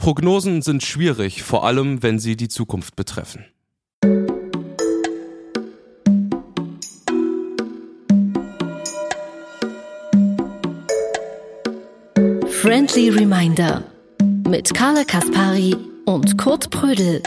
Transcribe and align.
Prognosen 0.00 0.62
sind 0.62 0.82
schwierig, 0.82 1.42
vor 1.42 1.66
allem 1.66 2.02
wenn 2.02 2.18
sie 2.18 2.34
die 2.34 2.48
Zukunft 2.48 2.96
betreffen. 2.96 3.44
Friendly 12.48 13.10
Reminder 13.10 13.84
mit 14.48 14.72
Carla 14.72 15.04
Kaspari 15.04 15.76
und 16.06 16.38
Kurt 16.38 16.70
Prödel. 16.70 17.22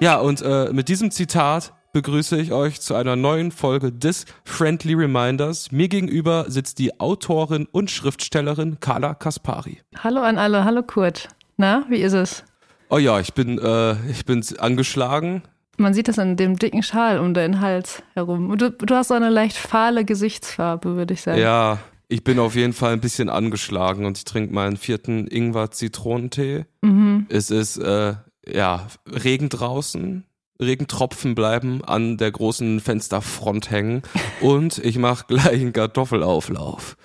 Ja, 0.00 0.16
und 0.20 0.40
äh, 0.40 0.72
mit 0.72 0.88
diesem 0.88 1.10
Zitat 1.10 1.74
begrüße 1.98 2.36
ich 2.40 2.52
euch 2.52 2.80
zu 2.80 2.94
einer 2.94 3.16
neuen 3.16 3.50
Folge 3.50 3.90
des 3.90 4.24
Friendly 4.44 4.94
Reminders. 4.94 5.72
Mir 5.72 5.88
gegenüber 5.88 6.44
sitzt 6.46 6.78
die 6.78 7.00
Autorin 7.00 7.66
und 7.72 7.90
Schriftstellerin 7.90 8.78
Carla 8.78 9.14
Kaspari. 9.14 9.80
Hallo 9.98 10.20
an 10.20 10.38
alle, 10.38 10.64
hallo 10.64 10.84
Kurt. 10.84 11.26
Na, 11.56 11.84
wie 11.88 11.96
ist 11.96 12.12
es? 12.12 12.44
Oh 12.88 12.98
ja, 12.98 13.18
ich 13.18 13.34
bin, 13.34 13.58
äh, 13.58 13.96
ich 14.08 14.24
bin 14.24 14.44
angeschlagen. 14.60 15.42
Man 15.76 15.92
sieht 15.92 16.06
das 16.06 16.20
an 16.20 16.36
dem 16.36 16.56
dicken 16.56 16.84
Schal 16.84 17.18
um 17.18 17.34
deinen 17.34 17.60
Hals 17.60 18.00
herum. 18.14 18.56
Du, 18.56 18.70
du 18.70 18.94
hast 18.94 19.08
so 19.08 19.14
eine 19.14 19.28
leicht 19.28 19.56
fahle 19.56 20.04
Gesichtsfarbe, 20.04 20.94
würde 20.94 21.14
ich 21.14 21.22
sagen. 21.22 21.40
Ja, 21.40 21.78
ich 22.06 22.22
bin 22.22 22.38
auf 22.38 22.54
jeden 22.54 22.74
Fall 22.74 22.92
ein 22.92 23.00
bisschen 23.00 23.28
angeschlagen 23.28 24.06
und 24.06 24.18
ich 24.18 24.24
trinke 24.24 24.54
meinen 24.54 24.76
vierten 24.76 25.26
Ingwer-Zitronentee. 25.26 26.64
Mhm. 26.80 27.26
Es 27.28 27.50
ist, 27.50 27.76
äh, 27.78 28.14
ja, 28.46 28.86
Regen 29.04 29.48
draußen. 29.48 30.22
Regentropfen 30.60 31.34
bleiben 31.34 31.84
an 31.84 32.16
der 32.16 32.30
großen 32.30 32.80
Fensterfront 32.80 33.70
hängen 33.70 34.02
und 34.40 34.78
ich 34.78 34.98
mache 34.98 35.26
gleich 35.28 35.60
einen 35.60 35.72
Kartoffelauflauf. 35.72 36.96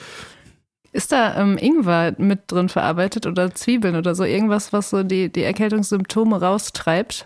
Ist 0.92 1.12
da 1.12 1.42
ähm, 1.42 1.58
Ingwer 1.58 2.14
mit 2.20 2.52
drin 2.52 2.70
verarbeitet 2.70 3.26
oder 3.26 3.54
Zwiebeln 3.56 3.96
oder 3.96 4.14
so? 4.14 4.24
Irgendwas, 4.24 4.74
was 4.74 4.92
so 4.92 5.02
die, 5.02 5.32
die 5.32 5.42
Erkältungssymptome 5.42 6.40
raustreibt? 6.40 7.26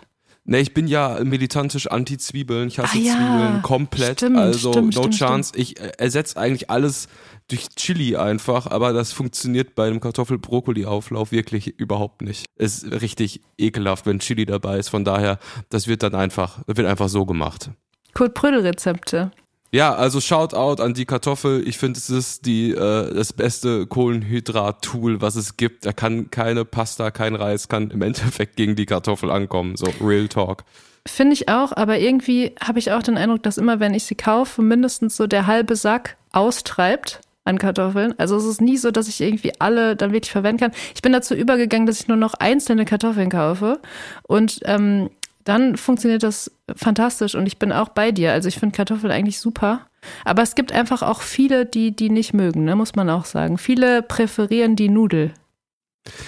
Ne, 0.50 0.62
ich 0.62 0.74
bin 0.74 0.88
ja 0.88 1.20
militantisch 1.26 1.88
anti-Zwiebeln. 1.88 2.70
Ich 2.70 2.80
hasse 2.80 2.98
Ah 2.98 3.02
ja, 3.02 3.16
Zwiebeln 3.16 3.62
komplett. 3.64 4.20
stimmt, 4.20 4.38
also 4.38 4.72
stimmt, 4.72 4.96
no 4.96 5.02
stimmt, 5.02 5.18
chance. 5.18 5.52
Ich 5.58 5.78
äh, 5.78 5.92
ersetze 5.98 6.38
eigentlich 6.38 6.70
alles 6.70 7.10
durch 7.50 7.68
Chili 7.76 8.16
einfach, 8.16 8.66
aber 8.68 8.94
das 8.94 9.12
funktioniert 9.12 9.76
bei 9.76 9.88
einem 9.88 10.00
Kartoffel-Brokkoli-Auflauf 10.00 11.34
wirklich 11.34 11.68
überhaupt 11.78 12.22
nicht. 12.22 12.46
Es 12.56 12.84
ist 12.84 13.02
richtig 13.02 13.42
ekelhaft, 13.58 14.06
wenn 14.06 14.20
Chili 14.20 14.46
dabei 14.46 14.78
ist. 14.80 14.88
Von 14.88 15.04
daher, 15.04 15.38
das 15.70 15.88
wird 15.90 16.02
dann 16.02 16.16
einfach, 16.16 16.60
wird 16.66 16.88
einfach 16.88 17.10
so 17.10 17.26
gemacht. 17.26 17.70
Kurt 18.14 18.34
Prödel-Rezepte. 18.34 19.32
Ja, 19.72 19.94
also 19.94 20.22
Shoutout 20.22 20.82
an 20.82 20.94
die 20.94 21.06
Kartoffel. 21.06 21.68
Ich 21.68 21.78
finde, 21.78 21.98
es 21.98 22.10
ist 22.10 22.46
die 22.46 22.72
äh, 22.72 23.14
das 23.14 23.34
beste 23.34 23.86
Kohlenhydrat-Tool, 23.86 25.22
was 25.22 25.36
es 25.36 25.58
gibt. 25.58 25.86
Da 25.86 25.92
kann 25.92 26.32
keine 26.32 26.64
Pasta, 26.64 27.12
kein 27.12 27.36
Reis, 27.36 27.68
kann 27.68 27.92
im 27.92 28.02
Endeffekt 28.02 28.56
gegen 28.56 28.76
die 28.76 28.86
Kartoffel 28.86 29.30
ankommen. 29.30 29.76
So 29.76 29.88
Real 30.02 30.28
Talk. 30.30 30.64
Finde 31.06 31.34
ich 31.34 31.50
auch, 31.50 31.72
aber 31.72 32.00
irgendwie 32.00 32.54
habe 32.62 32.80
ich 32.80 32.92
auch 32.92 33.04
den 33.04 33.18
Eindruck, 33.18 33.44
dass 33.44 33.58
immer, 33.58 33.80
wenn 33.80 33.94
ich 33.94 34.04
sie 34.04 34.16
kaufe, 34.16 34.62
mindestens 34.62 35.16
so 35.16 35.28
der 35.28 35.48
halbe 35.48 35.76
Sack 35.76 36.18
austreibt 36.32 37.22
an 37.46 37.58
Kartoffeln. 37.58 38.14
Also 38.18 38.36
es 38.36 38.46
ist 38.46 38.62
nie 38.62 38.78
so, 38.78 38.92
dass 38.92 39.08
ich 39.08 39.22
irgendwie 39.22 39.54
alle 39.60 39.96
dann 39.96 40.12
wirklich 40.12 40.32
verwenden 40.32 40.60
kann. 40.60 40.72
Ich 40.94 41.02
bin 41.02 41.14
dazu 41.14 41.34
übergegangen, 41.34 41.88
dass 41.88 42.02
ich 42.02 42.08
nur 42.08 42.18
noch 42.18 42.34
einzelne 42.36 42.84
Kartoffeln 42.84 43.30
kaufe 43.30 43.80
und 44.24 44.60
ähm, 44.66 45.10
dann 45.48 45.78
funktioniert 45.78 46.24
das 46.24 46.52
fantastisch 46.76 47.36
und 47.36 47.46
ich 47.46 47.58
bin 47.58 47.72
auch 47.72 47.90
bei 47.90 48.12
dir. 48.12 48.34
Also 48.34 48.50
ich 48.50 48.60
finde 48.60 48.76
Kartoffeln 48.76 49.12
eigentlich 49.12 49.40
super. 49.40 49.88
Aber 50.26 50.42
es 50.42 50.56
gibt 50.56 50.72
einfach 50.72 51.02
auch 51.02 51.22
viele, 51.22 51.66
die 51.66 51.96
die 51.96 52.10
nicht 52.10 52.34
mögen, 52.34 52.66
ne? 52.66 52.76
muss 52.76 52.96
man 52.96 53.10
auch 53.10 53.26
sagen. 53.26 53.58
Viele 53.58 54.02
präferieren 54.02 54.76
die 54.76 54.90
Nudel. 54.90 55.34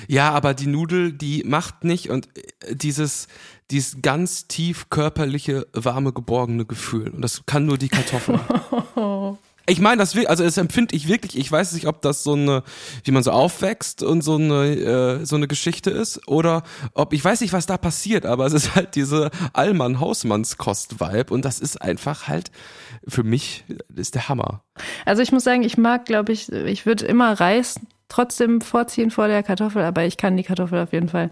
Ja, 0.07 0.31
aber 0.31 0.53
die 0.53 0.67
Nudel, 0.67 1.13
die 1.13 1.43
macht 1.45 1.83
nicht 1.83 2.09
und 2.09 2.27
äh, 2.37 2.75
dieses, 2.75 3.27
dieses 3.71 4.01
ganz 4.01 4.47
tief 4.47 4.89
körperliche, 4.89 5.67
warme, 5.73 6.13
geborgene 6.13 6.65
Gefühl. 6.65 7.09
Und 7.09 7.21
das 7.21 7.45
kann 7.45 7.65
nur 7.65 7.77
die 7.77 7.89
Kartoffel. 7.89 8.39
Ich 9.69 9.79
meine, 9.79 9.97
das 9.97 10.15
also 10.15 10.43
das 10.43 10.57
empfinde 10.57 10.95
ich 10.95 11.07
wirklich. 11.07 11.37
Ich 11.37 11.51
weiß 11.51 11.73
nicht, 11.73 11.87
ob 11.87 12.01
das 12.01 12.23
so 12.23 12.33
eine, 12.33 12.63
wie 13.03 13.11
man 13.11 13.23
so 13.23 13.31
aufwächst 13.31 14.03
und 14.03 14.21
so 14.21 14.35
eine 14.35 14.65
äh, 14.65 15.25
so 15.25 15.35
eine 15.35 15.47
Geschichte 15.47 15.89
ist 15.91 16.27
oder 16.27 16.63
ob 16.93 17.13
ich 17.13 17.23
weiß 17.23 17.41
nicht, 17.41 17.53
was 17.53 17.65
da 17.65 17.77
passiert, 17.77 18.25
aber 18.25 18.45
es 18.45 18.53
ist 18.53 18.75
halt 18.75 18.95
diese 18.95 19.29
Allmann 19.53 19.99
Hausmannskost 19.99 20.99
Vibe 20.99 21.33
und 21.33 21.45
das 21.45 21.59
ist 21.59 21.81
einfach 21.81 22.27
halt 22.27 22.51
für 23.07 23.23
mich 23.23 23.63
ist 23.95 24.15
der 24.15 24.29
Hammer. 24.29 24.63
Also 25.05 25.21
ich 25.21 25.31
muss 25.31 25.43
sagen, 25.43 25.63
ich 25.63 25.77
mag, 25.77 26.05
glaube 26.05 26.31
ich, 26.31 26.51
ich 26.51 26.85
würde 26.85 27.05
immer 27.05 27.39
Reis 27.39 27.79
trotzdem 28.07 28.61
vorziehen 28.61 29.11
vor 29.11 29.27
der 29.27 29.43
Kartoffel, 29.43 29.83
aber 29.83 30.05
ich 30.05 30.17
kann 30.17 30.35
die 30.35 30.43
Kartoffel 30.43 30.79
auf 30.79 30.93
jeden 30.93 31.09
Fall 31.09 31.29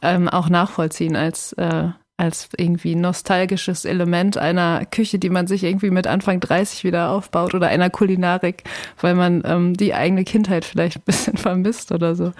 ähm, 0.00 0.28
auch 0.28 0.48
nachvollziehen 0.48 1.16
als 1.16 1.52
äh, 1.54 1.88
als 2.16 2.48
irgendwie 2.56 2.94
nostalgisches 2.94 3.84
Element 3.84 4.38
einer 4.38 4.84
Küche, 4.86 5.18
die 5.18 5.30
man 5.30 5.46
sich 5.46 5.64
irgendwie 5.64 5.90
mit 5.90 6.06
Anfang 6.06 6.40
30 6.40 6.84
wieder 6.84 7.10
aufbaut 7.10 7.54
oder 7.54 7.68
einer 7.68 7.90
Kulinarik, 7.90 8.62
weil 9.00 9.14
man 9.14 9.42
ähm, 9.44 9.74
die 9.74 9.94
eigene 9.94 10.24
Kindheit 10.24 10.64
vielleicht 10.64 10.96
ein 10.98 11.02
bisschen 11.04 11.36
vermisst 11.36 11.92
oder 11.92 12.14
so. 12.14 12.32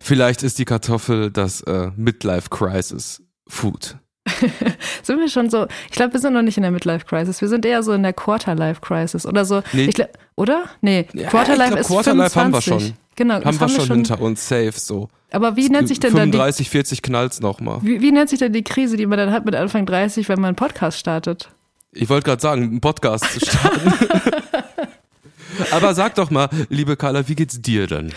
Vielleicht 0.00 0.42
ist 0.42 0.58
die 0.58 0.64
Kartoffel 0.64 1.30
das 1.30 1.60
äh, 1.62 1.90
Midlife 1.96 2.50
Crisis 2.50 3.22
Food. 3.48 3.96
sind 5.02 5.18
wir 5.18 5.28
schon 5.28 5.48
so, 5.48 5.66
ich 5.86 5.92
glaube, 5.92 6.12
wir 6.12 6.20
sind 6.20 6.34
noch 6.34 6.42
nicht 6.42 6.56
in 6.56 6.62
der 6.62 6.72
Midlife 6.72 7.06
Crisis, 7.06 7.40
wir 7.40 7.48
sind 7.48 7.64
eher 7.64 7.82
so 7.82 7.92
in 7.92 8.02
der 8.02 8.12
Quarterlife 8.12 8.80
Crisis 8.80 9.26
oder 9.26 9.44
so. 9.44 9.62
Nee. 9.72 9.86
Ich 9.86 9.94
glaub, 9.94 10.10
oder? 10.36 10.64
Nee, 10.80 11.06
Ja, 11.14 11.28
Quarterlife 11.28 11.70
glaub, 11.70 11.80
ist 11.80 11.86
Quarterlife 11.88 12.30
25. 12.30 12.36
haben 12.40 12.52
wir 12.52 12.62
schon. 12.62 12.96
Genau, 13.18 13.34
Haben 13.34 13.42
das 13.42 13.58
wir 13.58 13.68
schon 13.68 13.86
schon 13.86 13.96
hinter 13.96 14.20
uns, 14.20 14.48
safe 14.48 14.74
so. 14.76 15.08
Aber 15.32 15.56
wie 15.56 15.68
nennt 15.68 15.88
sich 15.88 15.98
denn 15.98 16.14
dann 16.14 16.30
die 16.30 16.38
35, 16.38 16.70
40 16.70 17.02
knallt's 17.02 17.40
nochmal. 17.40 17.80
Wie, 17.82 18.00
wie 18.00 18.12
nennt 18.12 18.30
sich 18.30 18.38
denn 18.38 18.52
die 18.52 18.62
Krise, 18.62 18.96
die 18.96 19.06
man 19.06 19.18
dann 19.18 19.32
hat 19.32 19.44
mit 19.44 19.56
Anfang 19.56 19.86
30, 19.86 20.28
wenn 20.28 20.36
man 20.36 20.50
einen 20.50 20.56
Podcast 20.56 21.00
startet? 21.00 21.50
Ich 21.90 22.08
wollte 22.08 22.26
gerade 22.26 22.40
sagen, 22.40 22.62
einen 22.62 22.80
Podcast 22.80 23.24
zu 23.24 23.40
starten. 23.40 23.92
Aber 25.72 25.94
sag 25.94 26.14
doch 26.14 26.30
mal, 26.30 26.48
liebe 26.68 26.96
Carla, 26.96 27.28
wie 27.28 27.34
geht's 27.34 27.60
dir 27.60 27.88
denn? 27.88 28.12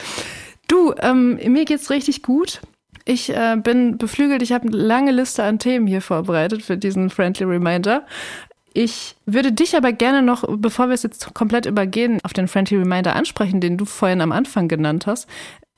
Du, 0.67 0.93
ähm, 1.01 1.39
mir 1.47 1.65
geht's 1.65 1.89
richtig 1.89 2.21
gut. 2.21 2.61
Ich 3.03 3.35
äh, 3.35 3.57
bin 3.57 3.97
beflügelt. 3.97 4.43
Ich 4.43 4.51
habe 4.51 4.67
eine 4.67 4.77
lange 4.77 5.09
Liste 5.09 5.43
an 5.43 5.57
Themen 5.57 5.87
hier 5.87 6.03
vorbereitet 6.03 6.61
für 6.61 6.77
diesen 6.77 7.09
Friendly 7.09 7.45
Reminder. 7.45 8.05
Ich 8.73 9.15
würde 9.25 9.51
dich 9.51 9.75
aber 9.75 9.91
gerne 9.91 10.21
noch, 10.21 10.43
bevor 10.57 10.87
wir 10.87 10.93
es 10.93 11.03
jetzt 11.03 11.33
komplett 11.33 11.65
übergehen, 11.65 12.19
auf 12.23 12.33
den 12.33 12.47
Friendly 12.47 12.77
Reminder 12.77 13.15
ansprechen, 13.15 13.59
den 13.59 13.77
du 13.77 13.85
vorhin 13.85 14.21
am 14.21 14.31
Anfang 14.31 14.67
genannt 14.67 15.07
hast. 15.07 15.27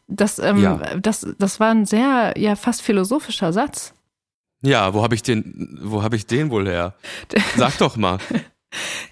Das, 0.07 0.37
ähm, 0.39 0.61
Ja. 0.61 0.77
das, 1.01 1.25
das 1.39 1.59
war 1.59 1.71
ein 1.71 1.85
sehr, 1.85 2.33
ja, 2.37 2.55
fast 2.55 2.81
philosophischer 2.81 3.51
Satz. 3.53 3.93
Ja, 4.61 4.93
wo 4.93 5.01
habe 5.01 5.15
ich 5.15 5.23
den, 5.23 5.79
wo 5.81 6.03
habe 6.03 6.15
ich 6.15 6.25
den 6.27 6.49
wohl 6.51 6.67
her? 6.67 6.93
Sag 7.57 7.77
doch 7.79 7.97
mal. 7.97 8.19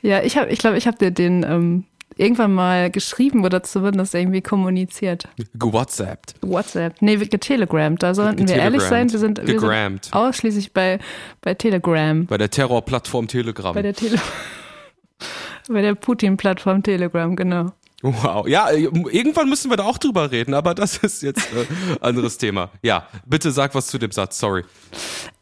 Ja, 0.01 0.21
ich 0.21 0.37
habe, 0.37 0.49
ich 0.49 0.59
glaube, 0.59 0.77
ich 0.77 0.87
habe 0.87 0.97
dir 0.97 1.11
den 1.11 1.43
ähm, 1.43 1.83
irgendwann 2.21 2.53
mal 2.53 2.91
geschrieben 2.91 3.43
oder 3.43 3.63
zumindest 3.63 4.13
irgendwie 4.15 4.41
kommuniziert. 4.41 5.27
GeWhatsAppt. 5.55 6.35
WhatsApp. 6.41 7.01
Nee, 7.01 7.19
wir 7.19 7.27
getelegrammt. 7.27 8.03
Da 8.03 8.13
sollten 8.13 8.47
wir 8.47 8.55
ehrlich 8.55 8.81
sein. 8.83 9.11
Wir 9.11 9.19
sind, 9.19 9.45
wir 9.45 9.59
sind 9.59 10.13
ausschließlich 10.13 10.71
bei, 10.73 10.99
bei 11.41 11.53
Telegram. 11.55 12.25
Bei 12.25 12.37
der 12.37 12.49
Terrorplattform 12.49 13.27
Telegram. 13.27 13.73
Bei 13.73 13.81
der 13.81 13.93
Tele 13.93 14.17
bei 15.69 15.81
der 15.81 15.95
Putin-Plattform 15.95 16.83
Telegram, 16.83 17.35
genau. 17.35 17.71
Wow. 18.03 18.47
Ja, 18.47 18.71
irgendwann 18.71 19.47
müssen 19.47 19.69
wir 19.69 19.77
da 19.77 19.83
auch 19.83 19.99
drüber 19.99 20.31
reden, 20.31 20.55
aber 20.55 20.73
das 20.73 20.97
ist 20.97 21.21
jetzt 21.21 21.47
äh, 21.53 21.65
anderes 22.01 22.37
Thema. 22.37 22.71
Ja, 22.81 23.07
bitte 23.25 23.51
sag 23.51 23.75
was 23.75 23.87
zu 23.87 23.99
dem 23.99 24.11
Satz, 24.11 24.39
sorry. 24.39 24.63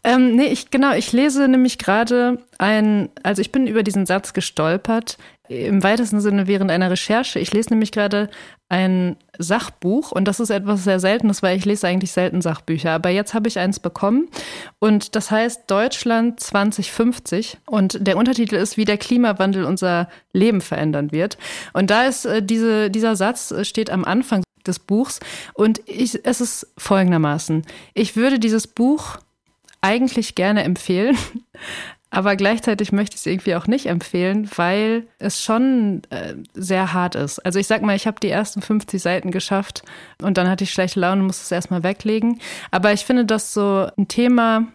Ähm, 0.09 0.35
nee, 0.35 0.47
ich, 0.47 0.71
genau, 0.71 0.93
ich 0.93 1.11
lese 1.11 1.47
nämlich 1.47 1.77
gerade 1.77 2.39
ein, 2.57 3.09
also 3.21 3.41
ich 3.43 3.51
bin 3.51 3.67
über 3.67 3.83
diesen 3.83 4.07
Satz 4.07 4.33
gestolpert, 4.33 5.19
im 5.47 5.83
weitesten 5.83 6.19
Sinne 6.19 6.47
während 6.47 6.71
einer 6.71 6.89
Recherche. 6.89 7.37
Ich 7.37 7.53
lese 7.53 7.69
nämlich 7.69 7.91
gerade 7.91 8.29
ein 8.69 9.17
Sachbuch 9.37 10.11
und 10.11 10.25
das 10.27 10.39
ist 10.39 10.49
etwas 10.49 10.83
sehr 10.83 10.99
Seltenes, 10.99 11.43
weil 11.43 11.57
ich 11.57 11.65
lese 11.65 11.87
eigentlich 11.87 12.11
selten 12.11 12.41
Sachbücher. 12.41 12.91
Aber 12.91 13.09
jetzt 13.09 13.35
habe 13.35 13.47
ich 13.47 13.59
eins 13.59 13.79
bekommen 13.79 14.29
und 14.79 15.15
das 15.15 15.29
heißt 15.29 15.63
Deutschland 15.67 16.39
2050 16.39 17.59
und 17.67 17.99
der 18.07 18.17
Untertitel 18.17 18.55
ist, 18.55 18.77
wie 18.77 18.85
der 18.85 18.97
Klimawandel 18.97 19.63
unser 19.63 20.09
Leben 20.33 20.61
verändern 20.61 21.11
wird. 21.11 21.37
Und 21.73 21.91
da 21.91 22.05
ist 22.05 22.25
äh, 22.25 22.41
diese, 22.41 22.89
dieser 22.89 23.15
Satz 23.15 23.51
äh, 23.51 23.63
steht 23.63 23.91
am 23.91 24.05
Anfang 24.05 24.41
des 24.65 24.79
Buchs 24.79 25.19
und 25.53 25.81
ich, 25.85 26.19
es 26.25 26.41
ist 26.41 26.67
folgendermaßen. 26.77 27.63
Ich 27.93 28.15
würde 28.15 28.39
dieses 28.39 28.65
Buch 28.65 29.19
eigentlich 29.81 30.35
gerne 30.35 30.63
empfehlen, 30.63 31.17
aber 32.09 32.35
gleichzeitig 32.35 32.91
möchte 32.91 33.15
ich 33.15 33.21
es 33.21 33.25
irgendwie 33.25 33.55
auch 33.55 33.67
nicht 33.67 33.85
empfehlen, 33.85 34.49
weil 34.55 35.07
es 35.19 35.43
schon 35.43 36.01
äh, 36.09 36.35
sehr 36.53 36.93
hart 36.93 37.15
ist. 37.15 37.39
Also 37.39 37.59
ich 37.59 37.67
sag 37.67 37.81
mal, 37.81 37.95
ich 37.95 38.07
habe 38.07 38.19
die 38.19 38.29
ersten 38.29 38.61
50 38.61 39.01
Seiten 39.01 39.31
geschafft 39.31 39.83
und 40.21 40.37
dann 40.37 40.49
hatte 40.49 40.63
ich 40.63 40.71
schlechte 40.71 40.99
Laune 40.99 41.21
und 41.21 41.27
musste 41.27 41.43
es 41.43 41.51
erstmal 41.51 41.83
weglegen. 41.83 42.39
Aber 42.71 42.93
ich 42.93 43.05
finde 43.05 43.25
das 43.25 43.53
so 43.53 43.87
ein 43.97 44.07
Thema, 44.07 44.67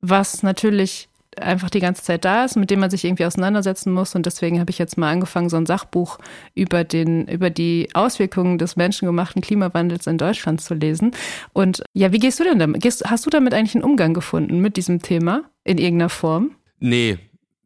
was 0.00 0.42
natürlich 0.42 1.09
einfach 1.38 1.70
die 1.70 1.80
ganze 1.80 2.02
Zeit 2.02 2.24
da 2.24 2.44
ist, 2.44 2.56
mit 2.56 2.70
dem 2.70 2.80
man 2.80 2.90
sich 2.90 3.04
irgendwie 3.04 3.24
auseinandersetzen 3.24 3.92
muss. 3.92 4.14
Und 4.14 4.26
deswegen 4.26 4.60
habe 4.60 4.70
ich 4.70 4.78
jetzt 4.78 4.98
mal 4.98 5.10
angefangen, 5.10 5.48
so 5.48 5.56
ein 5.56 5.66
Sachbuch 5.66 6.18
über 6.54 6.84
den, 6.84 7.26
über 7.28 7.50
die 7.50 7.88
Auswirkungen 7.94 8.58
des 8.58 8.76
menschengemachten 8.76 9.42
Klimawandels 9.42 10.06
in 10.06 10.18
Deutschland 10.18 10.60
zu 10.60 10.74
lesen. 10.74 11.12
Und 11.52 11.82
ja, 11.92 12.12
wie 12.12 12.18
gehst 12.18 12.40
du 12.40 12.44
denn 12.44 12.58
damit? 12.58 12.82
Gehst, 12.82 13.08
hast 13.08 13.26
du 13.26 13.30
damit 13.30 13.54
eigentlich 13.54 13.74
einen 13.74 13.84
Umgang 13.84 14.14
gefunden 14.14 14.60
mit 14.60 14.76
diesem 14.76 15.02
Thema 15.02 15.44
in 15.64 15.78
irgendeiner 15.78 16.08
Form? 16.08 16.52
Nee, 16.80 17.18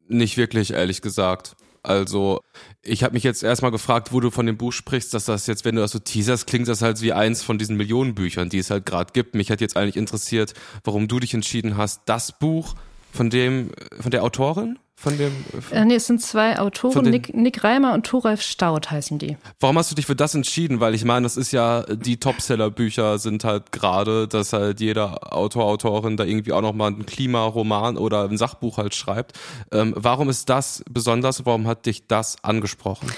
nicht 0.09 0.37
wirklich, 0.37 0.73
ehrlich 0.73 1.01
gesagt. 1.01 1.57
Also, 1.83 2.41
ich 2.83 3.05
habe 3.05 3.13
mich 3.13 3.25
jetzt 3.25 3.43
erstmal 3.43 3.71
gefragt, 3.71 4.11
wo 4.11 4.21
du 4.21 4.31
von 4.31 4.47
dem 4.47 4.57
Buch 4.57 4.73
sprichst, 4.73 5.13
dass 5.13 5.27
das 5.27 5.47
jetzt, 5.47 5.67
wenn 5.67 5.75
du 5.75 5.83
das 5.83 5.91
so 5.91 5.99
teaserst, 5.99 6.47
klingt 6.47 6.67
das 6.67 6.81
halt 6.81 7.03
wie 7.03 7.13
eins 7.13 7.43
von 7.43 7.59
diesen 7.59 7.77
Millionenbüchern, 7.77 8.49
die 8.49 8.59
es 8.59 8.71
halt 8.71 8.87
gerade 8.87 9.13
gibt. 9.13 9.35
Mich 9.35 9.51
hat 9.51 9.61
jetzt 9.61 9.77
eigentlich 9.77 9.99
interessiert, 9.99 10.55
warum 10.83 11.09
du 11.09 11.21
dich 11.21 11.35
entschieden 11.35 11.77
hast, 11.77 12.03
das 12.07 12.39
Buch 12.39 12.75
von 13.15 13.31
dem, 13.31 13.71
von 14.01 14.11
der 14.11 14.25
Autorin? 14.25 14.79
Von 14.97 15.19
dem. 15.19 15.33
Von, 15.61 15.77
äh, 15.77 15.85
nee, 15.85 15.97
es 15.97 16.07
sind 16.07 16.23
zwei 16.23 16.59
Autoren, 16.59 17.11
Nick, 17.11 17.35
Nick 17.35 17.65
Reimer 17.65 17.95
und 17.95 18.07
Thoralf 18.07 18.43
Staud 18.43 18.91
heißen 18.91 19.19
die. 19.19 19.37
Warum 19.61 19.77
hast 19.77 19.91
du 19.91 19.95
dich 19.95 20.07
für 20.07 20.17
das 20.17 20.35
entschieden? 20.35 20.81
Weil 20.81 20.95
ich 20.95 21.05
meine, 21.05 21.25
das 21.25 21.37
ist 21.37 21.53
ja, 21.53 21.83
die 21.83 22.19
Topseller-Bücher 22.19 23.19
sind 23.19 23.45
halt 23.45 23.73
gerade, 23.73 24.29
dass 24.29 24.53
halt 24.53 24.81
jeder 24.81 25.35
Autor, 25.35 25.65
Autorin 25.65 26.17
da 26.17 26.25
irgendwie 26.25 26.53
auch 26.53 26.63
nochmal 26.63 26.93
einen 26.93 27.07
Klimaroman 27.07 27.97
oder 27.97 28.29
ein 28.29 28.39
Sachbuch 28.39 28.79
halt 28.79 28.95
schreibt. 28.95 29.39
Ähm, 29.73 29.95
warum 29.97 30.29
ist 30.29 30.49
das 30.49 30.85
besonders? 30.89 31.45
Warum 31.45 31.67
hat 31.67 31.87
dich 31.87 32.07
das 32.07 32.43
angesprochen? 32.43 33.09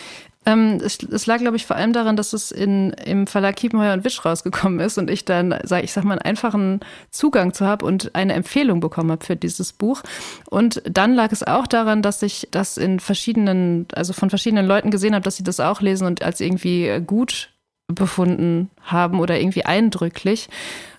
Ähm, 0.47 0.79
es, 0.83 1.03
es, 1.03 1.27
lag, 1.27 1.39
glaube 1.39 1.57
ich, 1.57 1.67
vor 1.67 1.75
allem 1.75 1.93
daran, 1.93 2.17
dass 2.17 2.33
es 2.33 2.53
in, 2.53 2.93
im 2.93 3.27
Verlag 3.27 3.57
Kiepenheuer 3.57 3.95
und 3.95 4.05
Witsch 4.05 4.25
rausgekommen 4.25 4.79
ist 4.79 4.97
und 4.97 5.11
ich 5.11 5.25
dann, 5.25 5.53
sag, 5.65 5.83
ich 5.83 5.93
sag 5.93 6.05
mal, 6.05 6.13
einen 6.13 6.23
einfachen 6.23 6.81
Zugang 7.11 7.53
zu 7.53 7.67
habe 7.67 7.85
und 7.85 8.15
eine 8.15 8.35
Empfehlung 8.35 8.79
bekommen 8.79 9.11
habe 9.11 9.25
für 9.25 9.35
dieses 9.35 9.73
Buch. 9.73 10.03
Und 10.49 10.81
dann 10.89 11.15
lag 11.15 11.33
es 11.33 11.43
auch 11.43 11.67
daran, 11.67 12.01
dass 12.01 12.23
ich 12.23 12.47
das 12.53 12.77
in 12.77 13.01
verschiedenen, 13.01 13.87
also 13.93 14.13
von 14.13 14.31
verschiedenen 14.31 14.67
Leuten 14.67 14.93
gesehen 14.93 15.15
habe, 15.15 15.25
dass 15.25 15.37
sie 15.37 15.45
das 15.45 15.59
auch 15.59 15.81
lesen 15.81 16.07
und 16.07 16.23
als 16.23 16.41
irgendwie 16.41 17.01
gut 17.05 17.51
befunden 17.89 18.71
haben 18.83 19.19
oder 19.19 19.39
irgendwie 19.39 19.65
eindrücklich. 19.65 20.49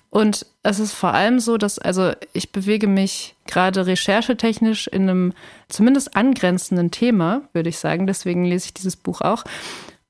Und 0.09 0.45
es 0.63 0.79
ist 0.79 0.93
vor 0.93 1.13
allem 1.13 1.39
so, 1.39 1.57
dass, 1.57 1.79
also 1.79 2.13
ich 2.33 2.51
bewege 2.51 2.87
mich 2.87 3.35
gerade 3.45 3.85
recherchetechnisch 3.85 4.87
in 4.87 5.03
einem 5.03 5.33
zumindest 5.67 6.15
angrenzenden 6.15 6.91
Thema, 6.91 7.41
würde 7.53 7.69
ich 7.69 7.77
sagen. 7.77 8.07
Deswegen 8.07 8.45
lese 8.45 8.67
ich 8.67 8.73
dieses 8.73 8.95
Buch 8.95 9.21
auch. 9.21 9.43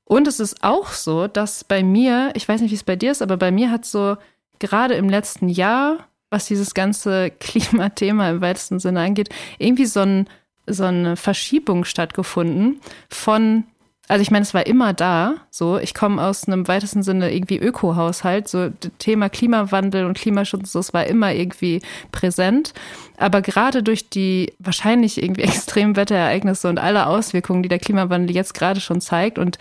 Und 0.04 0.26
es 0.26 0.40
ist 0.40 0.62
auch 0.62 0.88
so, 0.92 1.26
dass 1.26 1.64
bei 1.64 1.82
mir, 1.82 2.30
ich 2.34 2.48
weiß 2.48 2.60
nicht, 2.60 2.70
wie 2.70 2.76
es 2.76 2.84
bei 2.84 2.96
dir 2.96 3.10
ist, 3.10 3.22
aber 3.22 3.36
bei 3.36 3.50
mir 3.50 3.70
hat 3.70 3.84
so 3.84 4.16
gerade 4.58 4.94
im 4.94 5.08
letzten 5.08 5.48
Jahr, 5.48 6.06
was 6.30 6.46
dieses 6.46 6.74
ganze 6.74 7.30
Klimathema 7.40 8.30
im 8.30 8.40
weitesten 8.40 8.78
Sinne 8.78 9.00
angeht, 9.00 9.28
irgendwie 9.58 9.86
so, 9.86 10.00
ein, 10.00 10.28
so 10.66 10.84
eine 10.84 11.16
Verschiebung 11.16 11.84
stattgefunden 11.84 12.80
von 13.10 13.64
also 14.08 14.22
ich 14.22 14.30
meine, 14.30 14.42
es 14.42 14.54
war 14.54 14.66
immer 14.66 14.94
da. 14.94 15.34
So, 15.50 15.78
ich 15.78 15.94
komme 15.94 16.22
aus 16.22 16.48
einem 16.48 16.66
weitesten 16.66 17.02
Sinne 17.02 17.32
irgendwie 17.32 17.58
Öko-Haushalt. 17.58 18.48
So 18.48 18.70
Thema 18.98 19.28
Klimawandel 19.28 20.06
und 20.06 20.16
Klimaschutz, 20.16 20.72
das 20.72 20.94
war 20.94 21.06
immer 21.06 21.34
irgendwie 21.34 21.82
präsent. 22.10 22.72
Aber 23.18 23.42
gerade 23.42 23.82
durch 23.82 24.08
die 24.08 24.54
wahrscheinlich 24.58 25.22
irgendwie 25.22 25.42
extremen 25.44 25.94
Wetterereignisse 25.96 26.68
und 26.68 26.78
alle 26.78 27.06
Auswirkungen, 27.06 27.62
die 27.62 27.68
der 27.68 27.78
Klimawandel 27.78 28.34
jetzt 28.34 28.54
gerade 28.54 28.80
schon 28.80 29.02
zeigt 29.02 29.38
und 29.38 29.58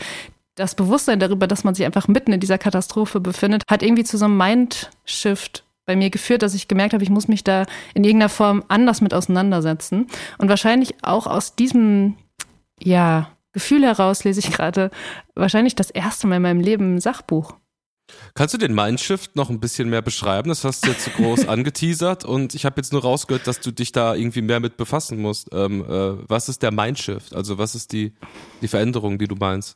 das 0.56 0.74
Bewusstsein 0.74 1.20
darüber, 1.20 1.46
dass 1.46 1.64
man 1.64 1.76
sich 1.76 1.86
einfach 1.86 2.08
mitten 2.08 2.34
in 2.34 2.40
dieser 2.40 2.58
Katastrophe 2.58 3.20
befindet, 3.20 3.64
hat 3.70 3.84
irgendwie 3.84 4.04
zu 4.04 4.18
so 4.18 4.26
einem 4.26 4.38
Mindshift 4.38 5.64
bei 5.86 5.96
mir 5.96 6.10
geführt, 6.10 6.42
dass 6.42 6.56
ich 6.56 6.68
gemerkt 6.68 6.94
habe, 6.94 7.04
ich 7.04 7.10
muss 7.10 7.28
mich 7.28 7.44
da 7.44 7.66
in 7.94 8.04
irgendeiner 8.04 8.30
Form 8.30 8.64
anders 8.68 9.02
mit 9.02 9.14
auseinandersetzen. 9.14 10.08
Und 10.38 10.50
wahrscheinlich 10.50 10.96
auch 11.04 11.28
aus 11.28 11.56
diesem, 11.56 12.16
ja, 12.80 13.30
Gefühl 13.58 13.84
heraus 13.84 14.24
lese 14.24 14.40
ich 14.40 14.52
gerade 14.52 14.92
wahrscheinlich 15.34 15.74
das 15.74 15.90
erste 15.90 16.28
Mal 16.28 16.36
in 16.36 16.44
meinem 16.44 16.62
Leben 16.62 16.96
ein 16.96 17.02
Sachbuch. 17.02 17.56
Kannst 18.36 18.54
du 18.54 18.60
den 18.60 18.76
Mindshift 18.76 19.36
noch 19.36 19.50
ein 19.50 19.60
bisschen 19.60 19.90
mehr 19.90 20.04
beschreiben? 20.04 20.50
Das 20.50 20.64
hast 20.64 20.86
du 20.86 20.92
jetzt 20.92 21.06
so 21.06 21.12
groß 21.12 21.48
angeteasert 21.48 22.24
und 22.24 22.54
ich 22.54 22.66
habe 22.66 22.76
jetzt 22.78 22.94
nur 22.94 23.02
rausgehört, 23.02 23.48
dass 23.48 23.60
du 23.60 23.72
dich 23.72 23.92
da 23.92 24.14
irgendwie 24.14 24.44
mehr 24.44 24.60
mit 24.60 24.78
befassen 24.78 25.20
musst. 25.20 25.50
Ähm, 25.54 25.82
äh, 25.82 26.30
was 26.30 26.50
ist 26.50 26.62
der 26.62 26.72
Mindshift? 26.72 27.34
Also 27.34 27.58
was 27.58 27.74
ist 27.74 27.94
die, 27.94 28.14
die 28.62 28.68
Veränderung, 28.68 29.18
die 29.18 29.28
du 29.28 29.36
meinst? 29.36 29.76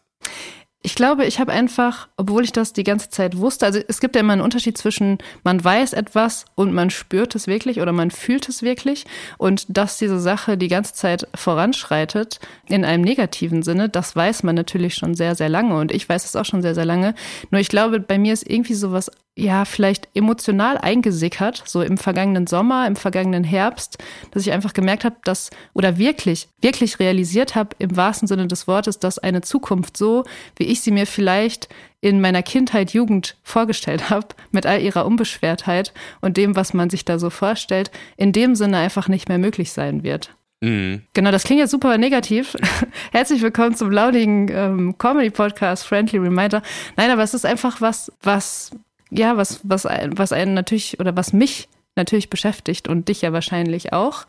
Ich 0.84 0.96
glaube, 0.96 1.26
ich 1.26 1.40
habe 1.40 1.52
einfach, 1.52 2.08
obwohl 2.18 2.44
ich 2.44 2.54
das 2.54 2.74
die 2.74 2.84
ganze 2.84 3.12
Zeit 3.12 3.38
wusste, 3.38 3.68
also 3.68 3.80
es 3.88 4.00
gibt 4.00 4.16
ja 4.16 4.22
immer 4.22 4.34
einen 4.34 4.42
Unterschied 4.42 4.80
zwischen 4.80 5.20
man 5.44 5.64
weiß 5.64 5.94
etwas 5.94 6.46
und 6.56 6.74
man 6.74 6.90
spürt 6.90 7.36
es 7.36 7.46
wirklich 7.46 7.82
oder 7.82 7.92
man 7.92 8.10
fühlt 8.10 8.50
es 8.50 8.64
wirklich 8.64 9.06
und 9.38 9.66
dass 9.70 9.98
diese 9.98 10.20
Sache 10.20 10.58
die 10.58 10.70
ganze 10.70 10.96
Zeit 10.96 11.28
voranschreitet 11.36 12.40
in 12.68 12.84
einem 12.84 13.04
negativen 13.04 13.62
Sinne, 13.62 13.90
das 13.90 14.16
weiß 14.16 14.42
man 14.42 14.56
natürlich 14.56 14.96
schon 14.96 15.14
sehr, 15.14 15.36
sehr 15.36 15.50
lange 15.50 15.78
und 15.78 15.92
ich 15.92 16.10
weiß 16.10 16.26
es 16.26 16.36
auch 16.36 16.46
schon 16.46 16.64
sehr, 16.64 16.74
sehr 16.74 16.86
lange. 16.86 17.14
Nur 17.52 17.62
ich 17.62 17.70
glaube, 17.70 18.00
bei 18.00 18.18
mir 18.18 18.34
ist 18.34 18.50
irgendwie 18.50 18.74
sowas 18.74 19.12
ja, 19.36 19.64
vielleicht 19.64 20.10
emotional 20.14 20.78
eingesickert, 20.78 21.64
so 21.66 21.82
im 21.82 21.98
vergangenen 21.98 22.48
Sommer, 22.48 22.86
im 22.86 22.98
vergangenen 22.98 23.46
Herbst, 23.46 23.98
dass 24.32 24.46
ich 24.46 24.52
einfach 24.52 24.74
gemerkt 24.74 25.06
habe, 25.06 25.16
dass, 25.24 25.50
oder 25.74 25.98
wirklich, 25.98 26.50
wirklich 26.60 27.00
realisiert 27.00 27.56
habe, 27.56 27.76
im 27.80 27.96
wahrsten 27.96 28.28
Sinne 28.28 28.48
des 28.48 28.68
Wortes, 28.68 29.00
dass 29.00 29.20
eine 29.20 29.42
Zukunft 29.42 29.96
so, 29.96 30.26
wie 30.58 30.66
ich 30.66 30.82
sie 30.82 30.92
mir 30.92 31.08
vielleicht 31.08 31.70
in 32.02 32.20
meiner 32.20 32.44
Kindheit, 32.44 32.92
Jugend 32.92 33.38
vorgestellt 33.42 34.10
habe, 34.10 34.28
mit 34.52 34.66
all 34.66 34.82
ihrer 34.82 35.06
Unbeschwertheit 35.06 35.94
und 36.20 36.36
dem, 36.36 36.56
was 36.58 36.74
man 36.74 36.90
sich 36.90 37.06
da 37.06 37.18
so 37.18 37.30
vorstellt, 37.30 37.90
in 38.18 38.34
dem 38.34 38.56
Sinne 38.56 38.80
einfach 38.80 39.08
nicht 39.08 39.30
mehr 39.30 39.38
möglich 39.38 39.72
sein 39.72 40.04
wird. 40.04 40.36
Mhm. 40.60 41.04
Genau, 41.14 41.32
das 41.32 41.46
klingt 41.46 41.60
jetzt 41.60 41.72
super 41.72 41.98
negativ. 41.98 42.56
Herzlich 43.12 43.42
willkommen 43.42 43.76
zum 43.76 43.92
launigen 43.92 44.50
ähm, 44.52 44.98
Comedy-Podcast 44.98 45.86
Friendly 45.86 46.20
Reminder. 46.20 46.62
Nein, 46.98 47.10
aber 47.10 47.24
es 47.24 47.34
ist 47.34 47.46
einfach 47.46 47.82
was, 47.82 48.12
was 48.22 48.72
ja, 49.12 49.38
was, 49.38 49.60
was, 49.64 49.86
was 49.86 50.32
einen 50.32 50.54
natürlich 50.54 51.00
oder 51.00 51.16
was 51.16 51.34
mich 51.34 51.68
natürlich 51.96 52.30
beschäftigt 52.30 52.88
und 52.88 53.10
dich 53.10 53.22
ja 53.22 53.34
wahrscheinlich 53.34 53.94
auch. 53.94 54.26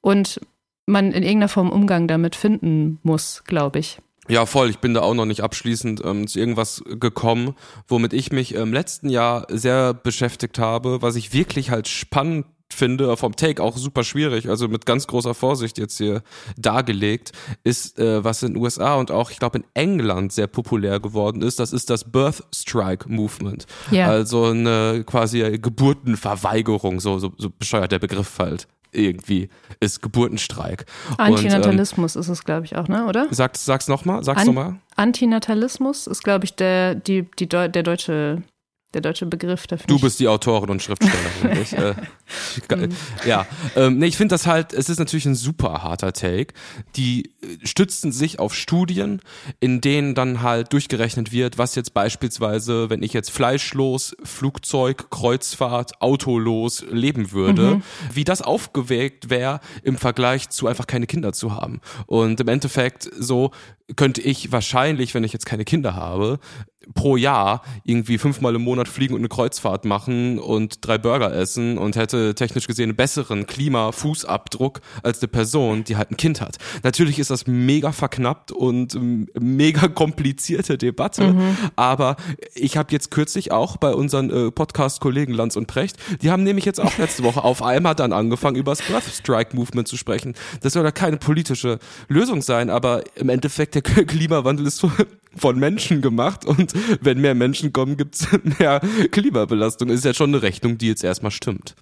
Und 0.00 0.40
man 0.86 1.06
in 1.06 1.22
irgendeiner 1.22 1.48
Form 1.48 1.70
Umgang 1.70 2.06
damit 2.06 2.36
finden 2.36 2.98
muss, 3.02 3.42
glaube 3.44 3.78
ich. 3.78 3.98
Ja, 4.28 4.46
voll. 4.46 4.70
Ich 4.70 4.78
bin 4.78 4.94
da 4.94 5.00
auch 5.00 5.14
noch 5.14 5.24
nicht 5.24 5.42
abschließend 5.42 6.02
ähm, 6.04 6.26
zu 6.26 6.38
irgendwas 6.38 6.84
gekommen, 6.86 7.56
womit 7.88 8.12
ich 8.12 8.30
mich 8.30 8.54
im 8.54 8.72
letzten 8.72 9.08
Jahr 9.08 9.46
sehr 9.48 9.94
beschäftigt 9.94 10.58
habe, 10.58 11.02
was 11.02 11.16
ich 11.16 11.32
wirklich 11.32 11.70
halt 11.70 11.88
spannend 11.88 12.46
finde, 12.74 13.16
vom 13.16 13.36
Take 13.36 13.62
auch 13.62 13.76
super 13.76 14.04
schwierig, 14.04 14.48
also 14.48 14.68
mit 14.68 14.86
ganz 14.86 15.06
großer 15.06 15.34
Vorsicht 15.34 15.78
jetzt 15.78 15.98
hier 15.98 16.22
dargelegt, 16.56 17.32
ist, 17.64 17.98
äh, 17.98 18.22
was 18.24 18.42
in 18.42 18.54
den 18.54 18.62
USA 18.62 18.94
und 18.94 19.10
auch, 19.10 19.30
ich 19.30 19.38
glaube, 19.38 19.58
in 19.58 19.64
England 19.74 20.32
sehr 20.32 20.46
populär 20.46 21.00
geworden 21.00 21.42
ist, 21.42 21.58
das 21.58 21.72
ist 21.72 21.90
das 21.90 22.10
Birth 22.10 22.42
Strike 22.54 23.10
Movement. 23.10 23.66
Ja. 23.90 24.08
Also 24.08 24.46
eine 24.46 25.04
quasi 25.04 25.58
Geburtenverweigerung, 25.58 27.00
so, 27.00 27.18
so, 27.18 27.32
so 27.36 27.50
bescheuert 27.50 27.92
der 27.92 27.98
Begriff 27.98 28.38
halt 28.38 28.66
irgendwie 28.92 29.48
ist 29.78 30.02
Geburtenstreik. 30.02 30.84
Antinatalismus 31.16 32.16
und, 32.16 32.20
ähm, 32.20 32.22
ist 32.22 32.28
es, 32.28 32.44
glaube 32.44 32.64
ich, 32.64 32.76
auch, 32.76 32.88
ne? 32.88 33.06
Oder? 33.06 33.28
Sag's, 33.30 33.64
sag's 33.64 33.88
nochmal, 33.88 34.24
sag's 34.24 34.40
An 34.40 34.46
nochmal. 34.48 34.76
Antinatalismus 34.96 36.06
ist, 36.06 36.22
glaube 36.22 36.44
ich, 36.44 36.54
der, 36.56 36.94
die, 36.94 37.26
die, 37.38 37.46
der 37.46 37.68
deutsche 37.68 38.42
der 38.94 39.00
deutsche 39.00 39.26
Begriff 39.26 39.66
dafür. 39.66 39.86
Du 39.86 39.98
bist 39.98 40.18
die 40.20 40.28
Autorin 40.28 40.70
und 40.70 40.82
Schriftstellerin. 40.82 41.62
ich, 41.62 41.72
äh, 41.72 41.94
ja, 43.26 43.46
ähm, 43.76 43.98
nee, 43.98 44.06
ich 44.06 44.16
finde 44.16 44.34
das 44.34 44.46
halt, 44.46 44.72
es 44.72 44.88
ist 44.88 44.98
natürlich 44.98 45.26
ein 45.26 45.34
super 45.34 45.82
harter 45.82 46.12
Take. 46.12 46.54
Die 46.96 47.30
stützen 47.62 48.12
sich 48.12 48.38
auf 48.38 48.54
Studien, 48.54 49.20
in 49.60 49.80
denen 49.80 50.14
dann 50.14 50.42
halt 50.42 50.72
durchgerechnet 50.72 51.32
wird, 51.32 51.58
was 51.58 51.74
jetzt 51.74 51.94
beispielsweise, 51.94 52.90
wenn 52.90 53.02
ich 53.02 53.12
jetzt 53.12 53.30
fleischlos, 53.30 54.16
Flugzeug, 54.22 55.10
Kreuzfahrt, 55.10 56.00
autolos 56.00 56.84
leben 56.90 57.32
würde, 57.32 57.76
mhm. 57.76 57.82
wie 58.12 58.24
das 58.24 58.42
aufgewägt 58.42 59.30
wäre 59.30 59.60
im 59.82 59.96
Vergleich 59.96 60.48
zu 60.50 60.66
einfach 60.66 60.86
keine 60.86 61.06
Kinder 61.06 61.32
zu 61.32 61.54
haben. 61.54 61.80
Und 62.06 62.40
im 62.40 62.48
Endeffekt 62.48 63.10
so 63.18 63.50
könnte 63.96 64.20
ich 64.20 64.52
wahrscheinlich, 64.52 65.14
wenn 65.14 65.24
ich 65.24 65.32
jetzt 65.32 65.46
keine 65.46 65.64
Kinder 65.64 65.94
habe, 65.94 66.38
pro 66.94 67.16
Jahr 67.16 67.62
irgendwie 67.84 68.18
fünfmal 68.18 68.54
im 68.54 68.62
Monat 68.62 68.88
fliegen 68.88 69.14
und 69.14 69.20
eine 69.20 69.28
Kreuzfahrt 69.28 69.84
machen 69.84 70.38
und 70.38 70.84
drei 70.86 70.98
Burger 70.98 71.32
essen 71.32 71.78
und 71.78 71.94
hätte 71.96 72.34
technisch 72.34 72.66
gesehen 72.66 72.90
einen 72.90 72.96
besseren 72.96 73.46
Klimafußabdruck 73.46 74.80
als 75.02 75.20
eine 75.20 75.28
Person, 75.28 75.84
die 75.84 75.96
halt 75.96 76.10
ein 76.10 76.16
Kind 76.16 76.40
hat. 76.40 76.56
Natürlich 76.82 77.18
ist 77.18 77.30
das 77.30 77.39
mega 77.46 77.92
verknappt 77.92 78.52
und 78.52 78.98
mega 79.40 79.88
komplizierte 79.88 80.78
Debatte, 80.78 81.32
mhm. 81.32 81.56
aber 81.76 82.16
ich 82.54 82.76
habe 82.76 82.92
jetzt 82.92 83.10
kürzlich 83.10 83.52
auch 83.52 83.76
bei 83.76 83.94
unseren 83.94 84.30
äh, 84.30 84.50
Podcast-Kollegen 84.50 85.34
Lanz 85.34 85.56
und 85.56 85.66
Precht, 85.66 85.96
die 86.22 86.30
haben 86.30 86.42
nämlich 86.42 86.64
jetzt 86.64 86.80
auch 86.80 86.98
letzte 86.98 87.22
Woche 87.24 87.44
auf 87.44 87.62
einmal 87.62 87.94
dann 87.94 88.12
angefangen, 88.12 88.56
über 88.56 88.72
das 88.72 88.82
Breath 88.82 89.04
Strike 89.04 89.56
Movement 89.56 89.88
zu 89.88 89.96
sprechen. 89.96 90.34
Das 90.62 90.72
soll 90.72 90.84
ja 90.84 90.92
keine 90.92 91.16
politische 91.16 91.78
Lösung 92.08 92.42
sein, 92.42 92.70
aber 92.70 93.04
im 93.16 93.28
Endeffekt 93.28 93.74
der 93.74 93.82
Klimawandel 93.82 94.66
ist 94.66 94.84
von 95.36 95.58
Menschen 95.58 96.02
gemacht 96.02 96.44
und 96.44 96.72
wenn 97.00 97.20
mehr 97.20 97.34
Menschen 97.34 97.72
kommen, 97.72 97.96
gibt's 97.96 98.26
mehr 98.58 98.80
Klimabelastung. 99.10 99.88
Das 99.88 99.98
ist 99.98 100.04
ja 100.04 100.14
schon 100.14 100.30
eine 100.30 100.42
Rechnung, 100.42 100.78
die 100.78 100.88
jetzt 100.88 101.04
erstmal 101.04 101.30
stimmt. 101.30 101.74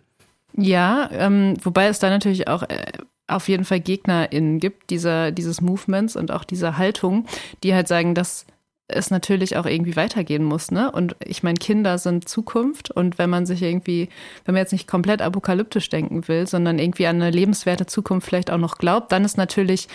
Ja, 0.57 1.09
ähm, 1.13 1.57
wobei 1.63 1.87
es 1.87 1.99
da 1.99 2.11
natürlich 2.11 2.49
auch 2.49 2.63
äh, 2.65 2.93
auf 3.29 3.49
jeden 3.49 3.65
Fall 3.65 3.81
GegnerInnen 3.81 4.59
gibt, 4.59 4.91
dieser, 4.91 5.31
dieses 5.31 5.61
Movements 5.61 6.17
und 6.17 6.33
auch 6.33 6.45
dieser 6.45 6.79
Haltung, 6.79 7.27
die 7.63 7.75
halt 7.75 7.87
sagen, 7.87 8.15
dass 8.15 8.47
es 8.89 9.11
natürlich 9.11 9.57
auch 9.59 9.67
irgendwie 9.67 9.97
weitergehen 9.97 10.43
muss, 10.43 10.71
ne? 10.71 10.91
Und 10.91 11.15
ich 11.23 11.43
meine, 11.43 11.59
Kinder 11.59 11.99
sind 11.99 12.27
Zukunft 12.27 12.91
und 12.91 13.19
wenn 13.19 13.29
man 13.29 13.45
sich 13.45 13.63
irgendwie, 13.63 14.09
wenn 14.47 14.55
man 14.55 14.63
jetzt 14.63 14.73
nicht 14.73 14.89
komplett 14.89 15.21
apokalyptisch 15.21 15.91
denken 15.91 16.27
will, 16.27 16.47
sondern 16.47 16.79
irgendwie 16.79 17.07
an 17.07 17.17
eine 17.17 17.31
lebenswerte 17.31 17.85
Zukunft 17.85 18.27
vielleicht 18.27 18.51
auch 18.51 18.59
noch 18.59 18.79
glaubt, 18.79 19.13
dann 19.13 19.27
ist 19.27 19.37
natürlich 19.37 19.89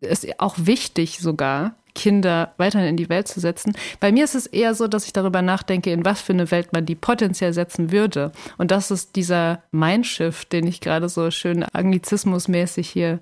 ist 0.00 0.40
auch 0.40 0.54
wichtig 0.58 1.18
sogar, 1.18 1.74
Kinder 1.94 2.54
weiterhin 2.58 2.90
in 2.90 2.96
die 2.96 3.08
Welt 3.08 3.26
zu 3.26 3.40
setzen. 3.40 3.76
Bei 3.98 4.12
mir 4.12 4.22
ist 4.22 4.36
es 4.36 4.46
eher 4.46 4.74
so, 4.74 4.86
dass 4.86 5.06
ich 5.06 5.12
darüber 5.12 5.42
nachdenke, 5.42 5.90
in 5.90 6.04
was 6.04 6.20
für 6.20 6.32
eine 6.32 6.50
Welt 6.50 6.72
man 6.72 6.86
die 6.86 6.94
potenziell 6.94 7.52
setzen 7.52 7.90
würde. 7.90 8.30
Und 8.56 8.70
das 8.70 8.92
ist 8.92 9.16
dieser 9.16 9.62
Mindshift, 9.72 10.52
den 10.52 10.66
ich 10.66 10.80
gerade 10.80 11.08
so 11.08 11.30
schön 11.32 11.64
anglizismusmäßig 11.64 12.88
hier 12.88 13.18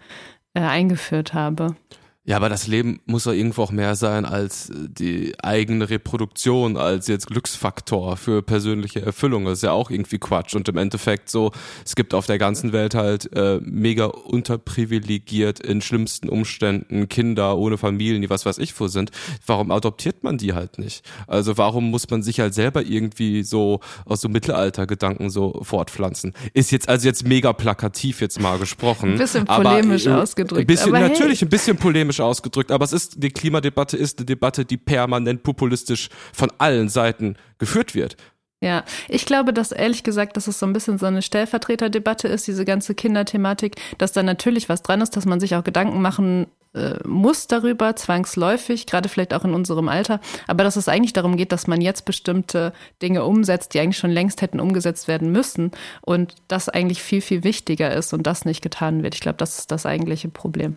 äh, 0.52 0.60
eingeführt 0.60 1.32
habe. 1.32 1.76
Ja, 2.28 2.36
aber 2.38 2.48
das 2.48 2.66
Leben 2.66 2.98
muss 3.06 3.22
doch 3.22 3.32
irgendwo 3.32 3.62
auch 3.62 3.70
mehr 3.70 3.94
sein 3.94 4.24
als 4.24 4.68
äh, 4.70 4.74
die 4.88 5.34
eigene 5.40 5.88
Reproduktion, 5.88 6.76
als 6.76 7.06
jetzt 7.06 7.28
Glücksfaktor 7.28 8.16
für 8.16 8.42
persönliche 8.42 9.00
Erfüllung. 9.00 9.44
Das 9.44 9.58
ist 9.58 9.62
ja 9.62 9.70
auch 9.70 9.90
irgendwie 9.90 10.18
Quatsch. 10.18 10.56
Und 10.56 10.68
im 10.68 10.76
Endeffekt 10.76 11.30
so, 11.30 11.52
es 11.84 11.94
gibt 11.94 12.14
auf 12.14 12.26
der 12.26 12.38
ganzen 12.38 12.72
Welt 12.72 12.96
halt 12.96 13.32
äh, 13.32 13.60
mega 13.62 14.06
unterprivilegiert 14.06 15.60
in 15.60 15.80
schlimmsten 15.80 16.28
Umständen 16.28 17.08
Kinder 17.08 17.56
ohne 17.58 17.78
Familien, 17.78 18.22
die 18.22 18.28
was 18.28 18.44
weiß 18.44 18.58
ich 18.58 18.78
wo 18.80 18.88
sind. 18.88 19.12
Warum 19.46 19.70
adoptiert 19.70 20.24
man 20.24 20.36
die 20.36 20.52
halt 20.52 20.80
nicht? 20.80 21.08
Also 21.28 21.56
warum 21.56 21.92
muss 21.92 22.10
man 22.10 22.24
sich 22.24 22.40
halt 22.40 22.54
selber 22.54 22.82
irgendwie 22.82 23.44
so 23.44 23.78
aus 24.04 24.20
so 24.20 24.28
Mittelaltergedanken 24.28 25.30
so 25.30 25.60
fortpflanzen? 25.62 26.34
Ist 26.54 26.72
jetzt 26.72 26.88
also 26.88 27.06
jetzt 27.06 27.24
mega 27.24 27.52
plakativ 27.52 28.20
jetzt 28.20 28.40
mal 28.40 28.58
gesprochen. 28.58 29.12
Ein 29.12 29.18
bisschen 29.18 29.44
polemisch 29.44 30.08
aber, 30.08 30.22
ausgedrückt. 30.22 30.62
Ein 30.62 30.66
bisschen, 30.66 30.90
natürlich 30.90 31.40
hey. 31.42 31.46
ein 31.46 31.50
bisschen 31.50 31.76
polemisch 31.76 32.15
politisch 32.16 32.20
ausgedrückt, 32.20 32.70
aber 32.70 32.84
es 32.84 32.92
ist, 32.92 33.22
die 33.22 33.30
Klimadebatte 33.30 33.96
ist 33.96 34.18
eine 34.18 34.26
Debatte, 34.26 34.64
die 34.64 34.76
permanent 34.76 35.42
populistisch 35.42 36.08
von 36.32 36.50
allen 36.58 36.88
Seiten 36.88 37.36
geführt 37.58 37.94
wird. 37.94 38.16
Ja, 38.62 38.84
ich 39.08 39.26
glaube, 39.26 39.52
dass 39.52 39.70
ehrlich 39.70 40.02
gesagt, 40.02 40.36
dass 40.36 40.46
es 40.46 40.58
so 40.58 40.66
ein 40.66 40.72
bisschen 40.72 40.98
so 40.98 41.06
eine 41.06 41.20
Stellvertreterdebatte 41.20 42.26
ist, 42.26 42.46
diese 42.46 42.64
ganze 42.64 42.94
Kinderthematik, 42.94 43.76
dass 43.98 44.12
da 44.12 44.22
natürlich 44.22 44.70
was 44.70 44.82
dran 44.82 45.02
ist, 45.02 45.14
dass 45.14 45.26
man 45.26 45.40
sich 45.40 45.54
auch 45.54 45.62
Gedanken 45.62 46.00
machen 46.00 46.46
äh, 46.74 46.98
muss 47.06 47.48
darüber, 47.48 47.94
zwangsläufig, 47.96 48.86
gerade 48.86 49.10
vielleicht 49.10 49.34
auch 49.34 49.44
in 49.44 49.52
unserem 49.52 49.88
Alter, 49.88 50.20
aber 50.46 50.64
dass 50.64 50.76
es 50.76 50.88
eigentlich 50.88 51.12
darum 51.12 51.36
geht, 51.36 51.52
dass 51.52 51.66
man 51.66 51.82
jetzt 51.82 52.06
bestimmte 52.06 52.72
Dinge 53.02 53.24
umsetzt, 53.24 53.74
die 53.74 53.80
eigentlich 53.80 53.98
schon 53.98 54.10
längst 54.10 54.40
hätten 54.40 54.58
umgesetzt 54.58 55.06
werden 55.06 55.30
müssen 55.30 55.70
und 56.00 56.34
das 56.48 56.70
eigentlich 56.70 57.02
viel, 57.02 57.20
viel 57.20 57.44
wichtiger 57.44 57.94
ist 57.94 58.14
und 58.14 58.26
das 58.26 58.46
nicht 58.46 58.62
getan 58.62 59.02
wird. 59.02 59.14
Ich 59.14 59.20
glaube, 59.20 59.36
das 59.36 59.58
ist 59.58 59.70
das 59.70 59.84
eigentliche 59.84 60.30
Problem. 60.30 60.76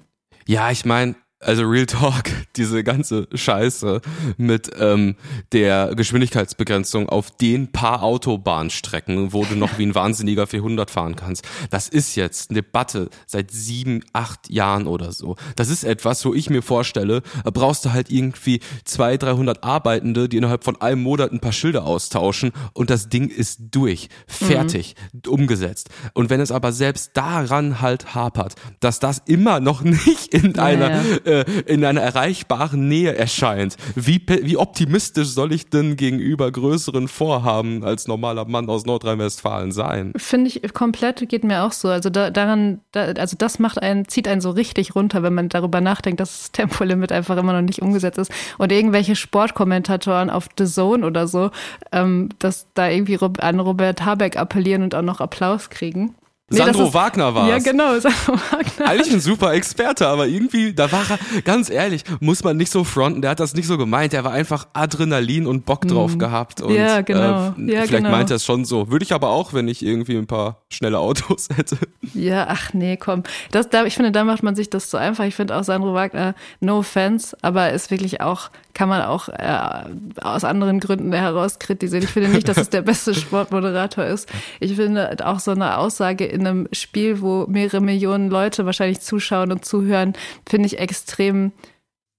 Ja, 0.50 0.72
ich 0.72 0.84
meine, 0.84 1.16
also 1.42 1.64
Real 1.64 1.86
Talk, 1.86 2.26
diese 2.56 2.84
ganze 2.84 3.28
Scheiße 3.34 4.02
mit 4.38 4.72
ähm, 4.78 5.16
der 5.52 5.94
Geschwindigkeitsbegrenzung 5.96 7.08
auf 7.10 7.32
den 7.32 7.72
paar 7.72 8.04
Autobahnstrecken, 8.04 9.32
wo 9.32 9.46
du 9.46 9.56
noch 9.56 9.78
wie 9.78 9.86
ein 9.86 9.96
Wahnsinniger 9.96 10.48
400 10.48 10.92
fahren 10.92 11.16
kannst, 11.16 11.48
das 11.70 11.88
ist 11.88 12.16
jetzt 12.16 12.50
eine 12.50 12.62
Debatte 12.62 13.10
seit 13.26 13.52
sieben, 13.52 14.04
acht 14.12 14.50
Jahren 14.50 14.88
oder 14.88 15.12
so. 15.12 15.38
Das 15.56 15.70
ist 15.70 15.84
etwas, 15.84 16.26
wo 16.26 16.34
ich 16.34 16.50
mir 16.50 16.62
vorstelle, 16.62 17.22
da 17.44 17.52
brauchst 17.52 17.86
du 17.86 17.94
halt 17.94 18.12
irgendwie 18.12 18.60
zwei, 18.84 19.18
300 19.18 19.64
Arbeitende, 19.64 20.28
die 20.28 20.38
innerhalb 20.38 20.64
von 20.64 20.82
einem 20.82 21.02
Monat 21.02 21.32
ein 21.32 21.40
paar 21.40 21.54
Schilder 21.54 21.86
austauschen 21.86 22.52
und 22.74 22.90
das 22.90 23.08
Ding 23.08 23.30
ist 23.30 23.60
durch, 23.72 24.10
fertig, 24.28 24.96
mhm. 25.14 25.32
umgesetzt. 25.32 25.90
Und 26.14 26.30
wenn 26.30 26.42
es 26.42 26.52
aber 26.52 26.74
selbst 26.74 27.12
daran 27.16 27.80
halt 27.82 28.14
hapert, 28.14 28.56
dass 28.82 29.00
das 29.00 29.22
immer 29.26 29.60
noch 29.60 29.82
nicht 29.84 30.34
in 30.34 30.60
einer 30.60 30.90
ja, 30.92 31.02
ja 31.02 31.29
äh, 31.30 31.46
in 31.66 31.86
einer 31.86 32.02
erreichbaren 32.02 32.88
Nähe 32.88 33.16
erscheint. 33.16 33.78
Wie, 33.96 34.22
wie 34.28 34.58
optimistisch 34.58 35.28
soll 35.28 35.54
ich 35.54 35.70
denn 35.70 35.96
gegenüber 35.96 36.52
größeren 36.52 37.08
Vorhaben 37.08 37.84
als 37.84 38.08
normaler 38.08 38.46
Mann 38.46 38.70
aus 38.70 38.86
Nordrhein-Westfalen 38.86 39.72
sein? 39.72 40.14
Finde 40.18 40.50
ich 40.50 40.74
komplett, 40.74 41.28
geht 41.30 41.44
mir 41.44 41.64
auch 41.64 41.72
so. 41.72 41.90
Also 41.90 42.10
da, 42.10 42.32
daran, 42.32 42.82
da, 42.92 43.04
also 43.04 43.36
das 43.38 43.60
macht 43.60 43.82
einen, 43.82 44.08
zieht 44.08 44.28
einen 44.28 44.42
so 44.42 44.50
richtig 44.50 44.96
runter, 44.96 45.24
wenn 45.24 45.34
man 45.34 45.50
darüber 45.50 45.82
nachdenkt, 45.82 46.20
dass 46.20 46.40
das 46.40 46.52
Tempolimit 46.52 47.12
einfach 47.12 47.38
immer 47.38 47.54
noch 47.54 47.62
nicht 47.62 47.82
umgesetzt 47.82 48.18
ist. 48.18 48.32
Und 48.58 48.72
irgendwelche 48.72 49.16
Sportkommentatoren 49.16 50.30
auf 50.30 50.50
The 50.58 50.66
Zone 50.66 51.06
oder 51.06 51.28
so, 51.28 51.52
ähm, 51.92 52.30
dass 52.40 52.68
da 52.74 52.90
irgendwie 52.90 53.20
an 53.40 53.60
Robert 53.60 54.04
Habeck 54.04 54.38
appellieren 54.38 54.84
und 54.84 54.96
auch 54.96 55.02
noch 55.02 55.22
Applaus 55.22 55.70
kriegen. 55.70 56.16
Nee, 56.50 56.58
Sandro 56.58 56.86
ist, 56.86 56.94
Wagner 56.94 57.36
war 57.36 57.48
Ja, 57.48 57.60
genau, 57.60 58.00
Sandro 58.00 58.34
Wagner. 58.34 58.88
Eigentlich 58.88 59.14
ein 59.14 59.20
super 59.20 59.54
Experte, 59.54 60.08
aber 60.08 60.28
irgendwie, 60.28 60.74
da 60.74 60.92
war 60.92 61.04
er, 61.10 61.42
ganz 61.42 61.70
ehrlich, 61.70 62.04
muss 62.20 62.44
man 62.44 62.58
nicht 62.58 62.72
so 62.72 62.84
fronten, 62.84 63.22
der 63.22 63.32
hat 63.32 63.40
das 63.40 63.54
nicht 63.54 63.68
so 63.68 63.78
gemeint, 63.78 64.14
der 64.14 64.24
war 64.24 64.32
einfach 64.32 64.68
Adrenalin 64.74 65.46
und 65.48 65.66
Bock 65.66 65.88
drauf 65.88 66.14
mhm. 66.14 66.20
gehabt. 66.20 66.62
Und, 66.62 66.74
ja, 66.74 67.02
genau. 67.02 67.20
Äh, 67.20 67.72
ja, 67.72 67.82
vielleicht 67.82 67.90
genau. 67.90 68.12
meint 68.12 68.30
er 68.30 68.38
es 68.38 68.46
schon 68.46 68.66
so. 68.66 68.90
Würde 68.90 69.04
ich 69.04 69.14
aber 69.14 69.30
auch, 69.30 69.54
wenn 69.54 69.68
ich 69.68 69.86
irgendwie 69.86 70.18
ein 70.18 70.28
paar 70.28 70.64
schnelle 70.70 71.00
Autos 71.00 71.50
hätte. 71.56 71.78
Ja, 72.14 72.48
ach 72.50 72.74
nee, 72.74 72.98
komm. 72.98 73.24
Das, 73.52 73.70
da, 73.70 73.86
ich 73.86 73.96
finde, 73.96 74.12
da 74.12 74.24
macht 74.24 74.44
man 74.44 74.56
sich 74.56 74.70
das 74.70 74.90
so 74.90 74.98
einfach. 74.98 75.26
Ich 75.26 75.36
finde 75.36 75.56
auch 75.56 75.64
Sandro 75.64 75.94
Wagner, 75.94 76.36
no 76.60 76.80
offense, 76.80 77.38
aber 77.42 77.72
ist 77.72 77.92
wirklich 77.92 78.22
auch, 78.22 78.50
kann 78.80 78.88
man 78.88 79.02
auch 79.02 79.28
äh, 79.28 80.22
aus 80.22 80.46
anderen 80.46 80.80
Gründen 80.80 81.12
heraus 81.12 81.60
kritisieren. 81.60 82.06
Ich 82.06 82.12
finde 82.12 82.30
nicht, 82.30 82.48
dass 82.48 82.56
es 82.56 82.70
der 82.70 82.82
beste 82.82 83.14
Sportmoderator 83.14 84.06
ist. 84.06 84.30
Ich 84.62 84.78
finde 84.78 85.18
auch 85.28 85.42
so 85.42 85.52
eine 85.52 85.78
Aussage 85.78 86.24
in 86.24 86.48
einem 86.48 86.70
Spiel, 86.72 87.20
wo 87.20 87.46
mehrere 87.46 87.82
Millionen 87.82 88.30
Leute 88.30 88.66
wahrscheinlich 88.66 89.02
zuschauen 89.02 89.52
und 89.52 89.66
zuhören, 89.66 90.14
finde 90.48 90.68
ich 90.68 90.80
extrem 90.80 91.52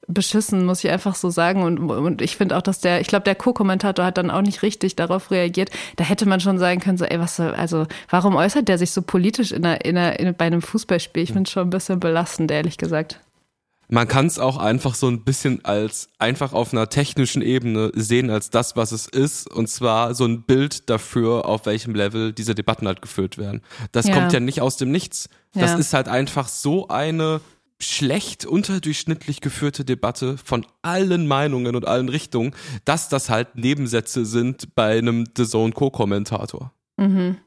beschissen, 0.07 0.67
muss 0.67 0.85
ich 0.85 0.91
einfach 0.91 1.15
so 1.15 1.31
sagen. 1.31 1.63
Und, 1.63 1.79
und 1.79 2.21
ich 2.21 2.37
finde 2.37 2.59
auch, 2.59 2.63
dass 2.63 2.81
der, 2.81 3.01
ich 3.01 3.07
glaube, 3.07 3.25
der 3.25 3.37
Co-Kommentator 3.37 4.05
hat 4.05 4.19
dann 4.19 4.31
auch 4.31 4.43
nicht 4.43 4.61
richtig 4.61 4.97
darauf 4.97 5.31
reagiert. 5.31 5.71
Da 5.97 6.05
hätte 6.05 6.29
man 6.29 6.41
schon 6.41 6.59
sagen 6.59 6.81
können, 6.81 6.99
so, 6.99 7.07
ey, 7.07 7.19
was, 7.19 7.41
also, 7.41 7.87
warum 8.11 8.37
äußert 8.37 8.69
der 8.69 8.77
sich 8.77 8.91
so 8.91 9.01
politisch 9.01 9.53
in 9.53 9.65
einer, 9.65 9.83
in 9.83 9.97
einer, 9.97 10.21
in, 10.21 10.35
bei 10.35 10.45
einem 10.45 10.61
Fußballspiel? 10.61 11.23
Ich 11.23 11.33
finde 11.33 11.49
es 11.49 11.53
schon 11.53 11.69
ein 11.69 11.71
bisschen 11.71 12.01
belastend, 12.01 12.51
ehrlich 12.51 12.77
gesagt 12.77 13.19
man 13.91 14.07
kann 14.07 14.27
es 14.27 14.39
auch 14.39 14.57
einfach 14.57 14.95
so 14.95 15.09
ein 15.09 15.25
bisschen 15.25 15.65
als 15.65 16.09
einfach 16.19 16.53
auf 16.53 16.73
einer 16.73 16.89
technischen 16.89 17.43
Ebene 17.43 17.91
sehen 17.95 18.31
als 18.31 18.51
das, 18.51 18.77
was 18.77 18.93
es 18.93 19.07
ist, 19.07 19.51
und 19.51 19.69
zwar 19.69 20.15
so 20.15 20.25
ein 20.25 20.43
Bild 20.43 20.89
dafür, 20.89 21.47
auf 21.47 21.67
welchem 21.67 21.95
Level 21.95 22.33
diese 22.33 22.55
Debatten 22.55 22.87
halt 22.87 23.03
geführt 23.03 23.37
werden. 23.37 23.63
Das 23.93 24.07
ja. 24.07 24.15
kommt 24.15 24.33
ja 24.33 24.41
nicht 24.41 24.61
aus 24.61 24.77
dem 24.77 24.91
Nichts. 24.93 25.29
Das 25.53 25.73
ja. 25.73 25.79
ist 25.79 25.93
halt 25.93 26.09
einfach 26.09 26.49
so 26.49 26.89
eine 26.89 27.41
schlecht 27.81 28.45
unterdurchschnittlich 28.45 29.41
geführte 29.41 29.85
Debatte 29.85 30.37
von 30.39 30.67
allen 30.83 31.27
Meinungen 31.27 31.75
und 31.75 31.89
allen 31.89 32.09
Richtungen, 32.09 32.55
dass 32.85 33.09
das 33.09 33.31
halt 33.31 33.57
Nebensätze 33.57 34.25
sind 34.25 34.75
bei 34.75 34.99
einem 34.99 35.25
The 35.37 35.47
Zone 35.47 35.73
Co-Kommentator. 35.73 36.73
Mhm. 36.97 37.39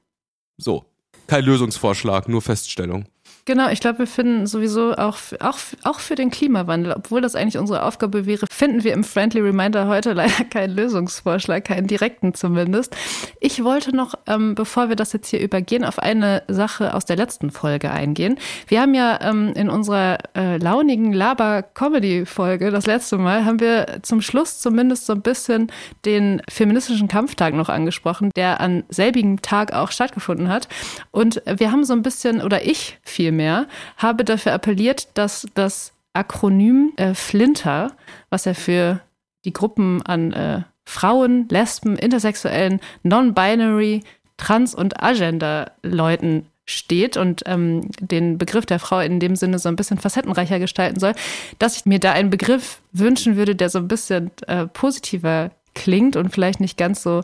So. 0.57 0.85
Kein 1.27 1.45
Lösungsvorschlag, 1.45 2.27
nur 2.27 2.41
Feststellung. 2.41 3.05
Genau, 3.45 3.67
ich 3.67 3.81
glaube, 3.81 4.00
wir 4.00 4.07
finden 4.07 4.47
sowieso 4.47 4.93
auch, 4.93 5.17
auch, 5.41 5.57
auch 5.83 6.00
für 6.00 6.15
den 6.15 6.31
Klimawandel, 6.31 6.93
obwohl 6.93 7.19
das 7.19 7.35
eigentlich 7.35 7.57
unsere 7.57 7.83
Aufgabe 7.83 8.25
wäre, 8.25 8.45
finden 8.50 8.85
wir 8.85 8.93
im 8.93 9.03
Friendly 9.03 9.41
Reminder 9.41 9.89
heute 9.89 10.13
leider 10.13 10.45
keinen 10.50 10.73
Lösungsvorschlag, 10.73 11.65
keinen 11.65 11.88
direkten 11.88 12.33
zumindest. 12.33 12.95
Ich 13.41 13.62
wollte 13.65 13.93
noch, 13.93 14.13
ähm, 14.27 14.55
bevor 14.55 14.88
wir 14.88 14.95
das 14.95 15.12
jetzt 15.12 15.27
hier 15.27 15.41
übergehen, 15.41 15.83
auf 15.83 16.00
eine 16.00 16.43
Sache 16.47 16.93
aus 16.93 17.03
der 17.03 17.17
letzten 17.17 17.51
Folge 17.51 17.91
eingehen. 17.91 18.38
Wir 18.67 18.79
haben 18.79 18.93
ja 18.93 19.19
ähm, 19.21 19.51
in 19.55 19.69
unserer 19.69 20.19
äh, 20.38 20.55
launigen 20.55 21.12
Laber-Comedy-Folge, 21.12 22.71
das 22.71 22.85
letzte 22.85 23.17
Mal, 23.17 23.43
haben 23.43 23.59
wir 23.59 24.00
zum 24.03 24.21
Schluss 24.21 24.59
zumindest 24.59 25.05
so 25.05 25.12
ein 25.12 25.21
bisschen 25.21 25.69
den 26.05 26.41
feministischen 26.50 27.09
Kampftag 27.09 27.55
noch 27.55 27.67
angesprochen, 27.67 28.31
der 28.38 28.62
an 28.62 28.85
selbigen 28.88 29.41
Tag 29.41 29.73
auch 29.73 29.91
stattgefunden 29.91 30.47
hat. 30.47 30.69
Und 31.12 31.41
wir 31.45 31.73
haben 31.73 31.83
so 31.83 31.91
ein 31.91 32.03
bisschen, 32.03 32.41
oder 32.41 32.65
ich 32.65 33.00
viel 33.03 33.32
vielmehr, 33.33 33.67
habe 33.97 34.23
dafür 34.23 34.53
appelliert, 34.53 35.07
dass 35.15 35.47
das 35.55 35.93
Akronym 36.13 36.93
äh, 36.97 37.15
Flinter, 37.15 37.93
was 38.29 38.45
ja 38.45 38.53
für 38.53 39.01
die 39.45 39.53
Gruppen 39.53 40.01
an 40.03 40.31
äh, 40.31 40.61
Frauen, 40.85 41.47
Lesben, 41.49 41.97
Intersexuellen, 41.97 42.79
Non-Binary, 43.01 44.03
Trans- 44.37 44.75
und 44.75 45.01
Agender-Leuten 45.01 46.45
steht 46.65 47.17
und 47.17 47.41
ähm, 47.45 47.89
den 47.99 48.37
Begriff 48.37 48.65
der 48.65 48.79
Frau 48.79 48.99
in 48.99 49.19
dem 49.19 49.35
Sinne 49.35 49.59
so 49.59 49.67
ein 49.67 49.75
bisschen 49.75 49.97
facettenreicher 49.97 50.59
gestalten 50.59 50.99
soll, 50.99 51.13
dass 51.59 51.75
ich 51.75 51.85
mir 51.85 51.99
da 51.99 52.11
einen 52.11 52.29
Begriff 52.29 52.79
wünschen 52.91 53.35
würde, 53.35 53.55
der 53.55 53.69
so 53.69 53.79
ein 53.79 53.87
bisschen 53.87 54.31
äh, 54.47 54.67
positiver 54.67 55.51
klingt 55.73 56.15
und 56.15 56.29
vielleicht 56.29 56.59
nicht 56.59 56.77
ganz 56.77 57.01
so 57.03 57.23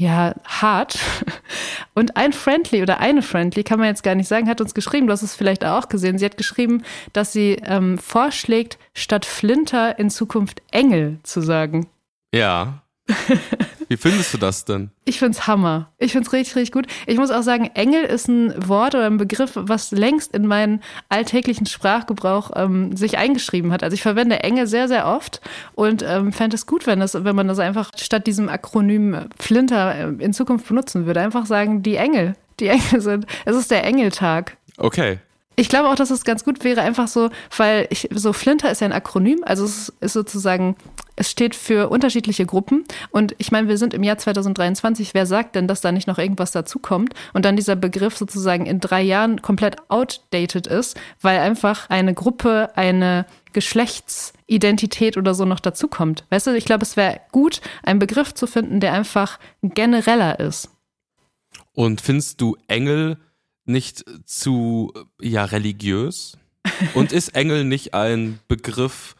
ja, 0.00 0.34
hart. 0.46 0.98
Und 1.94 2.16
ein 2.16 2.32
Friendly 2.32 2.82
oder 2.82 3.00
eine 3.00 3.20
Friendly, 3.20 3.62
kann 3.64 3.78
man 3.78 3.88
jetzt 3.88 4.02
gar 4.02 4.14
nicht 4.14 4.28
sagen, 4.28 4.48
hat 4.48 4.62
uns 4.62 4.72
geschrieben, 4.72 5.06
du 5.06 5.12
hast 5.12 5.22
es 5.22 5.36
vielleicht 5.36 5.62
auch 5.62 5.90
gesehen. 5.90 6.16
Sie 6.16 6.24
hat 6.24 6.38
geschrieben, 6.38 6.84
dass 7.12 7.34
sie 7.34 7.60
ähm, 7.64 7.98
vorschlägt, 7.98 8.78
statt 8.94 9.26
Flinter 9.26 9.98
in 9.98 10.08
Zukunft 10.08 10.62
Engel 10.70 11.18
zu 11.22 11.42
sagen. 11.42 11.86
Ja. 12.34 12.82
Wie 13.88 13.96
findest 13.96 14.32
du 14.32 14.38
das 14.38 14.64
denn? 14.64 14.90
Ich 15.04 15.18
find's 15.18 15.48
Hammer. 15.48 15.90
Ich 15.98 16.12
find's 16.12 16.32
richtig, 16.32 16.54
richtig 16.54 16.72
gut. 16.72 16.86
Ich 17.06 17.18
muss 17.18 17.30
auch 17.30 17.42
sagen, 17.42 17.70
Engel 17.74 18.04
ist 18.04 18.28
ein 18.28 18.54
Wort 18.68 18.94
oder 18.94 19.06
ein 19.06 19.16
Begriff, 19.16 19.52
was 19.54 19.90
längst 19.90 20.32
in 20.34 20.46
meinen 20.46 20.80
alltäglichen 21.08 21.66
Sprachgebrauch 21.66 22.52
ähm, 22.54 22.96
sich 22.96 23.18
eingeschrieben 23.18 23.72
hat. 23.72 23.82
Also 23.82 23.94
ich 23.94 24.02
verwende 24.02 24.40
Engel 24.44 24.66
sehr, 24.66 24.86
sehr 24.86 25.06
oft 25.06 25.40
und 25.74 26.04
ähm, 26.06 26.32
fände 26.32 26.54
es 26.54 26.66
gut, 26.66 26.86
wenn, 26.86 27.00
das, 27.00 27.24
wenn 27.24 27.34
man 27.34 27.48
das 27.48 27.58
einfach 27.58 27.90
statt 27.96 28.26
diesem 28.26 28.48
Akronym 28.48 29.28
Flinter 29.38 29.94
äh, 29.94 30.24
in 30.24 30.32
Zukunft 30.32 30.68
benutzen 30.68 31.06
würde. 31.06 31.20
Einfach 31.20 31.46
sagen, 31.46 31.82
die 31.82 31.96
Engel. 31.96 32.36
Die 32.60 32.68
Engel 32.68 33.00
sind. 33.00 33.26
Es 33.44 33.56
ist 33.56 33.70
der 33.70 33.84
Engeltag. 33.84 34.56
Okay. 34.76 35.18
Ich 35.60 35.68
glaube 35.68 35.90
auch, 35.90 35.94
dass 35.94 36.08
es 36.08 36.24
ganz 36.24 36.42
gut 36.42 36.64
wäre, 36.64 36.80
einfach 36.80 37.06
so, 37.06 37.28
weil 37.54 37.86
ich, 37.90 38.08
so 38.14 38.32
Flinter 38.32 38.70
ist 38.70 38.80
ja 38.80 38.86
ein 38.86 38.94
Akronym, 38.94 39.40
also 39.44 39.66
es 39.66 39.92
ist 40.00 40.14
sozusagen, 40.14 40.74
es 41.16 41.30
steht 41.30 41.54
für 41.54 41.90
unterschiedliche 41.90 42.46
Gruppen. 42.46 42.86
Und 43.10 43.34
ich 43.36 43.52
meine, 43.52 43.68
wir 43.68 43.76
sind 43.76 43.92
im 43.92 44.02
Jahr 44.02 44.16
2023. 44.16 45.12
Wer 45.12 45.26
sagt 45.26 45.56
denn, 45.56 45.68
dass 45.68 45.82
da 45.82 45.92
nicht 45.92 46.08
noch 46.08 46.16
irgendwas 46.16 46.52
dazukommt 46.52 47.12
und 47.34 47.44
dann 47.44 47.56
dieser 47.56 47.76
Begriff 47.76 48.16
sozusagen 48.16 48.64
in 48.64 48.80
drei 48.80 49.02
Jahren 49.02 49.42
komplett 49.42 49.76
outdated 49.90 50.66
ist, 50.66 50.98
weil 51.20 51.40
einfach 51.40 51.90
eine 51.90 52.14
Gruppe, 52.14 52.70
eine 52.74 53.26
Geschlechtsidentität 53.52 55.18
oder 55.18 55.34
so 55.34 55.44
noch 55.44 55.60
dazukommt. 55.60 56.24
Weißt 56.30 56.46
du, 56.46 56.56
ich 56.56 56.64
glaube, 56.64 56.84
es 56.84 56.96
wäre 56.96 57.20
gut, 57.32 57.60
einen 57.82 57.98
Begriff 57.98 58.32
zu 58.32 58.46
finden, 58.46 58.80
der 58.80 58.94
einfach 58.94 59.38
genereller 59.60 60.40
ist. 60.40 60.70
Und 61.74 62.00
findest 62.00 62.40
du 62.40 62.56
Engel 62.66 63.18
nicht 63.70 64.04
zu 64.24 64.92
ja 65.20 65.44
religiös? 65.44 66.36
Und 66.94 67.12
ist 67.12 67.30
Engel 67.30 67.64
nicht 67.64 67.94
ein 67.94 68.38
Begriff, 68.48 69.16